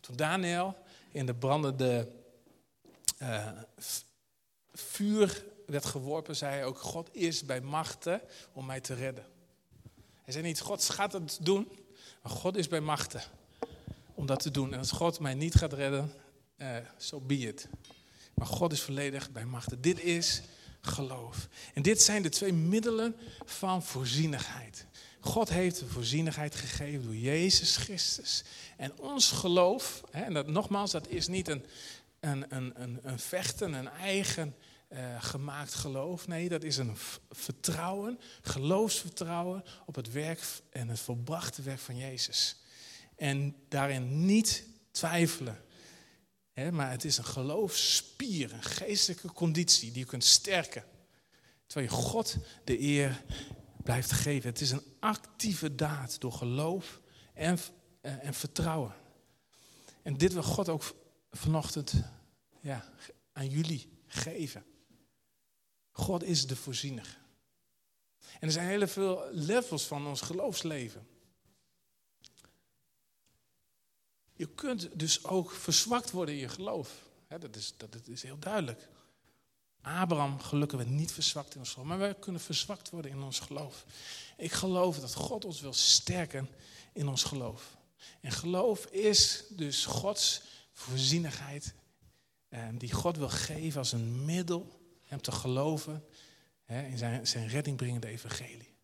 Toen 0.00 0.16
Daniel 0.16 0.76
in 1.10 1.26
de 1.26 1.34
brandende 1.34 2.12
uh, 3.22 3.48
vuur 4.72 5.44
werd 5.66 5.84
geworpen, 5.84 6.36
zei 6.36 6.52
hij 6.52 6.64
ook: 6.64 6.78
God 6.78 7.08
is 7.12 7.44
bij 7.44 7.60
machten 7.60 8.20
om 8.52 8.66
mij 8.66 8.80
te 8.80 8.94
redden. 8.94 9.26
Hij 10.22 10.32
zei 10.32 10.44
niet: 10.44 10.60
God 10.60 10.88
gaat 10.88 11.12
het 11.12 11.38
doen, 11.40 11.68
maar 12.22 12.32
God 12.32 12.56
is 12.56 12.68
bij 12.68 12.80
machten 12.80 13.22
om 14.14 14.26
dat 14.26 14.40
te 14.40 14.50
doen. 14.50 14.72
En 14.72 14.78
als 14.78 14.90
God 14.90 15.20
mij 15.20 15.34
niet 15.34 15.54
gaat 15.54 15.72
redden, 15.72 16.12
zo 16.58 16.64
uh, 16.64 16.76
so 16.96 17.20
be 17.20 17.38
it. 17.38 17.68
Maar 18.34 18.46
God 18.46 18.72
is 18.72 18.80
volledig 18.80 19.30
bij 19.30 19.44
machten. 19.44 19.80
Dit 19.80 20.00
is 20.00 20.42
geloof. 20.80 21.48
En 21.74 21.82
dit 21.82 22.02
zijn 22.02 22.22
de 22.22 22.28
twee 22.28 22.52
middelen 22.52 23.16
van 23.44 23.82
voorzienigheid. 23.82 24.86
God 25.20 25.48
heeft 25.48 25.78
de 25.78 25.86
voorzienigheid 25.86 26.54
gegeven 26.54 27.04
door 27.04 27.16
Jezus 27.16 27.76
Christus. 27.76 28.44
En 28.76 28.98
ons 28.98 29.30
geloof, 29.30 30.02
hè, 30.10 30.22
en 30.22 30.34
dat, 30.34 30.46
nogmaals, 30.46 30.90
dat 30.90 31.08
is 31.08 31.26
niet 31.26 31.48
een, 31.48 31.64
een, 32.20 32.44
een, 32.48 32.98
een, 33.02 33.18
vechten, 33.18 33.72
een 33.72 33.88
eigen 33.88 34.54
uh, 34.88 35.22
gemaakt 35.22 35.74
geloof. 35.74 36.26
Nee, 36.26 36.48
dat 36.48 36.62
is 36.62 36.76
een 36.76 36.96
vertrouwen, 37.30 38.20
geloofsvertrouwen 38.42 39.64
op 39.86 39.94
het 39.94 40.12
werk 40.12 40.40
en 40.70 40.88
het 40.88 41.00
volbrachte 41.00 41.62
werk 41.62 41.78
van 41.78 41.96
Jezus. 41.96 42.56
En 43.16 43.56
daarin 43.68 44.26
niet 44.26 44.66
twijfelen. 44.90 45.64
Maar 46.70 46.90
het 46.90 47.04
is 47.04 47.18
een 47.18 47.24
geloofsspier, 47.24 48.52
een 48.52 48.62
geestelijke 48.62 49.32
conditie 49.32 49.90
die 49.90 50.00
je 50.00 50.06
kunt 50.06 50.24
sterken. 50.24 50.84
Terwijl 51.66 51.90
je 51.90 51.96
God 51.96 52.36
de 52.64 52.80
eer 52.80 53.24
blijft 53.82 54.12
geven. 54.12 54.50
Het 54.50 54.60
is 54.60 54.70
een 54.70 54.84
actieve 55.00 55.74
daad 55.74 56.20
door 56.20 56.32
geloof 56.32 57.00
en, 57.34 57.58
uh, 58.02 58.24
en 58.24 58.34
vertrouwen. 58.34 58.94
En 60.02 60.16
dit 60.16 60.32
wil 60.32 60.42
God 60.42 60.68
ook 60.68 60.94
vanochtend 61.30 61.94
ja, 62.60 62.84
aan 63.32 63.48
jullie 63.48 63.88
geven. 64.06 64.64
God 65.90 66.22
is 66.22 66.46
de 66.46 66.56
voorziener. 66.56 67.18
En 68.20 68.46
er 68.48 68.52
zijn 68.52 68.68
heel 68.68 68.88
veel 68.88 69.28
levels 69.32 69.86
van 69.86 70.06
ons 70.06 70.20
geloofsleven. 70.20 71.06
Je 74.36 74.46
kunt 74.46 74.88
dus 74.92 75.24
ook 75.24 75.50
verzwakt 75.50 76.10
worden 76.10 76.34
in 76.34 76.40
je 76.40 76.48
geloof. 76.48 76.90
dat, 77.28 77.56
is, 77.56 77.74
dat 77.76 78.08
is 78.08 78.22
heel 78.22 78.38
duidelijk. 78.38 78.88
Abraham, 79.80 80.40
gelukkig, 80.40 80.78
werd 80.78 80.90
niet 80.90 81.12
verzwakt 81.12 81.54
in 81.54 81.60
ons 81.60 81.70
geloof. 81.70 81.88
Maar 81.88 81.98
wij 81.98 82.14
kunnen 82.14 82.40
verzwakt 82.40 82.90
worden 82.90 83.10
in 83.10 83.22
ons 83.22 83.40
geloof. 83.40 83.84
Ik 84.36 84.52
geloof 84.52 84.98
dat 84.98 85.14
God 85.14 85.44
ons 85.44 85.60
wil 85.60 85.72
sterken 85.72 86.48
in 86.92 87.08
ons 87.08 87.24
geloof. 87.24 87.76
En 88.20 88.32
geloof 88.32 88.86
is 88.86 89.44
dus 89.48 89.84
Gods 89.84 90.42
voorzienigheid. 90.72 91.74
Eh, 92.48 92.68
die 92.78 92.92
God 92.92 93.16
wil 93.16 93.28
geven 93.28 93.78
als 93.78 93.92
een 93.92 94.24
middel 94.24 94.80
hem 95.04 95.20
te 95.20 95.32
geloven 95.32 96.04
in 96.66 96.98
zijn, 96.98 97.26
zijn 97.26 97.48
reddingbrengende 97.48 98.06
evangelie. 98.06 98.74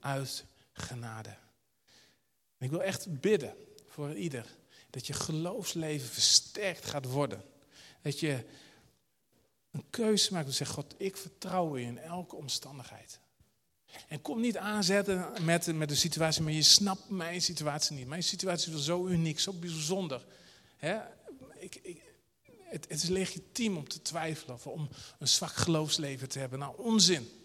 Uit 0.00 0.44
genade. 0.72 1.36
ik 2.58 2.70
wil 2.70 2.82
echt 2.82 3.20
bidden 3.20 3.54
voor 3.88 4.14
ieder 4.14 4.46
dat 4.90 5.06
je 5.06 5.12
geloofsleven 5.12 6.08
versterkt 6.08 6.84
gaat 6.84 7.04
worden. 7.04 7.42
Dat 8.02 8.20
je 8.20 8.44
een 9.70 9.84
keuze 9.90 10.32
maakt 10.32 10.46
en 10.46 10.52
zegt, 10.52 10.70
God, 10.70 10.94
ik 10.96 11.16
vertrouw 11.16 11.76
je 11.76 11.84
in 11.84 11.98
elke 11.98 12.36
omstandigheid. 12.36 13.20
En 14.08 14.22
kom 14.22 14.40
niet 14.40 14.56
aanzetten 14.56 15.44
met, 15.44 15.66
met 15.66 15.88
de 15.88 15.94
situatie, 15.94 16.42
maar 16.42 16.52
je 16.52 16.62
snapt 16.62 17.08
mijn 17.08 17.42
situatie 17.42 17.96
niet. 17.96 18.06
Mijn 18.06 18.22
situatie 18.22 18.74
is 18.74 18.84
zo 18.84 19.06
uniek, 19.06 19.40
zo 19.40 19.52
bijzonder. 19.52 20.24
Ik, 21.58 22.02
het, 22.64 22.90
is 22.90 23.02
legitiem 23.02 23.76
om 23.76 23.88
te 23.88 24.02
twijfelen 24.02 24.54
of 24.54 24.66
om 24.66 24.88
een 25.18 25.28
zwak 25.28 25.52
geloofsleven 25.52 26.28
te 26.28 26.38
hebben. 26.38 26.58
Nou, 26.58 26.74
onzin. 26.76 27.42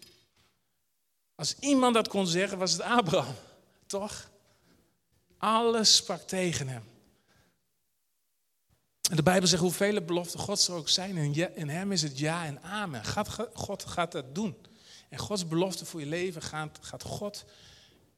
Als 1.34 1.58
iemand 1.58 1.94
dat 1.94 2.08
kon 2.08 2.26
zeggen, 2.26 2.58
was 2.58 2.72
het 2.72 2.80
Abraham. 2.80 3.34
Toch? 3.86 4.30
Alles 5.38 5.96
sprak 5.96 6.20
tegen 6.20 6.68
hem. 6.68 6.93
En 9.10 9.16
de 9.16 9.22
Bijbel 9.22 9.48
zegt 9.48 9.62
hoeveel 9.62 10.00
beloften 10.00 10.40
God 10.40 10.66
er 10.66 10.74
ook 10.74 10.88
zijn. 10.88 11.16
In 11.54 11.68
hem 11.68 11.92
is 11.92 12.02
het 12.02 12.18
ja 12.18 12.46
en 12.46 12.62
amen. 12.62 13.02
God 13.52 13.84
gaat 13.86 14.12
dat 14.12 14.34
doen. 14.34 14.56
En 15.08 15.18
Gods 15.18 15.46
belofte 15.46 15.84
voor 15.84 16.00
je 16.00 16.06
leven 16.06 16.42
gaat, 16.42 17.02
God 17.02 17.44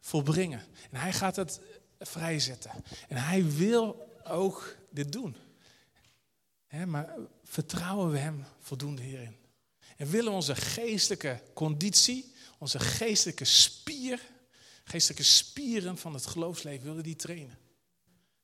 volbrengen. 0.00 0.64
En 0.90 1.00
hij 1.00 1.12
gaat 1.12 1.36
het 1.36 1.60
vrijzetten. 2.00 2.70
En 3.08 3.16
hij 3.16 3.52
wil 3.52 4.12
ook 4.24 4.76
dit 4.90 5.12
doen. 5.12 5.36
maar 6.86 7.14
vertrouwen 7.44 8.10
we 8.10 8.18
hem 8.18 8.44
voldoende 8.60 9.02
hierin? 9.02 9.36
En 9.96 10.10
willen 10.10 10.32
onze 10.32 10.56
geestelijke 10.56 11.42
conditie, 11.54 12.34
onze 12.58 12.78
geestelijke 12.78 13.44
spier, 13.44 14.20
geestelijke 14.84 15.24
spieren 15.24 15.98
van 15.98 16.14
het 16.14 16.26
geloofsleven, 16.26 16.86
willen 16.86 17.02
die 17.02 17.16
trainen? 17.16 17.58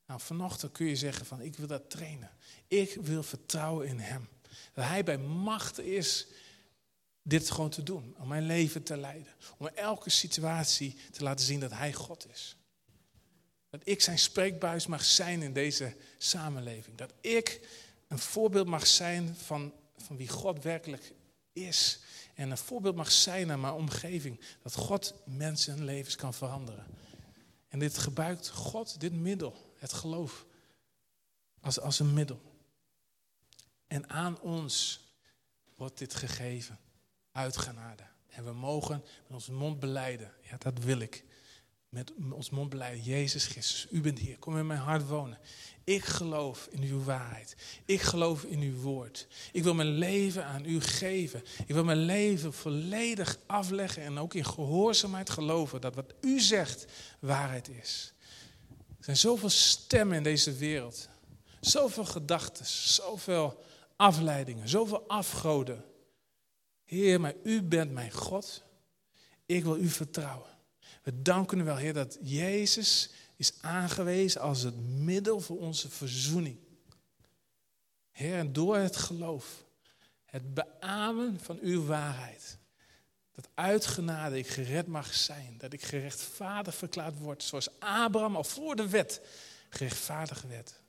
Nou, 0.07 0.19
vanochtend 0.19 0.71
kun 0.71 0.85
je 0.85 0.95
zeggen 0.95 1.25
van 1.25 1.41
ik 1.41 1.55
wil 1.55 1.67
dat 1.67 1.89
trainen. 1.89 2.31
Ik 2.67 2.97
wil 3.01 3.23
vertrouwen 3.23 3.87
in 3.87 3.99
Hem. 3.99 4.29
Dat 4.73 4.85
Hij 4.85 5.03
bij 5.03 5.17
macht 5.17 5.79
is 5.79 6.27
dit 7.21 7.51
gewoon 7.51 7.69
te 7.69 7.83
doen. 7.83 8.15
Om 8.19 8.27
mijn 8.27 8.45
leven 8.45 8.83
te 8.83 8.97
leiden. 8.97 9.33
Om 9.57 9.67
elke 9.67 10.09
situatie 10.09 10.95
te 11.11 11.23
laten 11.23 11.45
zien 11.45 11.59
dat 11.59 11.71
Hij 11.71 11.93
God 11.93 12.27
is. 12.29 12.57
Dat 13.69 13.81
ik 13.83 14.01
zijn 14.01 14.19
spreekbuis 14.19 14.87
mag 14.87 15.05
zijn 15.05 15.41
in 15.41 15.53
deze 15.53 15.95
samenleving. 16.17 16.97
Dat 16.97 17.13
ik 17.21 17.67
een 18.07 18.19
voorbeeld 18.19 18.67
mag 18.67 18.87
zijn 18.87 19.35
van, 19.35 19.73
van 19.97 20.17
wie 20.17 20.29
God 20.29 20.63
werkelijk 20.63 21.13
is. 21.53 21.99
En 22.33 22.51
een 22.51 22.57
voorbeeld 22.57 22.95
mag 22.95 23.11
zijn 23.11 23.51
aan 23.51 23.59
mijn 23.59 23.73
omgeving. 23.73 24.39
Dat 24.61 24.75
God 24.75 25.13
mensen 25.25 25.73
hun 25.73 25.85
levens 25.85 26.15
kan 26.15 26.33
veranderen. 26.33 26.85
En 27.67 27.79
dit 27.79 27.97
gebruikt 27.97 28.49
God, 28.49 28.99
dit 28.99 29.13
middel, 29.13 29.72
het 29.83 29.93
geloof, 29.93 30.45
als, 31.61 31.79
als 31.79 31.99
een 31.99 32.13
middel. 32.13 32.41
En 33.87 34.09
aan 34.09 34.39
ons 34.39 35.01
wordt 35.75 35.97
dit 35.97 36.13
gegeven, 36.13 36.79
uit 37.31 37.57
genade. 37.57 38.03
En 38.29 38.45
we 38.45 38.51
mogen 38.53 39.03
met 39.23 39.31
onze 39.31 39.51
mond 39.51 39.79
beleiden, 39.79 40.31
ja 40.41 40.57
dat 40.57 40.79
wil 40.79 40.99
ik. 40.99 41.25
Met 41.89 42.13
ons 42.31 42.49
mond 42.49 42.69
beleiden, 42.69 43.03
Jezus 43.03 43.45
Christus, 43.45 43.87
u 43.91 44.01
bent 44.01 44.19
hier, 44.19 44.39
kom 44.39 44.57
in 44.57 44.67
mijn 44.67 44.79
hart 44.79 45.07
wonen. 45.07 45.39
Ik 45.83 46.05
geloof 46.05 46.67
in 46.71 46.81
uw 46.81 47.03
waarheid. 47.03 47.55
Ik 47.85 48.01
geloof 48.01 48.43
in 48.43 48.59
uw 48.59 48.79
woord. 48.79 49.27
Ik 49.51 49.63
wil 49.63 49.73
mijn 49.73 49.97
leven 49.97 50.45
aan 50.45 50.65
u 50.65 50.81
geven. 50.81 51.43
Ik 51.65 51.73
wil 51.73 51.83
mijn 51.83 51.97
leven 52.05 52.53
volledig 52.53 53.39
afleggen 53.45 54.03
en 54.03 54.17
ook 54.17 54.33
in 54.33 54.45
gehoorzaamheid 54.45 55.29
geloven 55.29 55.81
dat 55.81 55.95
wat 55.95 56.13
u 56.21 56.39
zegt 56.39 56.85
waarheid 57.19 57.69
is. 57.69 58.12
Er 59.03 59.15
zijn 59.15 59.33
zoveel 59.33 59.49
stemmen 59.49 60.17
in 60.17 60.23
deze 60.23 60.53
wereld. 60.53 61.09
Zoveel 61.59 62.05
gedachten, 62.05 62.65
zoveel 62.65 63.63
afleidingen, 63.95 64.69
zoveel 64.69 65.07
afgoden. 65.07 65.85
Heer, 66.83 67.19
maar 67.21 67.33
u 67.43 67.61
bent 67.61 67.91
mijn 67.91 68.11
God. 68.11 68.63
Ik 69.45 69.63
wil 69.63 69.77
u 69.77 69.87
vertrouwen. 69.89 70.49
We 71.01 71.21
danken 71.21 71.59
u 71.59 71.63
wel, 71.63 71.75
Heer, 71.75 71.93
dat 71.93 72.17
Jezus 72.21 73.09
is 73.35 73.53
aangewezen 73.61 74.41
als 74.41 74.61
het 74.61 74.77
middel 74.79 75.39
voor 75.39 75.59
onze 75.59 75.89
verzoening. 75.89 76.57
Heer, 78.11 78.37
en 78.37 78.53
door 78.53 78.75
het 78.75 78.95
geloof, 78.95 79.65
het 80.25 80.53
beamen 80.53 81.39
van 81.39 81.59
uw 81.61 81.85
waarheid, 81.85 82.57
dat 83.35 83.49
uit 83.53 83.85
genade 83.85 84.37
ik 84.37 84.47
gered 84.47 84.87
mag 84.87 85.13
zijn, 85.13 85.55
dat 85.57 85.73
ik 85.73 85.83
gerechtvaardigd 85.83 86.77
verklaard 86.77 87.19
word, 87.19 87.43
zoals 87.43 87.79
Abraham 87.79 88.35
al 88.35 88.43
voor 88.43 88.75
de 88.75 88.89
wet 88.89 89.21
gerechtvaardigd 89.69 90.47
werd. 90.47 90.81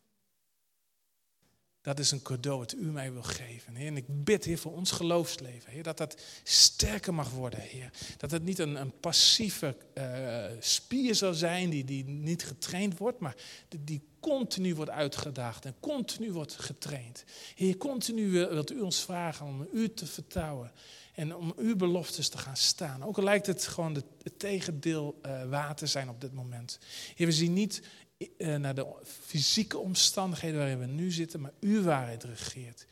Dat 1.84 1.98
is 1.98 2.10
een 2.10 2.22
cadeau 2.22 2.58
dat 2.58 2.74
u 2.74 2.84
mij 2.84 3.12
wil 3.12 3.22
geven. 3.22 3.74
Heer. 3.74 3.86
En 3.86 3.96
ik 3.96 4.24
bid, 4.24 4.44
Heer, 4.44 4.58
voor 4.58 4.72
ons 4.72 4.90
geloofsleven. 4.90 5.72
Heer, 5.72 5.82
dat 5.82 5.96
dat 5.96 6.22
sterker 6.42 7.14
mag 7.14 7.30
worden, 7.30 7.60
Heer. 7.60 7.90
Dat 8.16 8.30
het 8.30 8.44
niet 8.44 8.58
een, 8.58 8.74
een 8.74 9.00
passieve 9.00 9.76
uh, 9.94 10.44
spier 10.60 11.14
zal 11.14 11.34
zijn 11.34 11.70
die, 11.70 11.84
die 11.84 12.04
niet 12.04 12.44
getraind 12.44 12.98
wordt, 12.98 13.18
maar 13.18 13.36
die, 13.68 13.84
die 13.84 14.02
continu 14.20 14.74
wordt 14.74 14.90
uitgedaagd 14.90 15.64
en 15.64 15.74
continu 15.80 16.32
wordt 16.32 16.54
getraind. 16.54 17.24
Heer, 17.54 17.76
continu 17.76 18.30
wilt 18.30 18.72
u 18.72 18.80
ons 18.80 19.04
vragen 19.04 19.46
om 19.46 19.68
u 19.72 19.94
te 19.94 20.06
vertrouwen 20.06 20.72
en 21.14 21.36
om 21.36 21.52
uw 21.56 21.76
beloftes 21.76 22.28
te 22.28 22.38
gaan 22.38 22.56
staan. 22.56 23.04
Ook 23.04 23.16
al 23.16 23.24
lijkt 23.24 23.46
het 23.46 23.66
gewoon 23.66 23.94
het 23.94 24.38
tegendeel 24.38 25.20
uh, 25.26 25.70
te 25.70 25.86
zijn 25.86 26.08
op 26.08 26.20
dit 26.20 26.32
moment. 26.32 26.78
Heer, 27.14 27.26
we 27.26 27.32
zien 27.32 27.52
niet 27.52 27.82
naar 28.38 28.74
de 28.74 28.94
fysieke 29.02 29.78
omstandigheden 29.78 30.58
waarin 30.58 30.78
we 30.78 30.86
nu 30.86 31.10
zitten, 31.10 31.40
maar 31.40 31.52
uw 31.60 31.82
waarheid 31.82 32.24
regeert. 32.24 32.86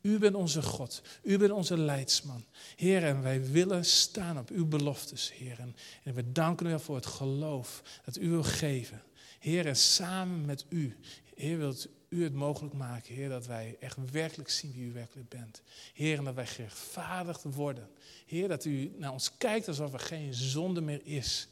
U 0.00 0.18
bent 0.18 0.34
onze 0.34 0.62
God. 0.62 1.02
U 1.22 1.38
bent 1.38 1.50
onze 1.50 1.78
leidsman. 1.78 2.44
Heer, 2.76 3.04
en 3.04 3.22
wij 3.22 3.44
willen 3.44 3.84
staan 3.84 4.38
op 4.38 4.50
uw 4.50 4.66
beloftes, 4.66 5.32
Heer. 5.32 5.58
En, 5.58 5.76
en 6.04 6.14
we 6.14 6.32
danken 6.32 6.66
u 6.66 6.68
wel 6.68 6.78
voor 6.78 6.94
het 6.94 7.06
geloof 7.06 7.82
dat 8.04 8.16
u 8.16 8.30
wil 8.30 8.42
geven. 8.42 9.02
Heer, 9.38 9.66
en 9.66 9.76
samen 9.76 10.44
met 10.44 10.64
u, 10.68 10.96
Heer, 11.34 11.58
wilt 11.58 11.88
u 12.08 12.24
het 12.24 12.34
mogelijk 12.34 12.74
maken, 12.74 13.14
Heer, 13.14 13.28
dat 13.28 13.46
wij 13.46 13.76
echt 13.80 14.10
werkelijk 14.10 14.50
zien 14.50 14.72
wie 14.72 14.84
u 14.84 14.92
werkelijk 14.92 15.28
bent. 15.28 15.62
Heer, 15.94 16.18
en 16.18 16.24
dat 16.24 16.34
wij 16.34 16.46
gerechtvaardigd 16.46 17.42
worden. 17.42 17.88
Heer, 18.26 18.48
dat 18.48 18.64
u 18.64 18.92
naar 18.96 19.12
ons 19.12 19.36
kijkt 19.36 19.68
alsof 19.68 19.92
er 19.92 20.00
geen 20.00 20.34
zonde 20.34 20.80
meer 20.80 21.00
is. 21.04 21.48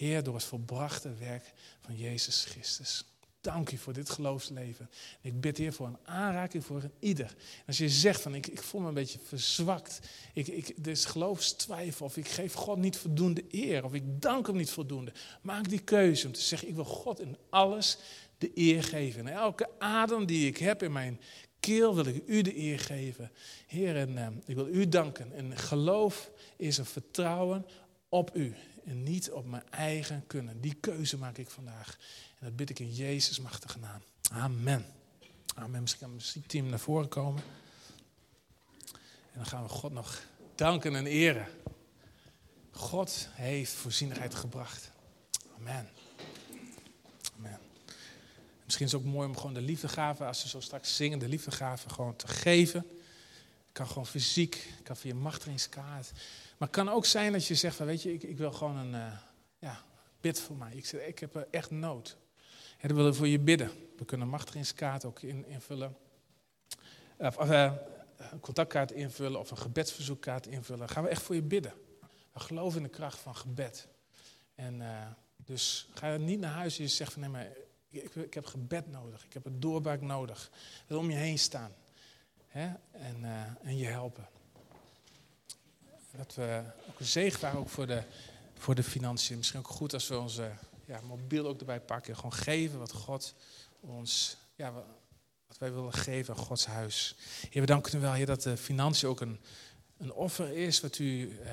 Heer, 0.00 0.22
door 0.22 0.34
het 0.34 0.44
volbrachte 0.44 1.14
werk 1.14 1.52
van 1.80 1.96
Jezus 1.96 2.44
Christus. 2.44 3.04
Dank 3.40 3.70
u 3.70 3.76
voor 3.76 3.92
dit 3.92 4.10
geloofsleven. 4.10 4.90
ik 5.20 5.40
bid 5.40 5.56
hier 5.56 5.72
voor 5.72 5.86
een 5.86 5.98
aanraking 6.04 6.64
voor 6.64 6.90
ieder. 6.98 7.34
als 7.66 7.78
je 7.78 7.88
zegt 7.88 8.20
van 8.20 8.34
ik, 8.34 8.46
ik 8.46 8.62
voel 8.62 8.80
me 8.80 8.88
een 8.88 8.94
beetje 8.94 9.18
verzwakt. 9.24 10.00
Ik, 10.32 10.46
ik, 10.46 10.74
er 10.82 10.90
is 10.90 11.04
geloofstwijfel 11.04 12.06
of 12.06 12.16
ik 12.16 12.28
geef 12.28 12.52
God 12.52 12.78
niet 12.78 12.96
voldoende 12.96 13.44
eer. 13.50 13.84
Of 13.84 13.94
ik 13.94 14.22
dank 14.22 14.46
hem 14.46 14.56
niet 14.56 14.70
voldoende. 14.70 15.12
Maak 15.42 15.68
die 15.68 15.82
keuze 15.82 16.26
om 16.26 16.32
te 16.32 16.40
zeggen 16.40 16.68
ik 16.68 16.74
wil 16.74 16.84
God 16.84 17.20
in 17.20 17.36
alles 17.50 17.98
de 18.38 18.50
eer 18.54 18.84
geven. 18.84 19.26
En 19.26 19.34
elke 19.34 19.68
adem 19.78 20.26
die 20.26 20.46
ik 20.46 20.56
heb 20.56 20.82
in 20.82 20.92
mijn 20.92 21.20
keel 21.58 21.94
wil 21.94 22.06
ik 22.06 22.22
u 22.26 22.42
de 22.42 22.58
eer 22.58 22.78
geven. 22.78 23.30
Heer, 23.66 23.96
en 23.96 24.10
uh, 24.10 24.26
ik 24.44 24.54
wil 24.54 24.68
u 24.68 24.88
danken. 24.88 25.32
En 25.32 25.56
geloof 25.56 26.30
is 26.56 26.78
een 26.78 26.84
vertrouwen 26.84 27.66
op 28.08 28.36
u. 28.36 28.54
En 28.84 29.02
niet 29.02 29.30
op 29.30 29.46
mijn 29.46 29.70
eigen 29.70 30.26
kunnen. 30.26 30.60
Die 30.60 30.74
keuze 30.74 31.16
maak 31.16 31.38
ik 31.38 31.50
vandaag. 31.50 31.98
En 32.38 32.46
dat 32.46 32.56
bid 32.56 32.70
ik 32.70 32.78
in 32.78 32.92
Jezus 32.92 33.40
machtige 33.40 33.78
naam. 33.78 34.02
Amen. 34.32 34.86
Amen. 35.54 35.80
Misschien 35.80 36.02
kan 36.02 36.10
het 36.16 36.20
muziekteam 36.24 36.68
naar 36.68 36.78
voren 36.78 37.08
komen. 37.08 37.42
En 39.32 39.36
dan 39.36 39.46
gaan 39.46 39.62
we 39.62 39.68
God 39.68 39.92
nog 39.92 40.22
danken 40.54 40.94
en 40.94 41.06
eren. 41.06 41.46
God 42.70 43.28
heeft 43.30 43.72
voorzienigheid 43.72 44.34
gebracht. 44.34 44.90
Amen. 45.58 45.88
Amen. 47.36 47.58
Misschien 48.64 48.86
is 48.86 48.92
het 48.92 49.00
ook 49.00 49.06
mooi 49.06 49.28
om 49.28 49.36
gewoon 49.36 49.54
de 49.54 49.60
liefdegave, 49.60 50.24
als 50.24 50.40
ze 50.40 50.48
zo 50.48 50.60
straks 50.60 50.96
zingen, 50.96 51.18
de 51.18 51.28
liefdegave 51.28 51.88
gewoon 51.88 52.16
te 52.16 52.28
geven. 52.28 52.80
Het 52.80 53.72
kan 53.72 53.86
gewoon 53.86 54.06
fysiek, 54.06 54.72
kan 54.82 54.96
via 54.96 55.14
machtigingskaart. 55.14 56.12
Maar 56.60 56.68
het 56.68 56.76
kan 56.76 56.88
ook 56.88 57.04
zijn 57.04 57.32
dat 57.32 57.46
je 57.46 57.54
zegt 57.54 57.76
van, 57.76 57.86
weet 57.86 58.02
je, 58.02 58.12
ik, 58.12 58.22
ik 58.22 58.38
wil 58.38 58.52
gewoon 58.52 58.76
een, 58.76 58.94
uh, 58.94 59.18
ja, 59.58 59.82
bid 60.20 60.40
voor 60.40 60.56
mij. 60.56 60.72
Ik, 60.74 60.92
ik 60.92 61.18
heb 61.18 61.36
echt 61.50 61.70
nood. 61.70 62.16
Dan 62.80 62.96
willen 62.96 63.10
we 63.10 63.16
voor 63.16 63.28
je 63.28 63.38
bidden. 63.38 63.70
We 63.96 64.04
kunnen 64.04 64.26
een 64.26 64.32
machtigingskaart 64.32 65.04
ook 65.04 65.22
in, 65.22 65.46
invullen. 65.46 65.96
Uh, 67.18 67.72
een 68.16 68.40
contactkaart 68.40 68.92
invullen 68.92 69.40
of 69.40 69.50
een 69.50 69.58
gebedsverzoekkaart 69.58 70.46
invullen. 70.46 70.88
Gaan 70.88 71.02
we 71.02 71.08
echt 71.08 71.22
voor 71.22 71.34
je 71.34 71.42
bidden. 71.42 71.72
We 72.32 72.40
geloven 72.40 72.76
in 72.76 72.82
de 72.82 72.92
kracht 72.92 73.18
van 73.18 73.36
gebed. 73.36 73.88
En 74.54 74.80
uh, 74.80 75.06
dus 75.36 75.88
ga 75.94 76.16
niet 76.16 76.40
naar 76.40 76.52
huis 76.52 76.76
en 76.76 76.84
je 76.84 76.90
zegt 76.90 77.12
van 77.12 77.22
nee, 77.22 77.30
maar 77.30 77.48
ik, 77.88 78.14
ik, 78.14 78.34
heb 78.34 78.46
gebed 78.46 78.90
nodig. 78.90 79.24
Ik 79.24 79.32
heb 79.32 79.44
een 79.44 79.60
doorbraak 79.60 80.00
nodig. 80.00 80.50
Dat 80.86 80.98
om 80.98 81.10
je 81.10 81.16
heen 81.16 81.38
staan. 81.38 81.72
Hè? 82.46 82.72
En, 82.90 83.24
en 83.62 83.76
je 83.76 83.86
helpen. 83.86 84.28
Dat 86.20 86.34
we 86.34 86.62
ook 86.88 87.00
een 87.00 87.06
zegen 87.06 87.40
waren 87.40 87.58
ook 87.58 87.68
voor 87.68 87.86
de, 87.86 88.02
voor 88.58 88.74
de 88.74 88.82
financiën. 88.82 89.36
Misschien 89.36 89.58
ook 89.58 89.68
goed 89.68 89.94
als 89.94 90.08
we 90.08 90.18
onze 90.18 90.50
ja, 90.84 91.00
mobiel 91.00 91.46
ook 91.46 91.60
erbij 91.60 91.80
pakken. 91.80 92.16
Gewoon 92.16 92.32
geven 92.32 92.78
wat 92.78 92.92
God 92.92 93.34
ons, 93.80 94.36
ja, 94.54 94.72
wat 95.46 95.58
wij 95.58 95.72
willen 95.72 95.92
geven 95.92 96.34
aan 96.34 96.40
Gods 96.40 96.66
huis. 96.66 97.16
Heer, 97.50 97.60
we 97.60 97.66
danken 97.66 97.98
u 97.98 98.00
wel, 98.00 98.12
Heer, 98.12 98.26
dat 98.26 98.42
de 98.42 98.56
financiën 98.56 99.08
ook 99.08 99.20
een, 99.20 99.40
een 99.98 100.12
offer 100.12 100.52
is 100.52 100.80
wat 100.80 100.98
u... 100.98 101.38
Uh, 101.44 101.50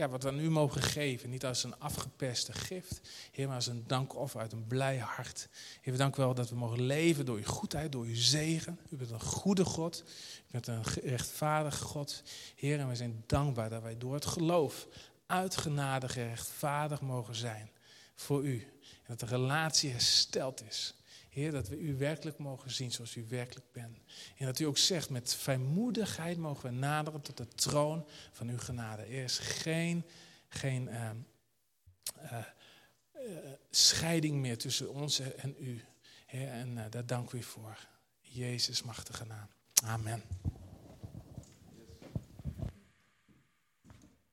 ja, 0.00 0.08
wat 0.08 0.22
we 0.22 0.28
aan 0.28 0.38
u 0.38 0.50
mogen 0.50 0.82
geven. 0.82 1.30
Niet 1.30 1.44
als 1.44 1.64
een 1.64 1.78
afgeperste 1.78 2.52
gift, 2.52 3.00
Heer, 3.30 3.46
maar 3.46 3.56
als 3.56 3.66
een 3.66 3.84
dankoffer 3.86 4.40
uit 4.40 4.52
een 4.52 4.66
blij 4.66 4.98
hart. 4.98 5.48
Heer, 5.80 5.92
we 5.92 5.98
danken 5.98 6.20
wel 6.20 6.34
dat 6.34 6.50
we 6.50 6.56
mogen 6.56 6.82
leven 6.82 7.24
door 7.24 7.36
uw 7.36 7.44
goedheid, 7.44 7.92
door 7.92 8.04
uw 8.04 8.14
zegen. 8.14 8.78
U 8.90 8.96
bent 8.96 9.10
een 9.10 9.20
goede 9.20 9.64
God, 9.64 10.04
u 10.48 10.50
bent 10.50 10.66
een 10.66 10.82
rechtvaardige 11.02 11.84
God. 11.84 12.22
Heer, 12.54 12.78
en 12.78 12.88
we 12.88 12.94
zijn 12.94 13.24
dankbaar 13.26 13.70
dat 13.70 13.82
wij 13.82 13.98
door 13.98 14.14
het 14.14 14.26
geloof 14.26 14.86
uit 15.26 15.56
genade 15.56 16.08
gerechtvaardigd 16.08 17.00
mogen 17.02 17.34
zijn 17.34 17.70
voor 18.14 18.44
u. 18.44 18.68
En 18.82 19.16
dat 19.16 19.20
de 19.20 19.36
relatie 19.36 19.90
hersteld 19.90 20.62
is. 20.68 20.94
Heer, 21.30 21.50
dat 21.50 21.68
we 21.68 21.78
u 21.78 21.96
werkelijk 21.96 22.38
mogen 22.38 22.70
zien 22.70 22.92
zoals 22.92 23.16
u 23.16 23.26
werkelijk 23.28 23.72
bent. 23.72 23.98
En 24.36 24.46
dat 24.46 24.58
u 24.58 24.64
ook 24.64 24.78
zegt, 24.78 25.10
met 25.10 25.34
vrijmoedigheid 25.34 26.36
mogen 26.36 26.70
we 26.70 26.76
naderen 26.76 27.20
tot 27.20 27.36
de 27.36 27.48
troon 27.48 28.06
van 28.32 28.48
uw 28.48 28.58
genade. 28.58 29.02
Er 29.02 29.22
is 29.24 29.38
geen, 29.38 30.04
geen 30.48 30.88
uh, 30.88 31.10
uh, 32.22 32.38
uh, 33.14 33.36
scheiding 33.70 34.40
meer 34.40 34.58
tussen 34.58 34.92
ons 34.94 35.20
en 35.20 35.54
u. 35.58 35.84
En 36.26 36.90
daar 36.90 37.06
dank 37.06 37.32
u 37.32 37.42
voor. 37.42 37.88
Jezus 38.20 38.82
machtige 38.82 39.24
naam. 39.24 39.48
Amen. 39.84 40.22